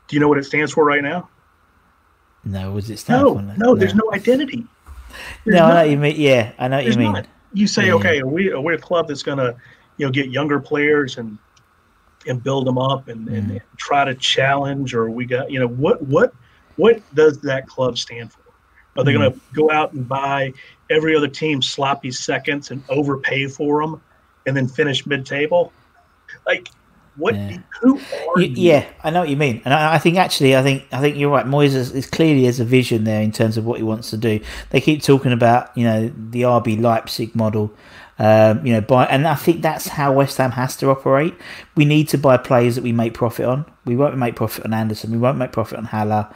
Do 0.08 0.16
you 0.16 0.20
know 0.20 0.28
what 0.28 0.38
it 0.38 0.44
stands 0.44 0.72
for 0.72 0.84
right 0.84 1.02
now? 1.02 1.28
No, 2.44 2.72
was 2.72 2.90
it 2.90 2.98
stand 2.98 3.22
No, 3.22 3.34
for? 3.34 3.42
no, 3.42 3.74
there's 3.74 3.94
no 3.94 4.12
identity. 4.12 4.66
There's 5.44 5.56
No, 5.56 5.64
I 5.64 5.68
know 5.68 5.74
what 5.76 5.90
you 5.90 5.96
mean. 5.96 6.14
Yeah, 6.18 6.52
I 6.58 6.68
know 6.68 6.76
what 6.76 6.86
you 6.86 6.96
mean. 6.96 7.12
not. 7.12 7.26
You 7.52 7.66
say, 7.66 7.86
Yeah. 7.86 7.94
okay, 7.94 8.20
are 8.20 8.26
we 8.26 8.50
are 8.50 8.60
we 8.60 8.74
a 8.74 8.78
club 8.78 9.08
that's 9.08 9.22
gonna, 9.22 9.54
you 9.96 10.06
know, 10.06 10.12
get 10.12 10.28
younger 10.30 10.60
players 10.60 11.18
and 11.18 11.38
and 12.26 12.40
build 12.42 12.66
them 12.68 12.78
up 12.78 13.08
and, 13.08 13.28
and, 13.28 13.48
Mm. 13.48 13.50
and 13.52 13.78
try 13.78 14.04
to 14.04 14.14
challenge, 14.14 14.94
or 14.94 15.10
we 15.10 15.26
got, 15.26 15.50
you 15.50 15.58
know, 15.58 15.68
what 15.68 16.00
what 16.02 16.32
what 16.76 17.02
does 17.14 17.40
that 17.42 17.66
club 17.66 17.98
stand 17.98 18.32
for? 18.32 18.42
Are 18.96 19.04
they 19.04 19.12
Mm. 19.12 19.30
gonna 19.30 19.34
go 19.52 19.70
out 19.70 19.92
and 19.92 20.08
buy 20.08 20.52
every 20.88 21.16
other 21.16 21.28
team 21.28 21.60
sloppy 21.62 22.10
seconds 22.10 22.70
and 22.70 22.84
overpay 22.88 23.48
for 23.48 23.82
them, 23.82 24.00
and 24.46 24.56
then 24.56 24.68
finish 24.68 25.06
mid 25.06 25.26
table? 25.26 25.74
Like, 26.46 26.68
what? 27.16 27.34
Yeah. 27.34 27.58
Who 27.82 28.04
are 28.26 28.36
Y- 28.36 28.52
you? 28.54 28.56
yeah, 28.56 28.86
I 29.04 29.10
know 29.10 29.20
what 29.20 29.28
you 29.28 29.36
mean, 29.36 29.60
and 29.64 29.74
I, 29.74 29.94
I 29.94 29.98
think 29.98 30.16
actually, 30.16 30.56
I 30.56 30.62
think 30.62 30.84
I 30.92 31.00
think 31.00 31.16
you're 31.16 31.30
right. 31.30 31.46
Moyes 31.46 31.74
is, 31.74 31.92
is 31.92 32.06
clearly 32.06 32.44
has 32.44 32.60
a 32.60 32.64
vision 32.64 33.04
there 33.04 33.20
in 33.22 33.32
terms 33.32 33.56
of 33.56 33.64
what 33.66 33.78
he 33.78 33.82
wants 33.82 34.10
to 34.10 34.16
do. 34.16 34.40
They 34.70 34.80
keep 34.80 35.02
talking 35.02 35.32
about 35.32 35.76
you 35.76 35.84
know 35.84 36.12
the 36.30 36.42
RB 36.42 36.80
Leipzig 36.80 37.34
model, 37.36 37.72
um, 38.18 38.64
you 38.66 38.72
know, 38.72 38.80
buy, 38.80 39.06
and 39.06 39.26
I 39.26 39.34
think 39.34 39.62
that's 39.62 39.88
how 39.88 40.12
West 40.14 40.38
Ham 40.38 40.52
has 40.52 40.76
to 40.76 40.88
operate. 40.90 41.34
We 41.76 41.84
need 41.84 42.08
to 42.08 42.18
buy 42.18 42.36
players 42.38 42.76
that 42.76 42.84
we 42.84 42.92
make 42.92 43.14
profit 43.14 43.46
on. 43.46 43.66
We 43.84 43.96
won't 43.96 44.16
make 44.16 44.36
profit 44.36 44.64
on 44.64 44.72
Anderson. 44.72 45.10
We 45.12 45.18
won't 45.18 45.38
make 45.38 45.52
profit 45.52 45.78
on 45.78 45.84
Haller. 45.86 46.28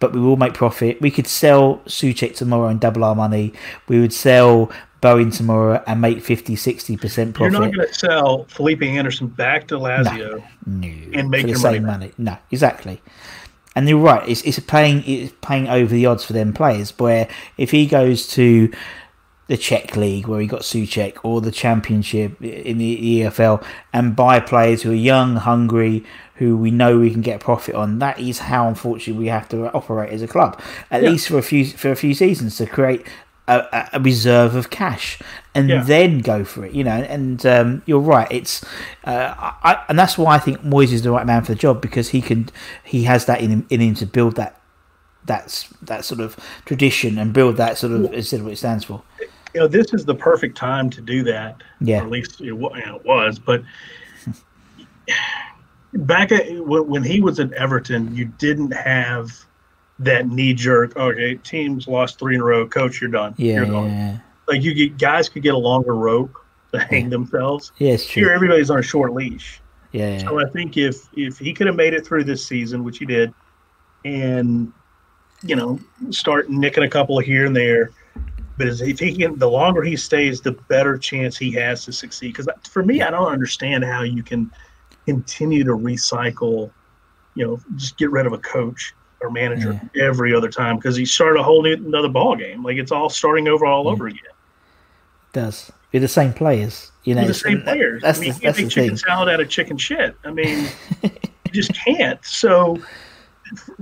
But 0.00 0.12
we 0.14 0.20
will 0.20 0.36
make 0.36 0.52
profit. 0.54 1.00
We 1.00 1.12
could 1.12 1.28
sell 1.28 1.76
Soucek 1.86 2.34
tomorrow 2.34 2.66
and 2.66 2.80
double 2.80 3.04
our 3.04 3.14
money. 3.14 3.52
We 3.86 4.00
would 4.00 4.12
sell 4.12 4.72
Bowen 5.02 5.30
tomorrow 5.30 5.82
and 5.86 6.00
make 6.00 6.22
50, 6.22 6.54
60% 6.54 7.34
profit. 7.34 7.40
You're 7.40 7.50
not 7.50 7.74
going 7.74 7.86
to 7.86 7.92
sell 7.92 8.44
Felipe 8.44 8.82
Anderson 8.82 9.26
back 9.26 9.68
to 9.68 9.74
Lazio. 9.74 10.42
No, 10.64 10.88
and 11.12 11.28
make 11.28 11.42
the 11.42 11.48
your 11.50 11.58
money 11.58 11.76
same 11.76 11.84
money. 11.84 12.12
No, 12.16 12.38
exactly. 12.50 13.02
And 13.76 13.88
you're 13.88 13.98
right. 13.98 14.26
It's 14.28 14.42
it's 14.42 14.58
playing 14.60 15.02
it's 15.06 15.32
playing 15.40 15.68
over 15.68 15.92
the 15.92 16.06
odds 16.06 16.24
for 16.24 16.32
them 16.34 16.52
players. 16.52 16.96
Where 16.98 17.28
if 17.58 17.70
he 17.72 17.86
goes 17.86 18.28
to 18.28 18.70
the 19.48 19.56
Czech 19.56 19.96
league 19.96 20.28
where 20.28 20.40
he 20.40 20.46
got 20.46 20.60
Soucek 20.60 21.16
or 21.24 21.40
the 21.40 21.50
Championship 21.50 22.40
in 22.40 22.78
the 22.78 23.20
EFL 23.22 23.62
and 23.92 24.14
buy 24.14 24.38
players 24.40 24.82
who 24.82 24.92
are 24.92 24.94
young, 24.94 25.36
hungry, 25.36 26.04
who 26.36 26.56
we 26.56 26.70
know 26.70 26.98
we 27.00 27.10
can 27.10 27.22
get 27.22 27.40
profit 27.40 27.74
on, 27.74 27.98
that 27.98 28.20
is 28.20 28.38
how 28.38 28.68
unfortunately 28.68 29.20
we 29.24 29.28
have 29.28 29.48
to 29.48 29.72
operate 29.72 30.12
as 30.12 30.22
a 30.22 30.28
club. 30.28 30.60
At 30.90 31.02
Yeah. 31.02 31.10
least 31.10 31.26
for 31.28 31.38
a 31.38 31.42
few 31.42 31.64
for 31.66 31.90
a 31.90 31.96
few 31.96 32.14
seasons 32.14 32.56
to 32.58 32.66
create 32.66 33.04
a, 33.48 33.88
a- 33.92 34.00
reserve 34.00 34.54
of 34.54 34.70
cash 34.70 35.18
and 35.54 35.68
Yeah. 35.68 35.82
then 35.82 36.20
go 36.20 36.44
for 36.44 36.64
it. 36.64 36.72
You 36.72 36.84
know, 36.84 36.92
and 37.02 37.44
um, 37.46 37.82
you're 37.86 38.00
right. 38.00 38.28
It's 38.30 38.64
uh, 39.04 39.34
I, 39.38 39.84
and 39.88 39.98
that's 39.98 40.16
why 40.16 40.34
I 40.34 40.38
think 40.38 40.58
Moyes 40.60 40.92
is 40.92 41.02
the 41.02 41.10
right 41.10 41.26
man 41.26 41.42
for 41.44 41.52
the 41.52 41.58
job 41.58 41.80
because 41.80 42.10
he 42.10 42.20
can 42.22 42.48
he 42.84 43.04
has 43.04 43.26
that 43.26 43.40
in 43.40 43.50
him, 43.50 43.66
in 43.70 43.80
him 43.80 43.94
to 43.96 44.06
build 44.06 44.36
that 44.36 44.58
that's 45.24 45.68
that 45.82 46.04
sort 46.04 46.20
of 46.20 46.36
tradition 46.64 47.18
and 47.18 47.32
build 47.32 47.56
that 47.56 47.78
sort 47.78 47.92
of 47.92 48.12
instead 48.12 48.40
of 48.40 48.46
what 48.46 48.52
it 48.54 48.56
stands 48.56 48.84
for. 48.84 49.02
you 49.54 49.60
know, 49.60 49.68
this 49.68 49.92
is 49.92 50.04
the 50.04 50.14
perfect 50.14 50.56
time 50.56 50.88
to 50.90 51.00
do 51.00 51.22
that. 51.22 51.62
Yeah. 51.80 51.98
At 51.98 52.10
least 52.10 52.40
it, 52.40 52.52
wa- 52.52 52.74
you 52.74 52.84
know, 52.86 52.96
it 52.96 53.04
was. 53.04 53.38
But 53.38 53.62
back 55.94 56.32
at 56.32 56.46
when 56.64 57.02
he 57.02 57.20
was 57.20 57.38
at 57.40 57.52
Everton, 57.52 58.14
you 58.14 58.26
didn't 58.38 58.70
have 58.72 59.30
that 60.04 60.28
knee 60.28 60.54
jerk. 60.54 60.96
Okay, 60.96 61.36
teams 61.36 61.86
lost 61.86 62.18
three 62.18 62.34
in 62.34 62.40
a 62.40 62.44
row. 62.44 62.66
Coach, 62.66 63.00
you're 63.00 63.10
done. 63.10 63.34
Yeah, 63.36 63.54
you're 63.56 63.66
gone. 63.66 64.22
Like 64.48 64.62
you 64.62 64.74
get 64.74 64.98
guys 64.98 65.28
could 65.28 65.42
get 65.42 65.54
a 65.54 65.58
longer 65.58 65.94
rope 65.94 66.36
to 66.72 66.80
hang 66.80 67.10
themselves. 67.10 67.72
Yeah, 67.78 67.92
it's 67.92 68.08
Here, 68.08 68.30
everybody's 68.30 68.70
on 68.70 68.78
a 68.78 68.82
short 68.82 69.12
leash. 69.12 69.60
Yeah, 69.92 70.16
yeah. 70.16 70.18
So 70.18 70.40
I 70.40 70.48
think 70.50 70.76
if 70.76 71.08
if 71.16 71.38
he 71.38 71.52
could 71.52 71.66
have 71.66 71.76
made 71.76 71.94
it 71.94 72.06
through 72.06 72.24
this 72.24 72.44
season, 72.44 72.84
which 72.84 72.98
he 72.98 73.06
did, 73.06 73.32
and 74.04 74.72
you 75.42 75.56
know 75.56 75.78
start 76.10 76.50
nicking 76.50 76.84
a 76.84 76.88
couple 76.88 77.18
here 77.18 77.46
and 77.46 77.54
there, 77.54 77.90
but 78.58 78.66
as 78.66 78.80
if 78.80 78.98
he 78.98 79.14
can, 79.14 79.38
the 79.38 79.48
longer 79.48 79.82
he 79.82 79.96
stays, 79.96 80.40
the 80.40 80.52
better 80.52 80.98
chance 80.98 81.36
he 81.36 81.52
has 81.52 81.84
to 81.84 81.92
succeed. 81.92 82.28
Because 82.28 82.48
for 82.68 82.82
me, 82.82 83.02
I 83.02 83.10
don't 83.10 83.30
understand 83.30 83.84
how 83.84 84.02
you 84.02 84.22
can 84.22 84.50
continue 85.06 85.64
to 85.64 85.72
recycle, 85.72 86.70
you 87.34 87.46
know, 87.46 87.60
just 87.76 87.98
get 87.98 88.10
rid 88.10 88.26
of 88.26 88.32
a 88.32 88.38
coach 88.38 88.94
or 89.22 89.30
manager 89.30 89.80
every 89.98 90.34
other 90.34 90.48
time 90.50 90.76
because 90.76 90.96
he 90.96 91.04
started 91.06 91.38
a 91.40 91.42
whole 91.42 91.62
new 91.62 91.74
another 91.74 92.08
ball 92.08 92.36
game. 92.36 92.62
Like 92.62 92.76
it's 92.76 92.92
all 92.92 93.08
starting 93.08 93.48
over 93.48 93.64
all 93.66 93.88
over 93.88 94.06
again. 94.08 94.20
does. 95.32 95.70
You're 95.92 96.00
the 96.00 96.08
same 96.08 96.32
players. 96.32 96.90
You 97.04 97.14
know, 97.14 97.20
With 97.22 97.28
the 97.28 97.34
same 97.34 97.62
players. 97.62 98.00
That's 98.02 98.18
I 98.18 98.20
mean, 98.22 98.30
the, 98.30 98.36
you 98.36 98.40
can't 98.42 98.56
make 98.58 98.68
chicken 98.70 98.88
thing. 98.90 98.96
salad 98.96 99.28
out 99.28 99.40
of 99.40 99.48
chicken 99.50 99.76
shit. 99.76 100.16
I 100.24 100.30
mean, 100.30 100.68
you 101.02 101.10
just 101.52 101.74
can't. 101.74 102.24
So, 102.24 102.78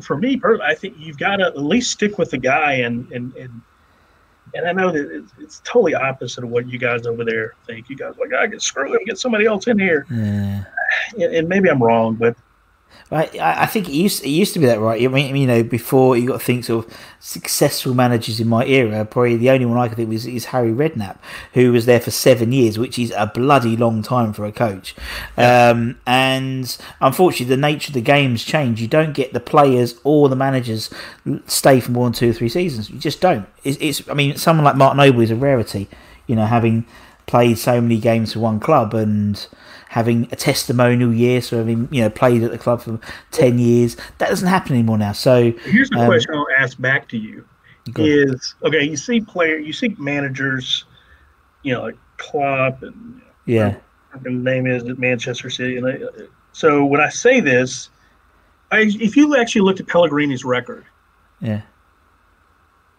for 0.00 0.16
me, 0.16 0.36
per- 0.36 0.60
I 0.62 0.74
think 0.74 0.96
you've 0.98 1.18
got 1.18 1.36
to 1.36 1.44
at 1.46 1.56
least 1.62 1.92
stick 1.92 2.18
with 2.18 2.30
the 2.32 2.38
guy, 2.38 2.72
and 2.72 3.10
and 3.12 3.32
and, 3.36 3.60
and 4.54 4.66
I 4.66 4.72
know 4.72 4.90
that 4.90 5.08
it's, 5.10 5.32
it's 5.38 5.60
totally 5.64 5.94
opposite 5.94 6.42
of 6.42 6.50
what 6.50 6.66
you 6.68 6.78
guys 6.78 7.06
over 7.06 7.24
there 7.24 7.54
think. 7.66 7.88
You 7.88 7.96
guys 7.96 8.14
like, 8.18 8.32
I 8.32 8.46
get 8.48 8.60
screw 8.62 8.92
him, 8.92 9.04
get 9.04 9.18
somebody 9.18 9.46
else 9.46 9.68
in 9.68 9.78
here, 9.78 10.06
Yeah. 10.10 10.64
and 11.20 11.48
maybe 11.48 11.70
I'm 11.70 11.80
wrong, 11.80 12.16
but 12.16 12.36
Right, 13.10 13.40
I, 13.40 13.62
I 13.62 13.66
think 13.66 13.88
it 13.88 13.92
used 13.92 14.22
it 14.22 14.28
used 14.28 14.52
to 14.54 14.60
be 14.60 14.66
that 14.66 14.78
right. 14.78 15.02
I 15.02 15.08
mean, 15.08 15.34
you 15.34 15.46
know, 15.46 15.64
before 15.64 16.16
you 16.16 16.28
got 16.28 16.38
to 16.38 16.46
think 16.46 16.64
sort 16.64 16.86
of 16.86 16.96
successful 17.18 17.92
managers 17.92 18.38
in 18.38 18.46
my 18.46 18.64
era. 18.64 19.04
Probably 19.04 19.36
the 19.36 19.50
only 19.50 19.66
one 19.66 19.78
I 19.78 19.88
could 19.88 19.96
think 19.96 20.08
was 20.08 20.26
is 20.26 20.46
Harry 20.46 20.70
Redknapp, 20.70 21.18
who 21.54 21.72
was 21.72 21.86
there 21.86 21.98
for 21.98 22.12
seven 22.12 22.52
years, 22.52 22.78
which 22.78 23.00
is 23.00 23.12
a 23.16 23.26
bloody 23.26 23.76
long 23.76 24.02
time 24.02 24.32
for 24.32 24.44
a 24.44 24.52
coach. 24.52 24.94
Um, 25.36 25.98
and 26.06 26.76
unfortunately, 27.00 27.46
the 27.46 27.60
nature 27.60 27.90
of 27.90 27.94
the 27.94 28.00
games 28.00 28.44
change. 28.44 28.80
You 28.80 28.86
don't 28.86 29.12
get 29.12 29.32
the 29.32 29.40
players 29.40 29.96
or 30.04 30.28
the 30.28 30.36
managers 30.36 30.88
stay 31.46 31.80
for 31.80 31.90
more 31.90 32.04
than 32.04 32.12
two 32.12 32.30
or 32.30 32.32
three 32.32 32.48
seasons. 32.48 32.90
You 32.90 32.98
just 33.00 33.20
don't. 33.20 33.46
It's, 33.64 33.78
it's 33.80 34.08
I 34.08 34.14
mean, 34.14 34.36
someone 34.36 34.64
like 34.64 34.76
Mark 34.76 34.96
Noble 34.96 35.20
is 35.20 35.32
a 35.32 35.36
rarity. 35.36 35.88
You 36.28 36.36
know, 36.36 36.46
having 36.46 36.86
played 37.26 37.58
so 37.58 37.80
many 37.80 37.98
games 37.98 38.34
for 38.34 38.38
one 38.38 38.60
club 38.60 38.94
and 38.94 39.48
having 39.90 40.28
a 40.30 40.36
testimonial 40.36 41.12
year, 41.12 41.40
so 41.40 41.58
having 41.58 41.88
you 41.90 42.00
know 42.00 42.08
played 42.08 42.44
at 42.44 42.52
the 42.52 42.58
club 42.58 42.80
for 42.80 42.98
ten 43.32 43.58
years. 43.58 43.96
That 44.18 44.28
doesn't 44.28 44.48
happen 44.48 44.72
anymore 44.72 44.98
now. 44.98 45.12
So 45.12 45.52
Here's 45.64 45.90
the 45.90 45.98
um, 45.98 46.06
question 46.06 46.32
I'll 46.32 46.46
ask 46.56 46.80
back 46.80 47.08
to 47.08 47.18
you: 47.18 47.44
Is 47.96 48.54
okay? 48.62 48.84
You 48.84 48.96
see 48.96 49.20
player, 49.20 49.58
you 49.58 49.72
see 49.72 49.94
managers, 49.98 50.84
you 51.64 51.74
know, 51.74 51.82
like 51.82 51.96
Klopp 52.18 52.82
and 52.84 53.20
yeah, 53.46 53.76
the 54.22 54.30
name 54.30 54.68
is 54.68 54.84
at 54.84 54.98
Manchester 54.98 55.50
City. 55.50 55.76
And 55.76 55.86
they, 55.86 56.04
so 56.52 56.84
when 56.84 57.00
I 57.00 57.08
say 57.08 57.40
this, 57.40 57.90
I, 58.70 58.92
if 59.00 59.16
you 59.16 59.36
actually 59.36 59.62
looked 59.62 59.80
at 59.80 59.88
Pellegrini's 59.88 60.44
record, 60.44 60.84
yeah, 61.40 61.62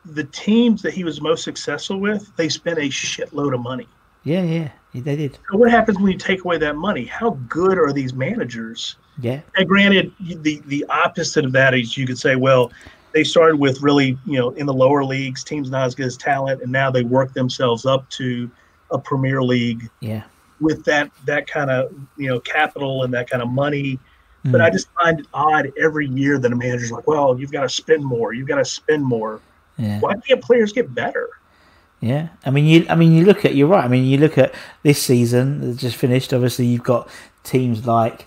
the 0.04 0.26
teams 0.26 0.82
that 0.82 0.94
he 0.94 1.06
was 1.06 1.22
most 1.22 1.46
successful 1.46 2.02
with, 2.02 2.36
they 2.36 2.50
spent 2.50 2.80
a 2.80 2.90
shitload 2.90 3.54
of 3.54 3.62
money. 3.62 3.88
yeah, 4.26 4.44
yeah. 4.44 4.72
They 4.94 5.16
did. 5.16 5.40
So 5.50 5.58
what 5.58 5.72
happens 5.72 5.98
when 6.00 6.12
you 6.12 6.18
take 6.18 6.44
away 6.44 6.58
that 6.58 6.76
money? 6.76 7.06
How 7.06 7.32
good 7.48 7.78
are 7.78 7.94
these 7.94 8.14
managers? 8.14 8.98
Yeah, 9.20 9.42
And 9.56 9.68
granted, 9.68 10.12
the 10.20 10.62
the 10.66 10.86
opposite 10.90 11.46
of 11.46 11.52
that 11.54 11.74
is 11.74 11.98
you 11.98 12.06
could 12.06 12.18
say, 12.18 12.36
well, 12.36 12.72
they 13.14 13.24
started 13.24 13.58
with 13.58 13.82
really, 13.82 14.18
you 14.26 14.40
know, 14.40 14.52
in 14.52 14.66
the 14.66 14.74
lower 14.74 15.04
leagues, 15.04 15.44
teams 15.44 15.70
not 15.70 15.86
as 15.86 15.96
good 15.96 16.08
as 16.08 16.18
talent, 16.18 16.62
and 16.62 16.72
now 16.72 16.92
they 16.92 17.04
work 17.04 17.34
themselves 17.34 17.86
up 17.86 18.10
to 18.12 18.50
a 18.90 18.98
Premier 18.98 19.42
League 19.42 19.90
yeah, 20.02 20.24
with 20.60 20.84
that 20.86 21.12
that 21.26 21.48
kind 21.48 21.70
of 21.70 21.94
you 22.18 22.28
know 22.28 22.40
capital 22.42 23.04
and 23.04 23.14
that 23.14 23.30
kind 23.30 23.42
of 23.42 23.50
money. 23.50 24.00
But 24.44 24.60
hmm. 24.60 24.62
I 24.62 24.70
just 24.72 24.88
find 25.00 25.20
it 25.20 25.28
odd 25.34 25.72
every 25.80 26.08
year 26.08 26.40
that 26.40 26.52
a 26.52 26.56
manager's 26.56 26.92
like, 26.92 27.06
well, 27.06 27.40
you've 27.40 27.52
got 27.52 27.62
to 27.62 27.70
spend 27.70 28.04
more, 28.04 28.34
you've 28.34 28.48
got 28.48 28.58
to 28.58 28.66
spend 28.66 29.06
more. 29.06 29.40
yeah. 29.78 30.00
Why 30.00 30.16
can't 30.16 30.42
players 30.42 30.74
get 30.74 30.94
better? 30.96 31.30
Yeah, 32.02 32.30
I 32.44 32.50
mean, 32.50 32.66
you. 32.66 32.86
I 32.90 32.96
mean, 32.96 33.12
you 33.12 33.26
look 33.26 33.46
at. 33.46 33.54
You're 33.54 33.68
right. 33.68 33.86
I 33.86 33.88
mean, 33.88 34.06
you 34.06 34.18
look 34.18 34.38
at 34.40 34.54
this 34.82 35.02
season 35.02 35.62
that 35.62 35.78
just 35.78 35.96
finished. 35.96 36.34
Obviously, 36.34 36.66
you've 36.66 36.84
got 36.84 37.08
teams 37.44 37.86
like 37.86 38.26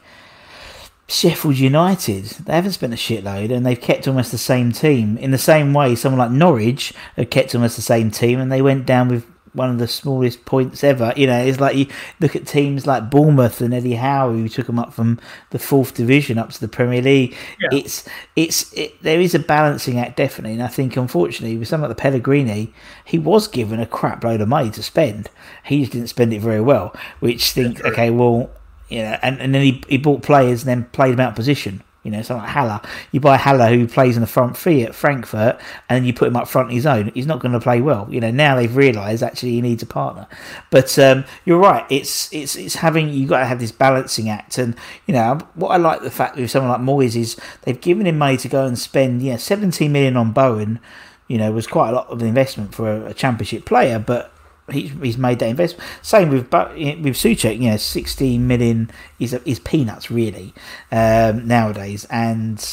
Sheffield 1.08 1.58
United. 1.58 2.24
They 2.24 2.52
haven't 2.52 2.72
spent 2.72 2.92
a 2.92 2.96
shitload, 2.96 3.52
and 3.52 3.66
they've 3.66 3.80
kept 3.80 4.06
almost 4.06 4.30
the 4.30 4.38
same 4.38 4.70
team. 4.70 5.18
In 5.18 5.32
the 5.32 5.38
same 5.38 5.74
way, 5.74 5.96
someone 5.96 6.20
like 6.20 6.30
Norwich 6.30 6.94
have 7.16 7.30
kept 7.30 7.52
almost 7.52 7.74
the 7.74 7.82
same 7.82 8.12
team, 8.12 8.38
and 8.38 8.50
they 8.50 8.62
went 8.62 8.86
down 8.86 9.08
with 9.08 9.26
one 9.54 9.70
of 9.70 9.78
the 9.78 9.88
smallest 9.88 10.44
points 10.44 10.84
ever. 10.84 11.12
You 11.16 11.26
know, 11.26 11.38
it's 11.38 11.60
like 11.60 11.76
you 11.76 11.86
look 12.20 12.36
at 12.36 12.46
teams 12.46 12.86
like 12.86 13.10
Bournemouth 13.10 13.60
and 13.60 13.72
Eddie 13.72 13.94
Howe, 13.94 14.32
who 14.32 14.48
took 14.48 14.66
them 14.66 14.78
up 14.78 14.92
from 14.92 15.20
the 15.50 15.58
fourth 15.58 15.94
division 15.94 16.38
up 16.38 16.50
to 16.50 16.60
the 16.60 16.68
Premier 16.68 17.00
League. 17.00 17.36
Yeah. 17.60 17.78
It's 17.78 18.08
it's 18.36 18.72
it, 18.72 19.00
there 19.02 19.20
is 19.20 19.34
a 19.34 19.38
balancing 19.38 19.98
act 19.98 20.16
definitely, 20.16 20.54
and 20.54 20.62
I 20.62 20.68
think 20.68 20.96
unfortunately 20.96 21.56
with 21.56 21.68
someone 21.68 21.88
like 21.88 21.96
the 21.96 22.02
Pellegrini, 22.02 22.72
he 23.04 23.18
was 23.18 23.48
given 23.48 23.80
a 23.80 23.86
crap 23.86 24.24
load 24.24 24.40
of 24.40 24.48
money 24.48 24.70
to 24.72 24.82
spend. 24.82 25.30
He 25.64 25.80
just 25.80 25.92
didn't 25.92 26.08
spend 26.08 26.32
it 26.32 26.40
very 26.40 26.60
well, 26.60 26.94
which 27.20 27.52
think 27.52 27.84
okay, 27.84 28.10
well, 28.10 28.50
you 28.88 29.02
know, 29.02 29.18
and, 29.22 29.40
and 29.40 29.54
then 29.54 29.62
he, 29.62 29.82
he 29.88 29.98
bought 29.98 30.22
players 30.22 30.62
and 30.62 30.68
then 30.68 30.90
played 30.90 31.12
them 31.12 31.20
out 31.20 31.30
of 31.30 31.36
position. 31.36 31.82
You 32.04 32.10
know, 32.10 32.22
someone 32.22 32.44
like 32.44 32.54
Haller. 32.54 32.80
You 33.12 33.20
buy 33.20 33.38
Haller 33.38 33.68
who 33.68 33.88
plays 33.88 34.16
in 34.16 34.20
the 34.20 34.26
front 34.26 34.56
three 34.56 34.82
at 34.82 34.94
Frankfurt, 34.94 35.58
and 35.88 36.06
you 36.06 36.12
put 36.12 36.28
him 36.28 36.36
up 36.36 36.46
front 36.46 36.68
on 36.68 36.74
his 36.74 36.86
own. 36.86 37.10
He's 37.14 37.26
not 37.26 37.40
going 37.40 37.52
to 37.52 37.60
play 37.60 37.80
well. 37.80 38.06
You 38.10 38.20
know, 38.20 38.30
now 38.30 38.56
they've 38.56 38.74
realised 38.74 39.22
actually 39.22 39.52
he 39.52 39.62
needs 39.62 39.82
a 39.82 39.86
partner. 39.86 40.28
But 40.70 40.98
um, 40.98 41.24
you're 41.46 41.58
right. 41.58 41.86
It's 41.90 42.32
it's 42.32 42.56
it's 42.56 42.76
having 42.76 43.08
you 43.08 43.26
got 43.26 43.40
to 43.40 43.46
have 43.46 43.58
this 43.58 43.72
balancing 43.72 44.28
act. 44.28 44.58
And 44.58 44.76
you 45.06 45.14
know 45.14 45.38
what 45.54 45.70
I 45.70 45.78
like 45.78 46.02
the 46.02 46.10
fact 46.10 46.36
with 46.36 46.50
someone 46.50 46.70
like 46.70 46.80
Moyes 46.80 47.16
is 47.16 47.36
they've 47.62 47.80
given 47.80 48.06
him 48.06 48.18
money 48.18 48.36
to 48.36 48.48
go 48.48 48.66
and 48.66 48.78
spend. 48.78 49.22
Yeah, 49.22 49.38
17 49.38 49.90
million 49.90 50.16
on 50.18 50.32
Bowen. 50.32 50.80
You 51.26 51.38
know, 51.38 51.50
was 51.52 51.66
quite 51.66 51.88
a 51.88 51.92
lot 51.92 52.08
of 52.08 52.22
investment 52.22 52.74
for 52.74 52.90
a, 52.90 53.06
a 53.06 53.14
championship 53.14 53.64
player, 53.64 53.98
but 53.98 54.33
he's, 54.70 54.90
he's 55.02 55.18
made 55.18 55.38
that 55.40 55.48
investment. 55.48 55.88
Same 56.02 56.30
with 56.30 56.50
Bu- 56.50 56.74
with 57.02 57.14
Soucek, 57.14 57.60
you 57.60 57.70
know, 57.70 57.76
16 57.76 58.46
million 58.46 58.90
is 59.18 59.34
is 59.44 59.58
peanuts 59.60 60.10
really 60.10 60.54
um, 60.90 61.46
nowadays, 61.46 62.06
and 62.10 62.66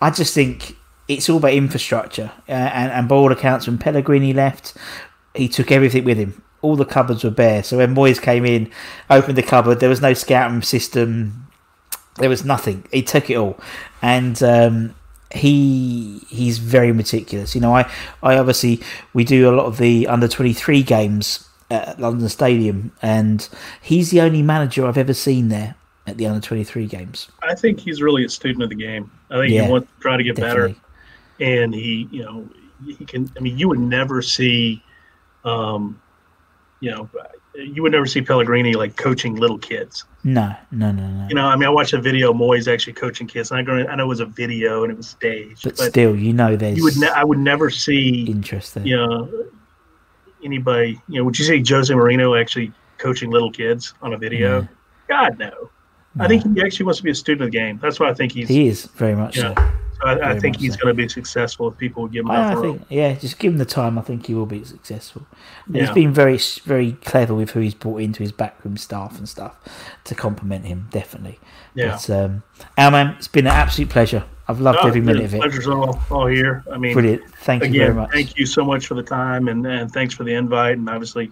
I 0.00 0.10
just 0.10 0.34
think 0.34 0.76
it's 1.08 1.28
all 1.28 1.38
about 1.38 1.52
infrastructure. 1.52 2.32
Uh, 2.48 2.52
and, 2.52 2.92
and 2.92 3.08
by 3.08 3.16
all 3.16 3.32
accounts, 3.32 3.66
when 3.66 3.78
Pellegrini 3.78 4.32
left, 4.32 4.74
he 5.34 5.48
took 5.48 5.70
everything 5.70 6.04
with 6.04 6.18
him. 6.18 6.42
All 6.62 6.76
the 6.76 6.84
cupboards 6.84 7.24
were 7.24 7.30
bare. 7.30 7.62
So 7.62 7.76
when 7.76 7.94
Moyes 7.94 8.20
came 8.20 8.46
in, 8.46 8.70
opened 9.10 9.36
the 9.36 9.42
cupboard, 9.42 9.80
there 9.80 9.90
was 9.90 10.00
no 10.00 10.14
scouting 10.14 10.62
system. 10.62 11.46
There 12.16 12.30
was 12.30 12.44
nothing. 12.44 12.86
He 12.90 13.02
took 13.02 13.28
it 13.28 13.36
all, 13.36 13.58
and 14.00 14.42
um, 14.42 14.94
he 15.34 16.20
he's 16.28 16.58
very 16.58 16.92
meticulous. 16.92 17.54
You 17.54 17.60
know, 17.60 17.74
I 17.74 17.90
I 18.22 18.38
obviously 18.38 18.80
we 19.12 19.24
do 19.24 19.48
a 19.48 19.54
lot 19.54 19.66
of 19.66 19.78
the 19.78 20.06
under 20.06 20.28
twenty 20.28 20.52
three 20.52 20.82
games 20.82 21.48
at 21.70 21.98
London 21.98 22.28
Stadium, 22.28 22.92
and 23.02 23.48
he's 23.82 24.10
the 24.10 24.20
only 24.20 24.42
manager 24.42 24.86
I've 24.86 24.98
ever 24.98 25.14
seen 25.14 25.48
there 25.48 25.74
at 26.06 26.16
the 26.18 26.26
under 26.26 26.40
twenty 26.40 26.64
three 26.64 26.86
games. 26.86 27.28
I 27.42 27.54
think 27.54 27.80
he's 27.80 28.00
really 28.00 28.24
a 28.24 28.28
student 28.28 28.62
of 28.62 28.68
the 28.68 28.76
game. 28.76 29.10
I 29.30 29.38
think 29.38 29.52
Yeah, 29.52 29.64
he 29.66 29.70
wants 29.72 29.88
to 29.90 30.00
try 30.00 30.16
to 30.16 30.22
get 30.22 30.36
Definitely. 30.36 30.72
better, 31.38 31.54
and 31.62 31.74
he, 31.74 32.08
you 32.10 32.22
know, 32.22 32.48
he 32.86 33.04
can. 33.04 33.30
I 33.36 33.40
mean, 33.40 33.58
you 33.58 33.68
would 33.68 33.80
never 33.80 34.22
see, 34.22 34.82
um, 35.44 36.00
you 36.80 36.90
know, 36.90 37.08
you 37.56 37.82
would 37.82 37.92
never 37.92 38.06
see 38.06 38.20
Pellegrini 38.20 38.72
like 38.74 38.96
coaching 38.96 39.36
little 39.36 39.58
kids. 39.58 40.04
No, 40.24 40.54
no, 40.72 40.90
no, 40.90 41.06
no. 41.06 41.28
You 41.28 41.34
know, 41.34 41.46
I 41.46 41.54
mean, 41.56 41.66
I 41.66 41.70
watched 41.70 41.92
a 41.92 42.00
video 42.00 42.30
of 42.30 42.36
Moyes 42.36 42.72
actually 42.72 42.94
coaching 42.94 43.26
kids, 43.26 43.50
and 43.50 43.60
I, 43.60 43.62
go- 43.62 43.86
I 43.86 43.94
know 43.94 44.04
it 44.04 44.08
was 44.08 44.20
a 44.20 44.26
video 44.26 44.82
and 44.82 44.92
it 44.92 44.96
was 44.96 45.08
staged, 45.08 45.62
but, 45.64 45.76
but, 45.76 45.90
still, 45.90 46.16
you 46.16 46.32
know, 46.32 46.56
there's 46.56 46.76
you 46.76 46.84
would, 46.84 46.96
ne- 46.96 47.08
I 47.08 47.22
would 47.24 47.38
never 47.38 47.70
see, 47.70 48.24
Interesting. 48.24 48.86
you 48.86 48.96
know, 48.96 49.28
anybody. 50.44 51.00
You 51.08 51.18
know, 51.20 51.24
would 51.24 51.38
you 51.38 51.44
see 51.44 51.62
Jose 51.66 51.92
Mourinho 51.92 52.40
actually 52.40 52.72
coaching 52.98 53.30
little 53.30 53.50
kids 53.50 53.94
on 54.02 54.12
a 54.14 54.18
video? 54.18 54.66
God 55.08 55.38
no. 55.38 55.70
I 56.18 56.28
think 56.28 56.44
he 56.56 56.62
actually 56.62 56.86
wants 56.86 56.98
to 56.98 57.02
be 57.04 57.10
a 57.10 57.14
student 57.14 57.42
of 57.42 57.46
the 57.52 57.58
game. 57.58 57.78
That's 57.82 57.98
why 57.98 58.08
I 58.08 58.14
think 58.14 58.32
he's. 58.32 58.48
He 58.48 58.68
is 58.68 58.86
very 58.86 59.14
much 59.16 59.36
Yeah. 59.36 59.54
so. 59.54 59.72
So 60.00 60.08
I, 60.08 60.30
I 60.32 60.38
think 60.40 60.56
he's 60.56 60.74
so. 60.74 60.80
going 60.82 60.96
to 60.96 61.02
be 61.02 61.08
successful 61.08 61.68
if 61.68 61.78
people 61.78 62.06
give 62.08 62.24
him 62.24 62.30
I, 62.30 62.52
I 62.52 62.54
think, 62.56 62.82
yeah, 62.88 63.12
just 63.14 63.38
give 63.38 63.52
him 63.52 63.58
the 63.58 63.64
time. 63.64 63.98
I 63.98 64.02
think 64.02 64.26
he 64.26 64.34
will 64.34 64.46
be 64.46 64.64
successful. 64.64 65.26
And 65.66 65.76
He's 65.76 65.88
Yeah. 65.88 65.94
been 65.94 66.12
very, 66.12 66.38
very 66.64 66.92
clever 66.92 67.34
with 67.34 67.50
who 67.50 67.60
he's 67.60 67.74
brought 67.74 67.98
into 67.98 68.22
his 68.22 68.32
backroom 68.32 68.76
staff 68.76 69.16
and 69.18 69.28
stuff 69.28 69.56
to 70.04 70.14
complement 70.14 70.64
him. 70.66 70.88
Definitely. 70.90 71.38
Yeah. 71.74 71.92
But, 72.06 72.10
um, 72.10 72.42
Al, 72.76 72.90
man, 72.90 73.14
it's 73.18 73.28
been 73.28 73.46
an 73.46 73.52
absolute 73.52 73.88
pleasure. 73.90 74.24
I've 74.46 74.60
loved 74.60 74.80
every 74.84 75.00
minute 75.00 75.24
of 75.24 75.34
it. 75.34 75.40
Pleasure's 75.40 75.66
all, 75.68 75.98
all 76.10 76.26
here. 76.26 76.64
I 76.70 76.76
mean, 76.76 76.92
Brilliant. 76.92 77.22
Thank 77.38 77.62
you 77.62 77.68
again, 77.70 77.80
very 77.80 77.94
much. 77.94 78.10
thank 78.12 78.36
you 78.36 78.44
so 78.46 78.62
much 78.64 78.86
for 78.86 78.94
the 78.94 79.02
time 79.02 79.48
and, 79.48 79.64
and 79.66 79.90
thanks 79.90 80.12
for 80.12 80.24
the 80.24 80.34
invite. 80.34 80.76
And 80.76 80.88
obviously, 80.90 81.30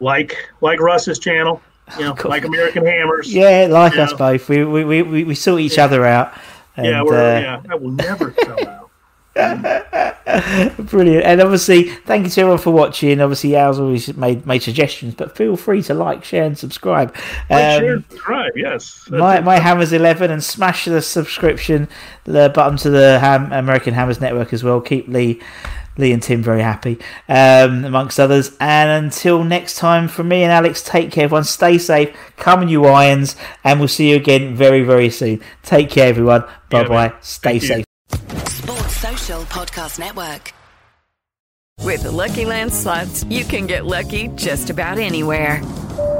like 0.00 0.36
like 0.60 0.80
Russ's 0.80 1.18
channel, 1.18 1.62
you 1.98 2.04
know, 2.04 2.16
like 2.24 2.44
American 2.44 2.84
Hammers. 2.84 3.32
Yeah, 3.32 3.68
like 3.70 3.94
Yeah. 3.94 4.02
us 4.04 4.12
both. 4.12 4.48
We 4.48 4.64
we, 4.64 4.84
we, 4.84 5.02
we, 5.02 5.24
we 5.24 5.34
sort 5.34 5.60
each 5.60 5.78
other 5.78 6.04
out. 6.04 6.32
And, 6.78 6.86
yeah, 6.86 7.02
we're, 7.02 7.36
uh, 7.36 7.40
yeah. 7.40 7.62
I 7.68 7.74
will 7.74 7.90
never 7.90 8.32
sell 8.40 8.68
out. 8.68 8.90
Brilliant. 10.78 11.24
And 11.24 11.40
obviously, 11.40 11.84
thank 11.84 12.24
you 12.24 12.30
to 12.30 12.40
everyone 12.40 12.58
for 12.58 12.70
watching. 12.70 13.20
Obviously, 13.20 13.56
Al's 13.56 13.80
always 13.80 14.14
made, 14.16 14.46
made 14.46 14.62
suggestions, 14.62 15.14
but 15.14 15.36
feel 15.36 15.56
free 15.56 15.82
to 15.82 15.94
like, 15.94 16.24
share, 16.24 16.44
and 16.44 16.56
subscribe. 16.56 17.14
Like, 17.50 17.64
Um, 17.64 17.80
share, 17.80 18.02
subscribe. 18.08 18.52
Yes. 18.56 19.06
That's 19.10 19.20
my, 19.20 19.38
it. 19.38 19.44
my 19.44 19.58
Hammers 19.58 19.92
11 19.92 20.30
and 20.30 20.42
smash 20.42 20.84
the 20.84 21.02
subscription 21.02 21.88
the 22.24 22.50
button 22.54 22.78
to 22.78 22.90
the 22.90 23.18
Ham, 23.18 23.52
American 23.52 23.94
Hammers 23.94 24.20
Network 24.20 24.52
as 24.52 24.62
well. 24.62 24.80
Keep 24.80 25.08
Lee 25.08 25.40
Lee 25.98 26.12
and 26.12 26.22
Tim 26.22 26.42
very 26.42 26.62
happy, 26.62 26.98
um, 27.28 27.84
amongst 27.84 28.18
others. 28.18 28.56
And 28.60 29.04
until 29.04 29.44
next 29.44 29.76
time, 29.76 30.08
from 30.08 30.28
me 30.28 30.42
and 30.42 30.52
Alex, 30.52 30.82
take 30.82 31.10
care, 31.10 31.24
everyone. 31.24 31.44
Stay 31.44 31.76
safe. 31.76 32.16
Come 32.36 32.60
on, 32.60 32.68
you 32.68 32.86
irons. 32.86 33.36
And 33.64 33.80
we'll 33.80 33.88
see 33.88 34.10
you 34.10 34.16
again 34.16 34.54
very, 34.54 34.82
very 34.82 35.10
soon. 35.10 35.42
Take 35.62 35.90
care, 35.90 36.08
everyone. 36.08 36.44
Bye 36.70 36.84
bye. 36.84 37.08
man. 37.08 37.12
Stay 37.20 37.58
Thank 37.58 37.62
you. 37.62 37.68
safe. 37.68 37.84
Sports 38.48 38.96
Social 38.96 39.42
Podcast 39.42 39.98
Network. 39.98 40.54
With 41.82 42.02
the 42.02 42.10
Lucky 42.10 42.44
Land 42.44 42.72
slots, 42.72 43.24
you 43.24 43.44
can 43.44 43.66
get 43.66 43.86
lucky 43.86 44.28
just 44.34 44.68
about 44.70 44.98
anywhere. 44.98 45.62